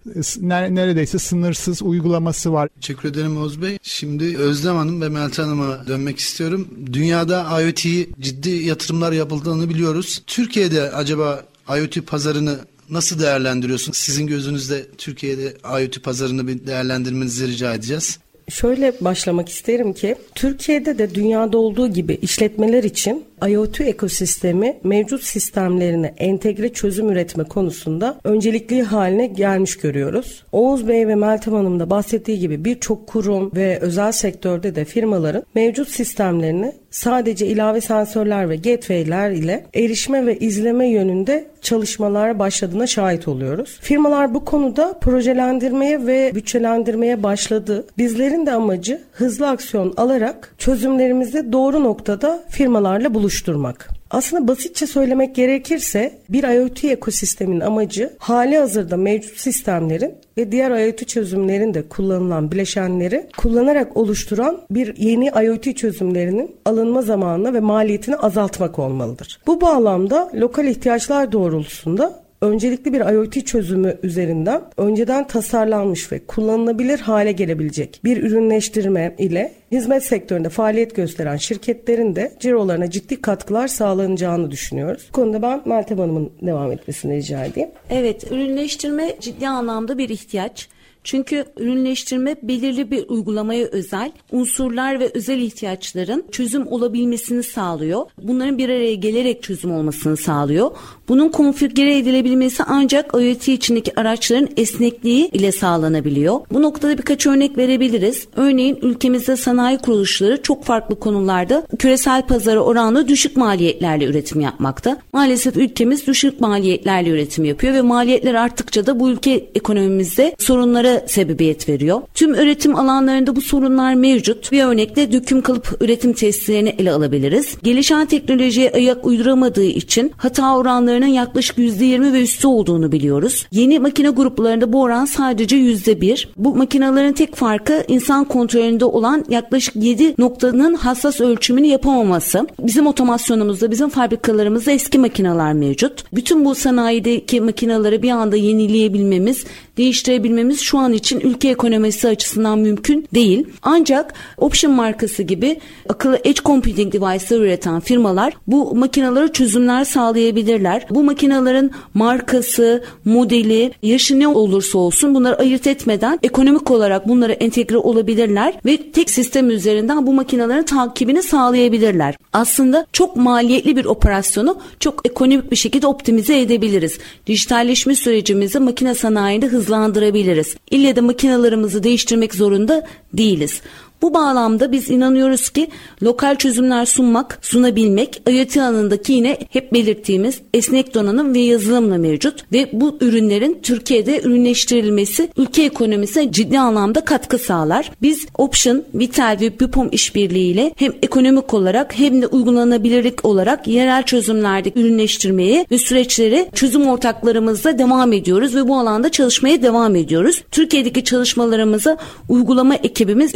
neredeyse 0.71 1.19
sınırsız 1.19 1.83
uygulaması 1.83 2.53
var. 2.53 2.69
Teşekkür 2.81 3.09
ederim 3.09 3.37
Oğuz 3.37 3.63
Bey. 3.63 3.79
Şimdi 3.83 4.39
Özlem 4.39 4.77
Hanım 4.77 5.01
ve 5.01 5.09
Meltem 5.09 5.45
Hanım'a 5.45 5.87
dönmek 5.87 6.19
istiyorum. 6.19 6.69
Dünyada 6.93 7.63
IoT 7.63 7.83
ciddi 8.21 8.51
yatırımlar 8.51 9.13
yapıldığını 9.13 9.69
biliyoruz. 9.69 10.23
Türkiye'de 10.27 10.91
acaba 10.91 11.45
IoT 11.79 12.07
pazarını 12.07 12.59
nasıl 12.91 13.21
değerlendiriyorsunuz? 13.21 13.99
Sizin 13.99 14.27
gözünüzde 14.27 14.87
Türkiye'de 14.99 15.57
IoT 15.81 16.03
pazarını 16.03 16.49
bir 16.49 16.67
değerlendirmenizi 16.67 17.49
rica 17.49 17.75
edeceğiz. 17.75 18.19
Şöyle 18.49 18.95
başlamak 19.01 19.49
isterim 19.49 19.93
ki 19.93 20.17
Türkiye'de 20.35 20.99
de 20.99 21.15
dünyada 21.15 21.59
olduğu 21.59 21.89
gibi 21.89 22.19
işletmeler 22.23 22.85
için 22.85 23.25
IoT 23.49 23.81
ekosistemi 23.81 24.77
mevcut 24.85 25.23
sistemlerine 25.23 26.15
entegre 26.19 26.73
çözüm 26.73 27.11
üretme 27.11 27.45
konusunda 27.45 28.21
öncelikli 28.25 28.83
haline 28.83 29.27
gelmiş 29.27 29.77
görüyoruz. 29.77 30.45
Oğuz 30.53 30.89
Bey 30.89 31.09
ve 31.09 31.15
Meltem 31.15 31.55
Hanım 31.55 31.81
da 31.81 31.91
bahsettiği 31.91 32.39
gibi 32.39 32.65
birçok 32.65 33.07
kurum 33.07 33.51
ve 33.57 33.79
özel 33.81 34.13
sektörde 34.13 34.75
de 34.75 34.85
firmaların 34.85 35.43
mevcut 35.55 35.89
sistemlerini 35.89 36.73
sadece 36.91 37.47
ilave 37.47 37.81
sensörler 37.81 38.51
ve 38.51 38.57
gateway'ler 38.57 39.31
ile 39.31 39.67
erişme 39.75 40.27
ve 40.27 40.39
izleme 40.39 40.89
yönünde 40.89 41.47
çalışmalara 41.63 42.39
başladığına 42.39 42.87
şahit 42.87 43.29
oluyoruz. 43.29 43.79
Firmalar 43.81 44.35
bu 44.35 44.45
konuda 44.45 44.99
projelendirmeye 44.99 46.07
ve 46.07 46.33
bütçelendirmeye 46.35 47.23
başladı. 47.23 47.87
Bizlerin 47.99 48.47
de 48.47 48.53
amacı 48.53 49.01
hızlı 49.13 49.49
aksiyon 49.49 49.95
alarak 49.97 50.55
çözümlerimizi 50.59 51.53
doğru 51.53 51.85
noktada 51.85 52.45
firmalarla 52.49 53.15
buluşturmak. 53.35 53.91
Aslında 54.11 54.49
basitçe 54.49 54.87
söylemek 54.87 55.35
gerekirse 55.35 56.19
bir 56.29 56.45
IoT 56.45 56.85
ekosistemin 56.85 57.61
amacı 57.61 58.13
hali 58.19 58.59
hazırda 58.59 58.97
mevcut 58.97 59.39
sistemlerin 59.39 60.15
ve 60.37 60.53
diğer 60.53 60.87
IoT 60.87 61.09
çözümlerinde 61.09 61.89
kullanılan 61.89 62.51
bileşenleri 62.51 63.27
kullanarak 63.39 63.97
oluşturan 63.97 64.61
bir 64.71 64.97
yeni 64.97 65.27
IoT 65.45 65.77
çözümlerinin 65.77 66.57
alınma 66.65 67.03
zamanını 67.03 67.55
ve 67.55 67.61
maliyetini 67.61 68.17
azaltmak 68.17 68.79
olmalıdır. 68.79 69.41
Bu 69.47 69.61
bağlamda 69.61 70.31
lokal 70.35 70.67
ihtiyaçlar 70.67 71.33
doğrultusunda 71.33 72.24
öncelikli 72.45 72.93
bir 72.93 73.01
IoT 73.01 73.47
çözümü 73.47 73.99
üzerinden 74.03 74.63
önceden 74.77 75.27
tasarlanmış 75.27 76.13
ve 76.13 76.19
kullanılabilir 76.19 76.99
hale 76.99 77.33
gelebilecek 77.33 78.01
bir 78.05 78.23
ürünleştirme 78.23 79.15
ile 79.19 79.53
hizmet 79.73 80.05
sektöründe 80.05 80.49
faaliyet 80.49 80.97
gösteren 80.97 81.37
şirketlerin 81.37 82.17
de 82.17 82.33
cirolarına 82.41 82.91
ciddi 82.91 83.21
katkılar 83.23 83.69
sağlanacağını 83.69 84.51
düşünüyoruz. 84.51 85.07
Bu 85.09 85.13
konuda 85.13 85.43
ben 85.43 85.63
Meltem 85.65 85.99
Hanım'ın 85.99 86.33
devam 86.43 86.73
etmesini 86.73 87.17
rica 87.17 87.45
edeyim. 87.45 87.71
Evet, 87.91 88.25
ürünleştirme 88.33 89.17
ciddi 89.21 89.49
anlamda 89.49 89.99
bir 89.99 90.09
ihtiyaç. 90.09 90.69
Çünkü 91.05 91.45
ürünleştirme 91.59 92.37
belirli 92.43 92.91
bir 92.91 93.09
uygulamaya 93.09 93.67
özel 93.67 94.13
unsurlar 94.33 95.01
ve 95.01 95.11
özel 95.15 95.39
ihtiyaçların 95.39 96.25
çözüm 96.31 96.67
olabilmesini 96.67 97.43
sağlıyor. 97.43 98.07
Bunların 98.23 98.59
bir 98.59 98.69
araya 98.69 98.95
gelerek 98.95 99.43
çözüm 99.43 99.73
olmasını 99.73 100.17
sağlıyor. 100.17 100.71
Bunun 101.09 101.29
konfigüre 101.29 101.99
edilebilmesi 101.99 102.63
ancak 102.63 103.15
IoT 103.15 103.49
içindeki 103.49 104.01
araçların 104.01 104.49
esnekliği 104.57 105.29
ile 105.29 105.53
sağlanabiliyor. 105.53 106.41
Bu 106.53 106.63
noktada 106.63 106.99
birkaç 106.99 107.27
örnek 107.27 107.59
verebiliriz. 107.59 108.29
Örneğin 108.37 108.79
ülkemizde 108.83 109.37
sanayi 109.37 109.79
kuruluşları 109.79 110.43
çok 110.43 110.65
farklı 110.65 111.01
konularda 111.01 111.67
küresel 111.79 112.27
pazara 112.27 112.61
oranla 112.61 113.09
düşük 113.09 113.37
maliyetlerle 113.37 114.05
üretim 114.05 114.41
yapmakta. 114.41 114.99
Maalesef 115.13 115.57
ülkemiz 115.57 116.07
düşük 116.07 116.41
maliyetlerle 116.41 117.11
üretim 117.11 117.45
yapıyor 117.45 117.75
ve 117.75 117.83
maliyetler 117.83 118.35
arttıkça 118.35 118.87
da 118.87 119.01
bu 119.01 119.11
ülke 119.11 119.51
ekonomimizde 119.55 120.37
sorunlara 120.39 120.94
sebebiyet 121.07 121.69
veriyor. 121.69 122.03
Tüm 122.15 122.35
üretim 122.35 122.77
alanlarında 122.77 123.37
bu 123.37 123.41
sorunlar 123.41 123.95
mevcut. 123.95 124.53
Bir 124.53 124.65
örnekle 124.65 125.13
döküm 125.13 125.43
kalıp 125.43 125.77
üretim 125.81 126.13
testlerini 126.13 126.69
ele 126.79 126.93
alabiliriz. 126.93 127.57
Gelişen 127.63 128.07
teknolojiye 128.07 128.71
ayak 128.71 129.07
uyduramadığı 129.07 129.65
için 129.65 130.13
hata 130.17 130.57
oranlarının 130.57 131.07
yaklaşık 131.07 131.59
%20 131.59 132.13
ve 132.13 132.23
üstü 132.23 132.47
olduğunu 132.47 132.93
biliyoruz. 132.93 133.47
Yeni 133.53 133.79
makine 133.79 134.11
gruplarında 134.11 134.73
bu 134.73 134.83
oran 134.83 135.05
sadece 135.05 135.57
%1. 135.57 136.29
Bu 136.37 136.57
makinelerin 136.57 137.13
tek 137.13 137.37
farkı 137.37 137.85
insan 137.89 138.25
kontrolünde 138.25 138.85
olan 138.85 139.25
yaklaşık 139.29 139.77
7 139.77 140.15
noktanın 140.19 140.75
hassas 140.75 141.21
ölçümünü 141.21 141.67
yapamaması. 141.67 142.47
Bizim 142.61 142.87
otomasyonumuzda, 142.87 143.71
bizim 143.71 143.89
fabrikalarımızda 143.89 144.71
eski 144.71 144.99
makineler 144.99 145.53
mevcut. 145.53 146.15
Bütün 146.15 146.45
bu 146.45 146.55
sanayideki 146.55 147.41
makineleri 147.41 148.03
bir 148.03 148.11
anda 148.11 148.37
yenileyebilmemiz, 148.37 149.45
değiştirebilmemiz 149.77 150.61
şu 150.61 150.79
an 150.79 150.93
için 150.93 151.21
ülke 151.21 151.49
ekonomisi 151.49 152.09
açısından 152.09 152.59
mümkün 152.59 153.09
değil. 153.15 153.47
Ancak 153.63 154.15
Option 154.39 154.73
markası 154.73 155.23
gibi 155.23 155.61
akıllı 155.89 156.19
edge 156.25 156.41
computing 156.45 156.93
device'lar 156.93 157.41
üreten 157.41 157.81
firmalar 157.81 158.33
bu 158.47 158.75
makinalara 158.75 159.33
çözümler 159.33 159.85
sağlayabilirler. 159.85 160.87
Bu 160.91 161.03
makinaların 161.03 161.71
markası, 161.95 162.85
modeli, 163.05 163.73
yaşı 163.83 164.19
ne 164.21 164.29
olursa 164.29 164.79
olsun 164.79 165.15
bunları 165.15 165.39
ayırt 165.39 165.67
etmeden 165.67 166.19
ekonomik 166.23 166.71
olarak 166.71 167.09
bunlara 167.09 167.33
entegre 167.33 167.77
olabilirler 167.77 168.55
ve 168.65 168.77
tek 168.93 169.11
sistem 169.11 169.51
üzerinden 169.51 170.07
bu 170.07 170.13
makinelerin 170.13 170.63
takibini 170.63 171.23
sağlayabilirler. 171.23 172.17
Aslında 172.33 172.87
çok 172.93 173.17
maliyetli 173.17 173.77
bir 173.77 173.85
operasyonu 173.85 174.57
çok 174.81 175.07
ekonomik 175.07 175.51
bir 175.51 175.57
şekilde 175.57 175.87
optimize 175.87 176.41
edebiliriz. 176.41 176.99
Dijitalleşme 177.27 177.95
sürecimizi 177.95 178.59
makine 178.59 178.95
sanayinde 178.95 179.47
hızlandırabiliriz. 179.65 180.57
İlle 180.71 180.97
de 180.97 181.01
makinalarımızı 181.01 181.83
değiştirmek 181.83 182.35
zorunda 182.35 182.87
değiliz. 183.13 183.63
Bu 184.05 184.15
bağlamda 184.15 184.73
biz 184.73 184.91
inanıyoruz 184.91 185.49
ki 185.49 185.69
lokal 186.03 186.37
çözümler 186.37 186.87
sunmak, 186.87 187.39
sunabilmek 187.43 188.23
IoT 188.31 188.57
alanındaki 188.57 189.13
yine 189.13 189.39
hep 189.51 189.73
belirttiğimiz 189.73 190.41
esnek 190.55 190.95
donanım 190.95 191.35
ve 191.35 191.39
yazılımla 191.39 191.99
mevcut 191.99 192.53
ve 192.53 192.69
bu 192.73 192.99
ürünlerin 193.01 193.59
Türkiye'de 193.63 194.21
ürünleştirilmesi 194.21 195.29
ülke 195.37 195.63
ekonomisine 195.63 196.33
ciddi 196.33 196.59
anlamda 196.59 197.01
katkı 197.05 197.39
sağlar. 197.39 197.91
Biz 198.03 198.27
Option, 198.39 198.85
Vital 198.95 199.39
ve 199.41 199.61
Bupom 199.61 199.89
işbirliğiyle 199.93 200.75
hem 200.77 200.93
ekonomik 201.03 201.55
olarak 201.55 201.99
hem 201.99 202.23
de 202.23 202.27
uygulanabilirlik 202.27 203.25
olarak 203.25 203.69
yerel 203.69 204.03
çözümlerde 204.03 204.73
ürünleştirmeye 204.77 205.67
ve 205.71 205.79
süreçleri 205.79 206.49
çözüm 206.55 206.89
ortaklarımızla 206.89 207.79
devam 207.79 208.13
ediyoruz 208.13 208.57
ve 208.57 208.69
bu 208.69 208.79
alanda 208.79 209.09
çalışmaya 209.09 209.63
devam 209.63 209.97
ediyoruz. 209.97 210.43
Türkiye'deki 210.51 211.05
çalışmalarımızı 211.05 211.97
uygulama 212.29 212.75
ekibimiz, 212.75 213.35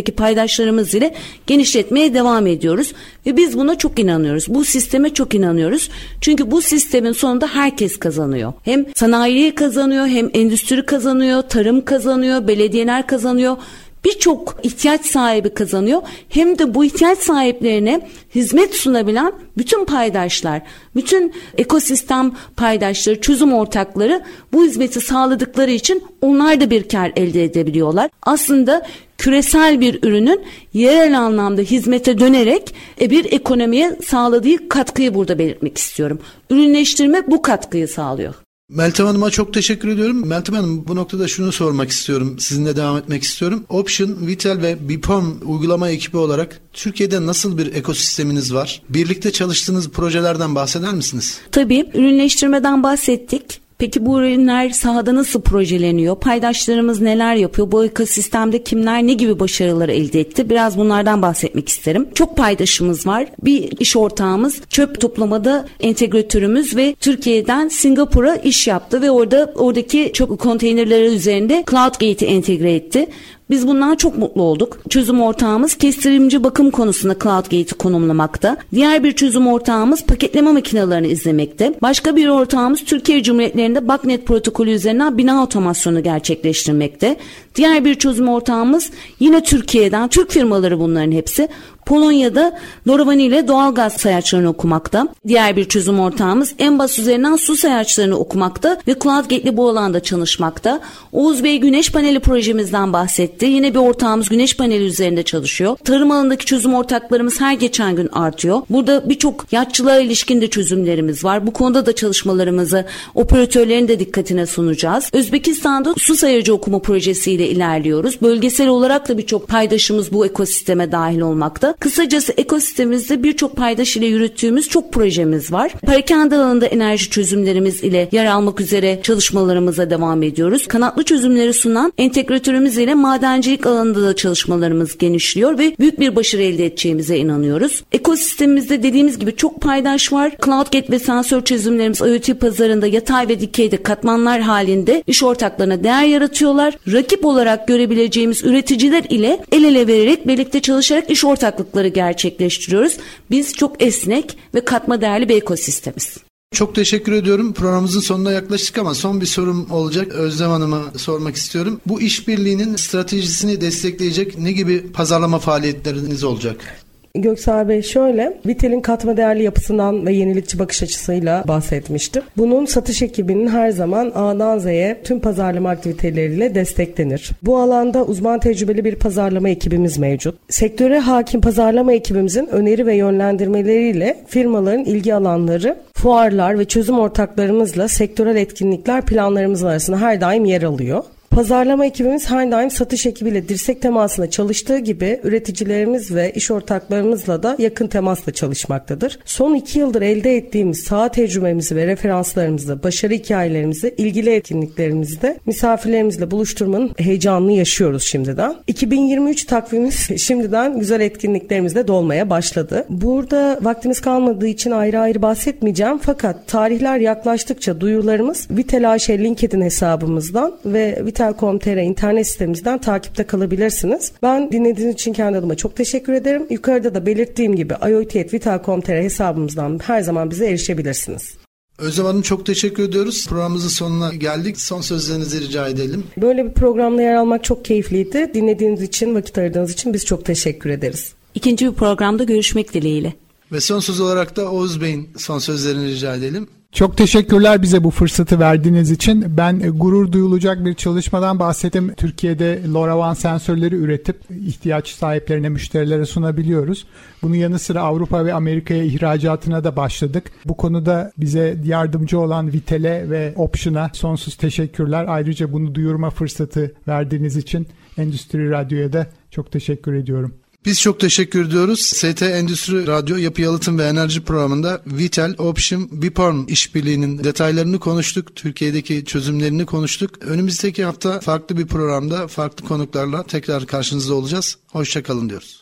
ekosistemimizdeki 0.00 0.12
paydaşlarımız 0.12 0.94
ile 0.94 1.14
genişletmeye 1.46 2.14
devam 2.14 2.46
ediyoruz 2.46 2.92
ve 3.26 3.36
biz 3.36 3.54
buna 3.54 3.78
çok 3.78 3.98
inanıyoruz. 3.98 4.46
Bu 4.48 4.64
sisteme 4.64 5.10
çok 5.14 5.34
inanıyoruz. 5.34 5.90
Çünkü 6.20 6.50
bu 6.50 6.62
sistemin 6.62 7.12
sonunda 7.12 7.46
herkes 7.46 7.98
kazanıyor. 7.98 8.52
Hem 8.64 8.86
sanayi 8.96 9.54
kazanıyor, 9.54 10.06
hem 10.06 10.30
endüstri 10.34 10.86
kazanıyor, 10.86 11.42
tarım 11.42 11.84
kazanıyor, 11.84 12.46
belediyeler 12.46 13.06
kazanıyor 13.06 13.56
birçok 14.04 14.56
ihtiyaç 14.62 15.06
sahibi 15.06 15.54
kazanıyor. 15.54 16.02
Hem 16.28 16.58
de 16.58 16.74
bu 16.74 16.84
ihtiyaç 16.84 17.18
sahiplerine 17.18 18.08
hizmet 18.34 18.74
sunabilen 18.74 19.32
bütün 19.58 19.84
paydaşlar, 19.84 20.62
bütün 20.96 21.32
ekosistem 21.58 22.32
paydaşları, 22.56 23.20
çözüm 23.20 23.52
ortakları 23.52 24.22
bu 24.52 24.64
hizmeti 24.64 25.00
sağladıkları 25.00 25.70
için 25.70 26.04
onlar 26.20 26.60
da 26.60 26.70
bir 26.70 26.88
kar 26.88 27.12
elde 27.16 27.44
edebiliyorlar. 27.44 28.10
Aslında 28.22 28.86
küresel 29.18 29.80
bir 29.80 30.02
ürünün 30.02 30.44
yerel 30.72 31.18
anlamda 31.18 31.62
hizmete 31.62 32.18
dönerek 32.18 32.74
e, 33.00 33.10
bir 33.10 33.32
ekonomiye 33.32 33.96
sağladığı 34.06 34.68
katkıyı 34.68 35.14
burada 35.14 35.38
belirtmek 35.38 35.78
istiyorum. 35.78 36.18
Ürünleştirme 36.50 37.22
bu 37.26 37.42
katkıyı 37.42 37.88
sağlıyor. 37.88 38.34
Meltem 38.70 39.06
Hanım'a 39.06 39.30
çok 39.30 39.54
teşekkür 39.54 39.88
ediyorum. 39.88 40.26
Meltem 40.26 40.54
Hanım 40.54 40.88
bu 40.88 40.96
noktada 40.96 41.28
şunu 41.28 41.52
sormak 41.52 41.90
istiyorum. 41.90 42.36
Sizinle 42.38 42.76
devam 42.76 42.96
etmek 42.96 43.22
istiyorum. 43.22 43.64
Option, 43.68 44.26
Vital 44.26 44.62
ve 44.62 44.88
Bipom 44.88 45.40
uygulama 45.44 45.88
ekibi 45.88 46.16
olarak 46.16 46.60
Türkiye'de 46.72 47.26
nasıl 47.26 47.58
bir 47.58 47.74
ekosisteminiz 47.74 48.54
var? 48.54 48.82
Birlikte 48.88 49.32
çalıştığınız 49.32 49.90
projelerden 49.90 50.54
bahseder 50.54 50.94
misiniz? 50.94 51.40
Tabii. 51.52 51.90
Ürünleştirmeden 51.94 52.82
bahsettik. 52.82 53.60
Peki 53.80 54.06
bu 54.06 54.20
ürünler 54.20 54.70
sahada 54.70 55.14
nasıl 55.14 55.40
projeleniyor? 55.40 56.16
Paydaşlarımız 56.16 57.00
neler 57.00 57.34
yapıyor? 57.34 57.72
Bu 57.72 57.84
ekosistemde 57.84 58.62
kimler 58.62 59.02
ne 59.02 59.12
gibi 59.12 59.40
başarılar 59.40 59.88
elde 59.88 60.20
etti? 60.20 60.50
Biraz 60.50 60.78
bunlardan 60.78 61.22
bahsetmek 61.22 61.68
isterim. 61.68 62.08
Çok 62.14 62.36
paydaşımız 62.36 63.06
var. 63.06 63.26
Bir 63.44 63.80
iş 63.80 63.96
ortağımız 63.96 64.60
çöp 64.70 65.00
toplamada 65.00 65.66
entegratörümüz 65.80 66.76
ve 66.76 66.94
Türkiye'den 67.00 67.68
Singapur'a 67.68 68.36
iş 68.36 68.66
yaptı 68.66 69.02
ve 69.02 69.10
orada 69.10 69.52
oradaki 69.54 70.10
çöp 70.12 70.38
konteynerleri 70.38 71.06
üzerinde 71.06 71.64
CloudGate'i 71.70 72.28
entegre 72.28 72.74
etti. 72.74 73.06
Biz 73.50 73.66
bundan 73.66 73.96
çok 73.96 74.18
mutlu 74.18 74.42
olduk. 74.42 74.78
Çözüm 74.88 75.20
ortağımız 75.20 75.74
kestirimci 75.74 76.44
bakım 76.44 76.70
konusunda 76.70 77.14
CloudGate'i 77.22 77.78
konumlamakta. 77.78 78.56
Diğer 78.74 79.04
bir 79.04 79.12
çözüm 79.12 79.46
ortağımız 79.46 80.04
paketleme 80.04 80.52
makinelerini 80.52 81.08
izlemekte. 81.08 81.74
Başka 81.82 82.16
bir 82.16 82.28
ortağımız 82.28 82.84
Türkiye 82.84 83.22
Cumhuriyetlerinde 83.22 83.88
BACnet 83.88 84.26
protokolü 84.26 84.70
üzerinden 84.70 85.18
bina 85.18 85.42
otomasyonu 85.42 86.02
gerçekleştirmekte. 86.02 87.16
Diğer 87.54 87.84
bir 87.84 87.94
çözüm 87.94 88.28
ortağımız 88.28 88.90
yine 89.20 89.42
Türkiye'den, 89.42 90.08
Türk 90.08 90.30
firmaları 90.30 90.80
bunların 90.80 91.12
hepsi. 91.12 91.48
Polonya'da 91.90 92.58
Dorovani 92.86 93.22
ile 93.22 93.48
doğal 93.48 93.74
gaz 93.74 93.92
sayaçlarını 93.92 94.48
okumakta. 94.48 95.08
Diğer 95.28 95.56
bir 95.56 95.64
çözüm 95.64 96.00
ortağımız 96.00 96.54
Embas 96.58 96.98
üzerinden 96.98 97.36
su 97.36 97.56
sayaçlarını 97.56 98.16
okumakta 98.16 98.78
ve 98.88 98.94
CloudGate'li 99.02 99.56
bu 99.56 99.68
alanda 99.68 100.00
çalışmakta. 100.00 100.80
Oğuz 101.12 101.44
Bey 101.44 101.58
güneş 101.58 101.92
paneli 101.92 102.20
projemizden 102.20 102.92
bahsetti. 102.92 103.46
Yine 103.46 103.74
bir 103.74 103.78
ortağımız 103.78 104.28
güneş 104.28 104.56
paneli 104.56 104.84
üzerinde 104.84 105.22
çalışıyor. 105.22 105.76
Tarım 105.84 106.10
alanındaki 106.10 106.46
çözüm 106.46 106.74
ortaklarımız 106.74 107.40
her 107.40 107.54
geçen 107.54 107.96
gün 107.96 108.08
artıyor. 108.12 108.62
Burada 108.70 109.08
birçok 109.08 109.52
yatçılığa 109.52 109.98
ilişkin 109.98 110.40
de 110.40 110.50
çözümlerimiz 110.50 111.24
var. 111.24 111.46
Bu 111.46 111.52
konuda 111.52 111.86
da 111.86 111.94
çalışmalarımızı 111.94 112.84
operatörlerin 113.14 113.88
de 113.88 113.98
dikkatine 113.98 114.46
sunacağız. 114.46 115.10
Özbekistan'da 115.12 115.94
su 115.98 116.14
sayacı 116.14 116.54
okuma 116.54 116.78
projesiyle 116.78 117.48
ilerliyoruz. 117.48 118.22
Bölgesel 118.22 118.68
olarak 118.68 119.08
da 119.08 119.18
birçok 119.18 119.48
paydaşımız 119.48 120.12
bu 120.12 120.26
ekosisteme 120.26 120.92
dahil 120.92 121.20
olmakta. 121.20 121.74
Kısacası 121.80 122.32
ekosistemimizde 122.36 123.22
birçok 123.22 123.56
paydaş 123.56 123.96
ile 123.96 124.06
yürüttüğümüz 124.06 124.68
çok 124.68 124.92
projemiz 124.92 125.52
var. 125.52 125.72
Parakende 125.86 126.36
alanında 126.36 126.66
enerji 126.66 127.10
çözümlerimiz 127.10 127.84
ile 127.84 128.08
yer 128.12 128.26
almak 128.26 128.60
üzere 128.60 129.00
çalışmalarımıza 129.02 129.90
devam 129.90 130.22
ediyoruz. 130.22 130.66
Kanatlı 130.66 131.02
çözümleri 131.02 131.52
sunan 131.52 131.92
entegratörümüz 131.98 132.78
ile 132.78 132.94
madencilik 132.94 133.66
alanında 133.66 134.02
da 134.02 134.16
çalışmalarımız 134.16 134.98
genişliyor 134.98 135.58
ve 135.58 135.72
büyük 135.78 136.00
bir 136.00 136.16
başarı 136.16 136.42
elde 136.42 136.66
edeceğimize 136.66 137.16
inanıyoruz. 137.16 137.84
Ekosistemimizde 137.92 138.82
dediğimiz 138.82 139.18
gibi 139.18 139.36
çok 139.36 139.60
paydaş 139.60 140.12
var. 140.12 140.32
CloudGate 140.44 140.92
ve 140.92 140.98
sensör 140.98 141.44
çözümlerimiz 141.44 142.00
IoT 142.00 142.40
pazarında 142.40 142.86
yatay 142.86 143.28
ve 143.28 143.40
dikeyde 143.40 143.82
katmanlar 143.82 144.40
halinde 144.40 145.02
iş 145.06 145.22
ortaklarına 145.22 145.84
değer 145.84 146.04
yaratıyorlar. 146.04 146.78
Rakip 146.92 147.24
olarak 147.24 147.68
görebileceğimiz 147.68 148.44
üreticiler 148.44 149.04
ile 149.08 149.40
el 149.52 149.64
ele 149.64 149.86
vererek 149.86 150.26
birlikte 150.26 150.60
çalışarak 150.60 151.10
iş 151.10 151.24
ortaklığı 151.24 151.59
ortaklıkları 151.60 151.88
gerçekleştiriyoruz. 151.88 152.96
Biz 153.30 153.54
çok 153.54 153.82
esnek 153.82 154.38
ve 154.54 154.64
katma 154.64 155.00
değerli 155.00 155.28
bir 155.28 155.36
ekosistemiz. 155.36 156.16
Çok 156.54 156.74
teşekkür 156.74 157.12
ediyorum. 157.12 157.52
Programımızın 157.52 158.00
sonuna 158.00 158.32
yaklaştık 158.32 158.78
ama 158.78 158.94
son 158.94 159.20
bir 159.20 159.26
sorum 159.26 159.70
olacak. 159.70 160.12
Özlem 160.12 160.50
Hanım'a 160.50 160.82
sormak 160.96 161.36
istiyorum. 161.36 161.80
Bu 161.86 162.00
işbirliğinin 162.00 162.76
stratejisini 162.76 163.60
destekleyecek 163.60 164.38
ne 164.38 164.52
gibi 164.52 164.92
pazarlama 164.92 165.38
faaliyetleriniz 165.38 166.24
olacak? 166.24 166.84
Göksel 167.14 167.68
Bey 167.68 167.82
şöyle, 167.82 168.38
Vitel'in 168.46 168.80
katma 168.80 169.16
değerli 169.16 169.42
yapısından 169.42 170.06
ve 170.06 170.12
yenilikçi 170.12 170.58
bakış 170.58 170.82
açısıyla 170.82 171.44
bahsetmiştim. 171.48 172.22
Bunun 172.36 172.64
satış 172.64 173.02
ekibinin 173.02 173.48
her 173.48 173.70
zaman 173.70 174.12
A'dan 174.14 174.58
Z'ye 174.58 175.00
tüm 175.04 175.20
pazarlama 175.20 175.70
aktiviteleriyle 175.70 176.54
desteklenir. 176.54 177.30
Bu 177.42 177.58
alanda 177.58 178.04
uzman 178.04 178.40
tecrübeli 178.40 178.84
bir 178.84 178.94
pazarlama 178.94 179.48
ekibimiz 179.48 179.98
mevcut. 179.98 180.38
Sektöre 180.48 180.98
hakim 180.98 181.40
pazarlama 181.40 181.92
ekibimizin 181.92 182.46
öneri 182.46 182.86
ve 182.86 182.94
yönlendirmeleriyle 182.94 184.16
firmaların 184.26 184.84
ilgi 184.84 185.14
alanları 185.14 185.76
fuarlar 185.94 186.58
ve 186.58 186.64
çözüm 186.64 186.98
ortaklarımızla 186.98 187.88
sektörel 187.88 188.36
etkinlikler 188.36 189.02
planlarımız 189.02 189.64
arasında 189.64 190.00
her 190.00 190.20
daim 190.20 190.44
yer 190.44 190.62
alıyor. 190.62 191.04
Pazarlama 191.30 191.86
ekibimiz 191.86 192.30
daim 192.30 192.70
satış 192.70 193.06
ekibiyle 193.06 193.48
dirsek 193.48 193.82
temasında 193.82 194.30
çalıştığı 194.30 194.78
gibi 194.78 195.20
üreticilerimiz 195.22 196.14
ve 196.14 196.32
iş 196.32 196.50
ortaklarımızla 196.50 197.42
da 197.42 197.56
yakın 197.58 197.86
temasla 197.86 198.32
çalışmaktadır. 198.32 199.18
Son 199.24 199.54
iki 199.54 199.78
yıldır 199.78 200.02
elde 200.02 200.36
ettiğimiz 200.36 200.80
saha 200.82 201.08
tecrübemizi 201.08 201.76
ve 201.76 201.86
referanslarımızı, 201.86 202.82
başarı 202.82 203.12
hikayelerimizi, 203.14 203.94
ilgili 203.98 204.30
etkinliklerimizde 204.30 205.38
misafirlerimizle 205.46 206.30
buluşturmanın 206.30 206.90
heyecanını 206.98 207.52
yaşıyoruz 207.52 208.02
şimdiden. 208.02 208.54
2023 208.66 209.44
takvimimiz 209.44 210.08
şimdiden 210.22 210.78
güzel 210.78 211.00
etkinliklerimizle 211.00 211.88
dolmaya 211.88 212.30
başladı. 212.30 212.86
Burada 212.88 213.58
vaktimiz 213.62 214.00
kalmadığı 214.00 214.46
için 214.46 214.70
ayrı 214.70 215.00
ayrı 215.00 215.22
bahsetmeyeceğim 215.22 215.98
fakat 215.98 216.46
tarihler 216.46 216.98
yaklaştıkça 216.98 217.80
duyurularımız 217.80 218.48
Vitel 218.50 218.92
AŞ 218.92 219.10
LinkedIn 219.10 219.62
hesabımızdan 219.62 220.52
ve 220.64 221.02
Vitel 221.06 221.19
Vital.com.tr 221.20 221.76
internet 221.76 222.26
sitemizden 222.26 222.80
takipte 222.80 223.24
kalabilirsiniz. 223.24 224.12
Ben 224.22 224.52
dinlediğiniz 224.52 224.94
için 224.94 225.12
kendi 225.12 225.38
adıma 225.38 225.54
çok 225.54 225.76
teşekkür 225.76 226.12
ederim. 226.12 226.46
Yukarıda 226.50 226.94
da 226.94 227.06
belirttiğim 227.06 227.56
gibi 227.56 227.74
IoT.Vital.com.tr 227.88 229.02
hesabımızdan 229.02 229.80
her 229.82 230.00
zaman 230.00 230.30
bize 230.30 230.46
erişebilirsiniz. 230.46 231.34
Özlem 231.78 232.06
Hanım 232.06 232.22
çok 232.22 232.46
teşekkür 232.46 232.82
ediyoruz. 232.82 233.26
Programımızın 233.28 233.68
sonuna 233.68 234.14
geldik. 234.14 234.60
Son 234.60 234.80
sözlerinizi 234.80 235.40
rica 235.40 235.68
edelim. 235.68 236.04
Böyle 236.16 236.44
bir 236.44 236.52
programda 236.52 237.02
yer 237.02 237.14
almak 237.14 237.44
çok 237.44 237.64
keyifliydi. 237.64 238.30
Dinlediğiniz 238.34 238.82
için, 238.82 239.14
vakit 239.14 239.38
ayırdığınız 239.38 239.72
için 239.72 239.94
biz 239.94 240.04
çok 240.04 240.24
teşekkür 240.24 240.70
ederiz. 240.70 241.12
İkinci 241.34 241.66
bir 241.66 241.72
programda 241.72 242.24
görüşmek 242.24 242.74
dileğiyle. 242.74 243.12
Ve 243.52 243.60
son 243.60 243.80
söz 243.80 244.00
olarak 244.00 244.36
da 244.36 244.50
Oğuz 244.50 244.80
Bey'in 244.80 245.08
son 245.16 245.38
sözlerini 245.38 245.88
rica 245.88 246.16
edelim. 246.16 246.48
Çok 246.72 246.96
teşekkürler 246.96 247.62
bize 247.62 247.84
bu 247.84 247.90
fırsatı 247.90 248.40
verdiğiniz 248.40 248.90
için. 248.90 249.36
Ben 249.36 249.60
e, 249.60 249.68
gurur 249.68 250.12
duyulacak 250.12 250.64
bir 250.64 250.74
çalışmadan 250.74 251.38
bahsettim. 251.38 251.94
Türkiye'de 251.94 252.62
LoRaWAN 252.72 253.14
sensörleri 253.14 253.74
üretip 253.74 254.16
ihtiyaç 254.46 254.88
sahiplerine, 254.88 255.48
müşterilere 255.48 256.06
sunabiliyoruz. 256.06 256.86
Bunun 257.22 257.34
yanı 257.34 257.58
sıra 257.58 257.82
Avrupa 257.82 258.24
ve 258.24 258.34
Amerika'ya 258.34 258.84
ihracatına 258.84 259.64
da 259.64 259.76
başladık. 259.76 260.24
Bu 260.44 260.56
konuda 260.56 261.12
bize 261.18 261.56
yardımcı 261.64 262.20
olan 262.20 262.52
Vitel'e 262.52 263.10
ve 263.10 263.32
Option'a 263.36 263.90
sonsuz 263.92 264.34
teşekkürler. 264.34 265.04
Ayrıca 265.08 265.52
bunu 265.52 265.74
duyurma 265.74 266.10
fırsatı 266.10 266.74
verdiğiniz 266.88 267.36
için 267.36 267.68
Endüstri 267.98 268.50
Radyo'ya 268.50 268.92
da 268.92 269.06
çok 269.30 269.52
teşekkür 269.52 269.94
ediyorum. 269.94 270.34
Biz 270.64 270.80
çok 270.80 271.00
teşekkür 271.00 271.46
ediyoruz. 271.46 271.80
ST 271.80 272.22
Endüstri 272.22 272.86
Radyo 272.86 273.16
Yapı 273.16 273.42
Yalıtım 273.42 273.78
ve 273.78 273.84
Enerji 273.84 274.20
programında 274.20 274.82
Vital 274.86 275.34
Option 275.38 275.88
Biporm 275.92 276.46
işbirliğinin 276.48 277.24
detaylarını 277.24 277.78
konuştuk. 277.78 278.36
Türkiye'deki 278.36 279.04
çözümlerini 279.04 279.66
konuştuk. 279.66 280.10
Önümüzdeki 280.22 280.84
hafta 280.84 281.20
farklı 281.20 281.58
bir 281.58 281.66
programda 281.66 282.28
farklı 282.28 282.66
konuklarla 282.66 283.22
tekrar 283.22 283.66
karşınızda 283.66 284.14
olacağız. 284.14 284.58
Hoşçakalın 284.72 285.28
diyoruz. 285.30 285.59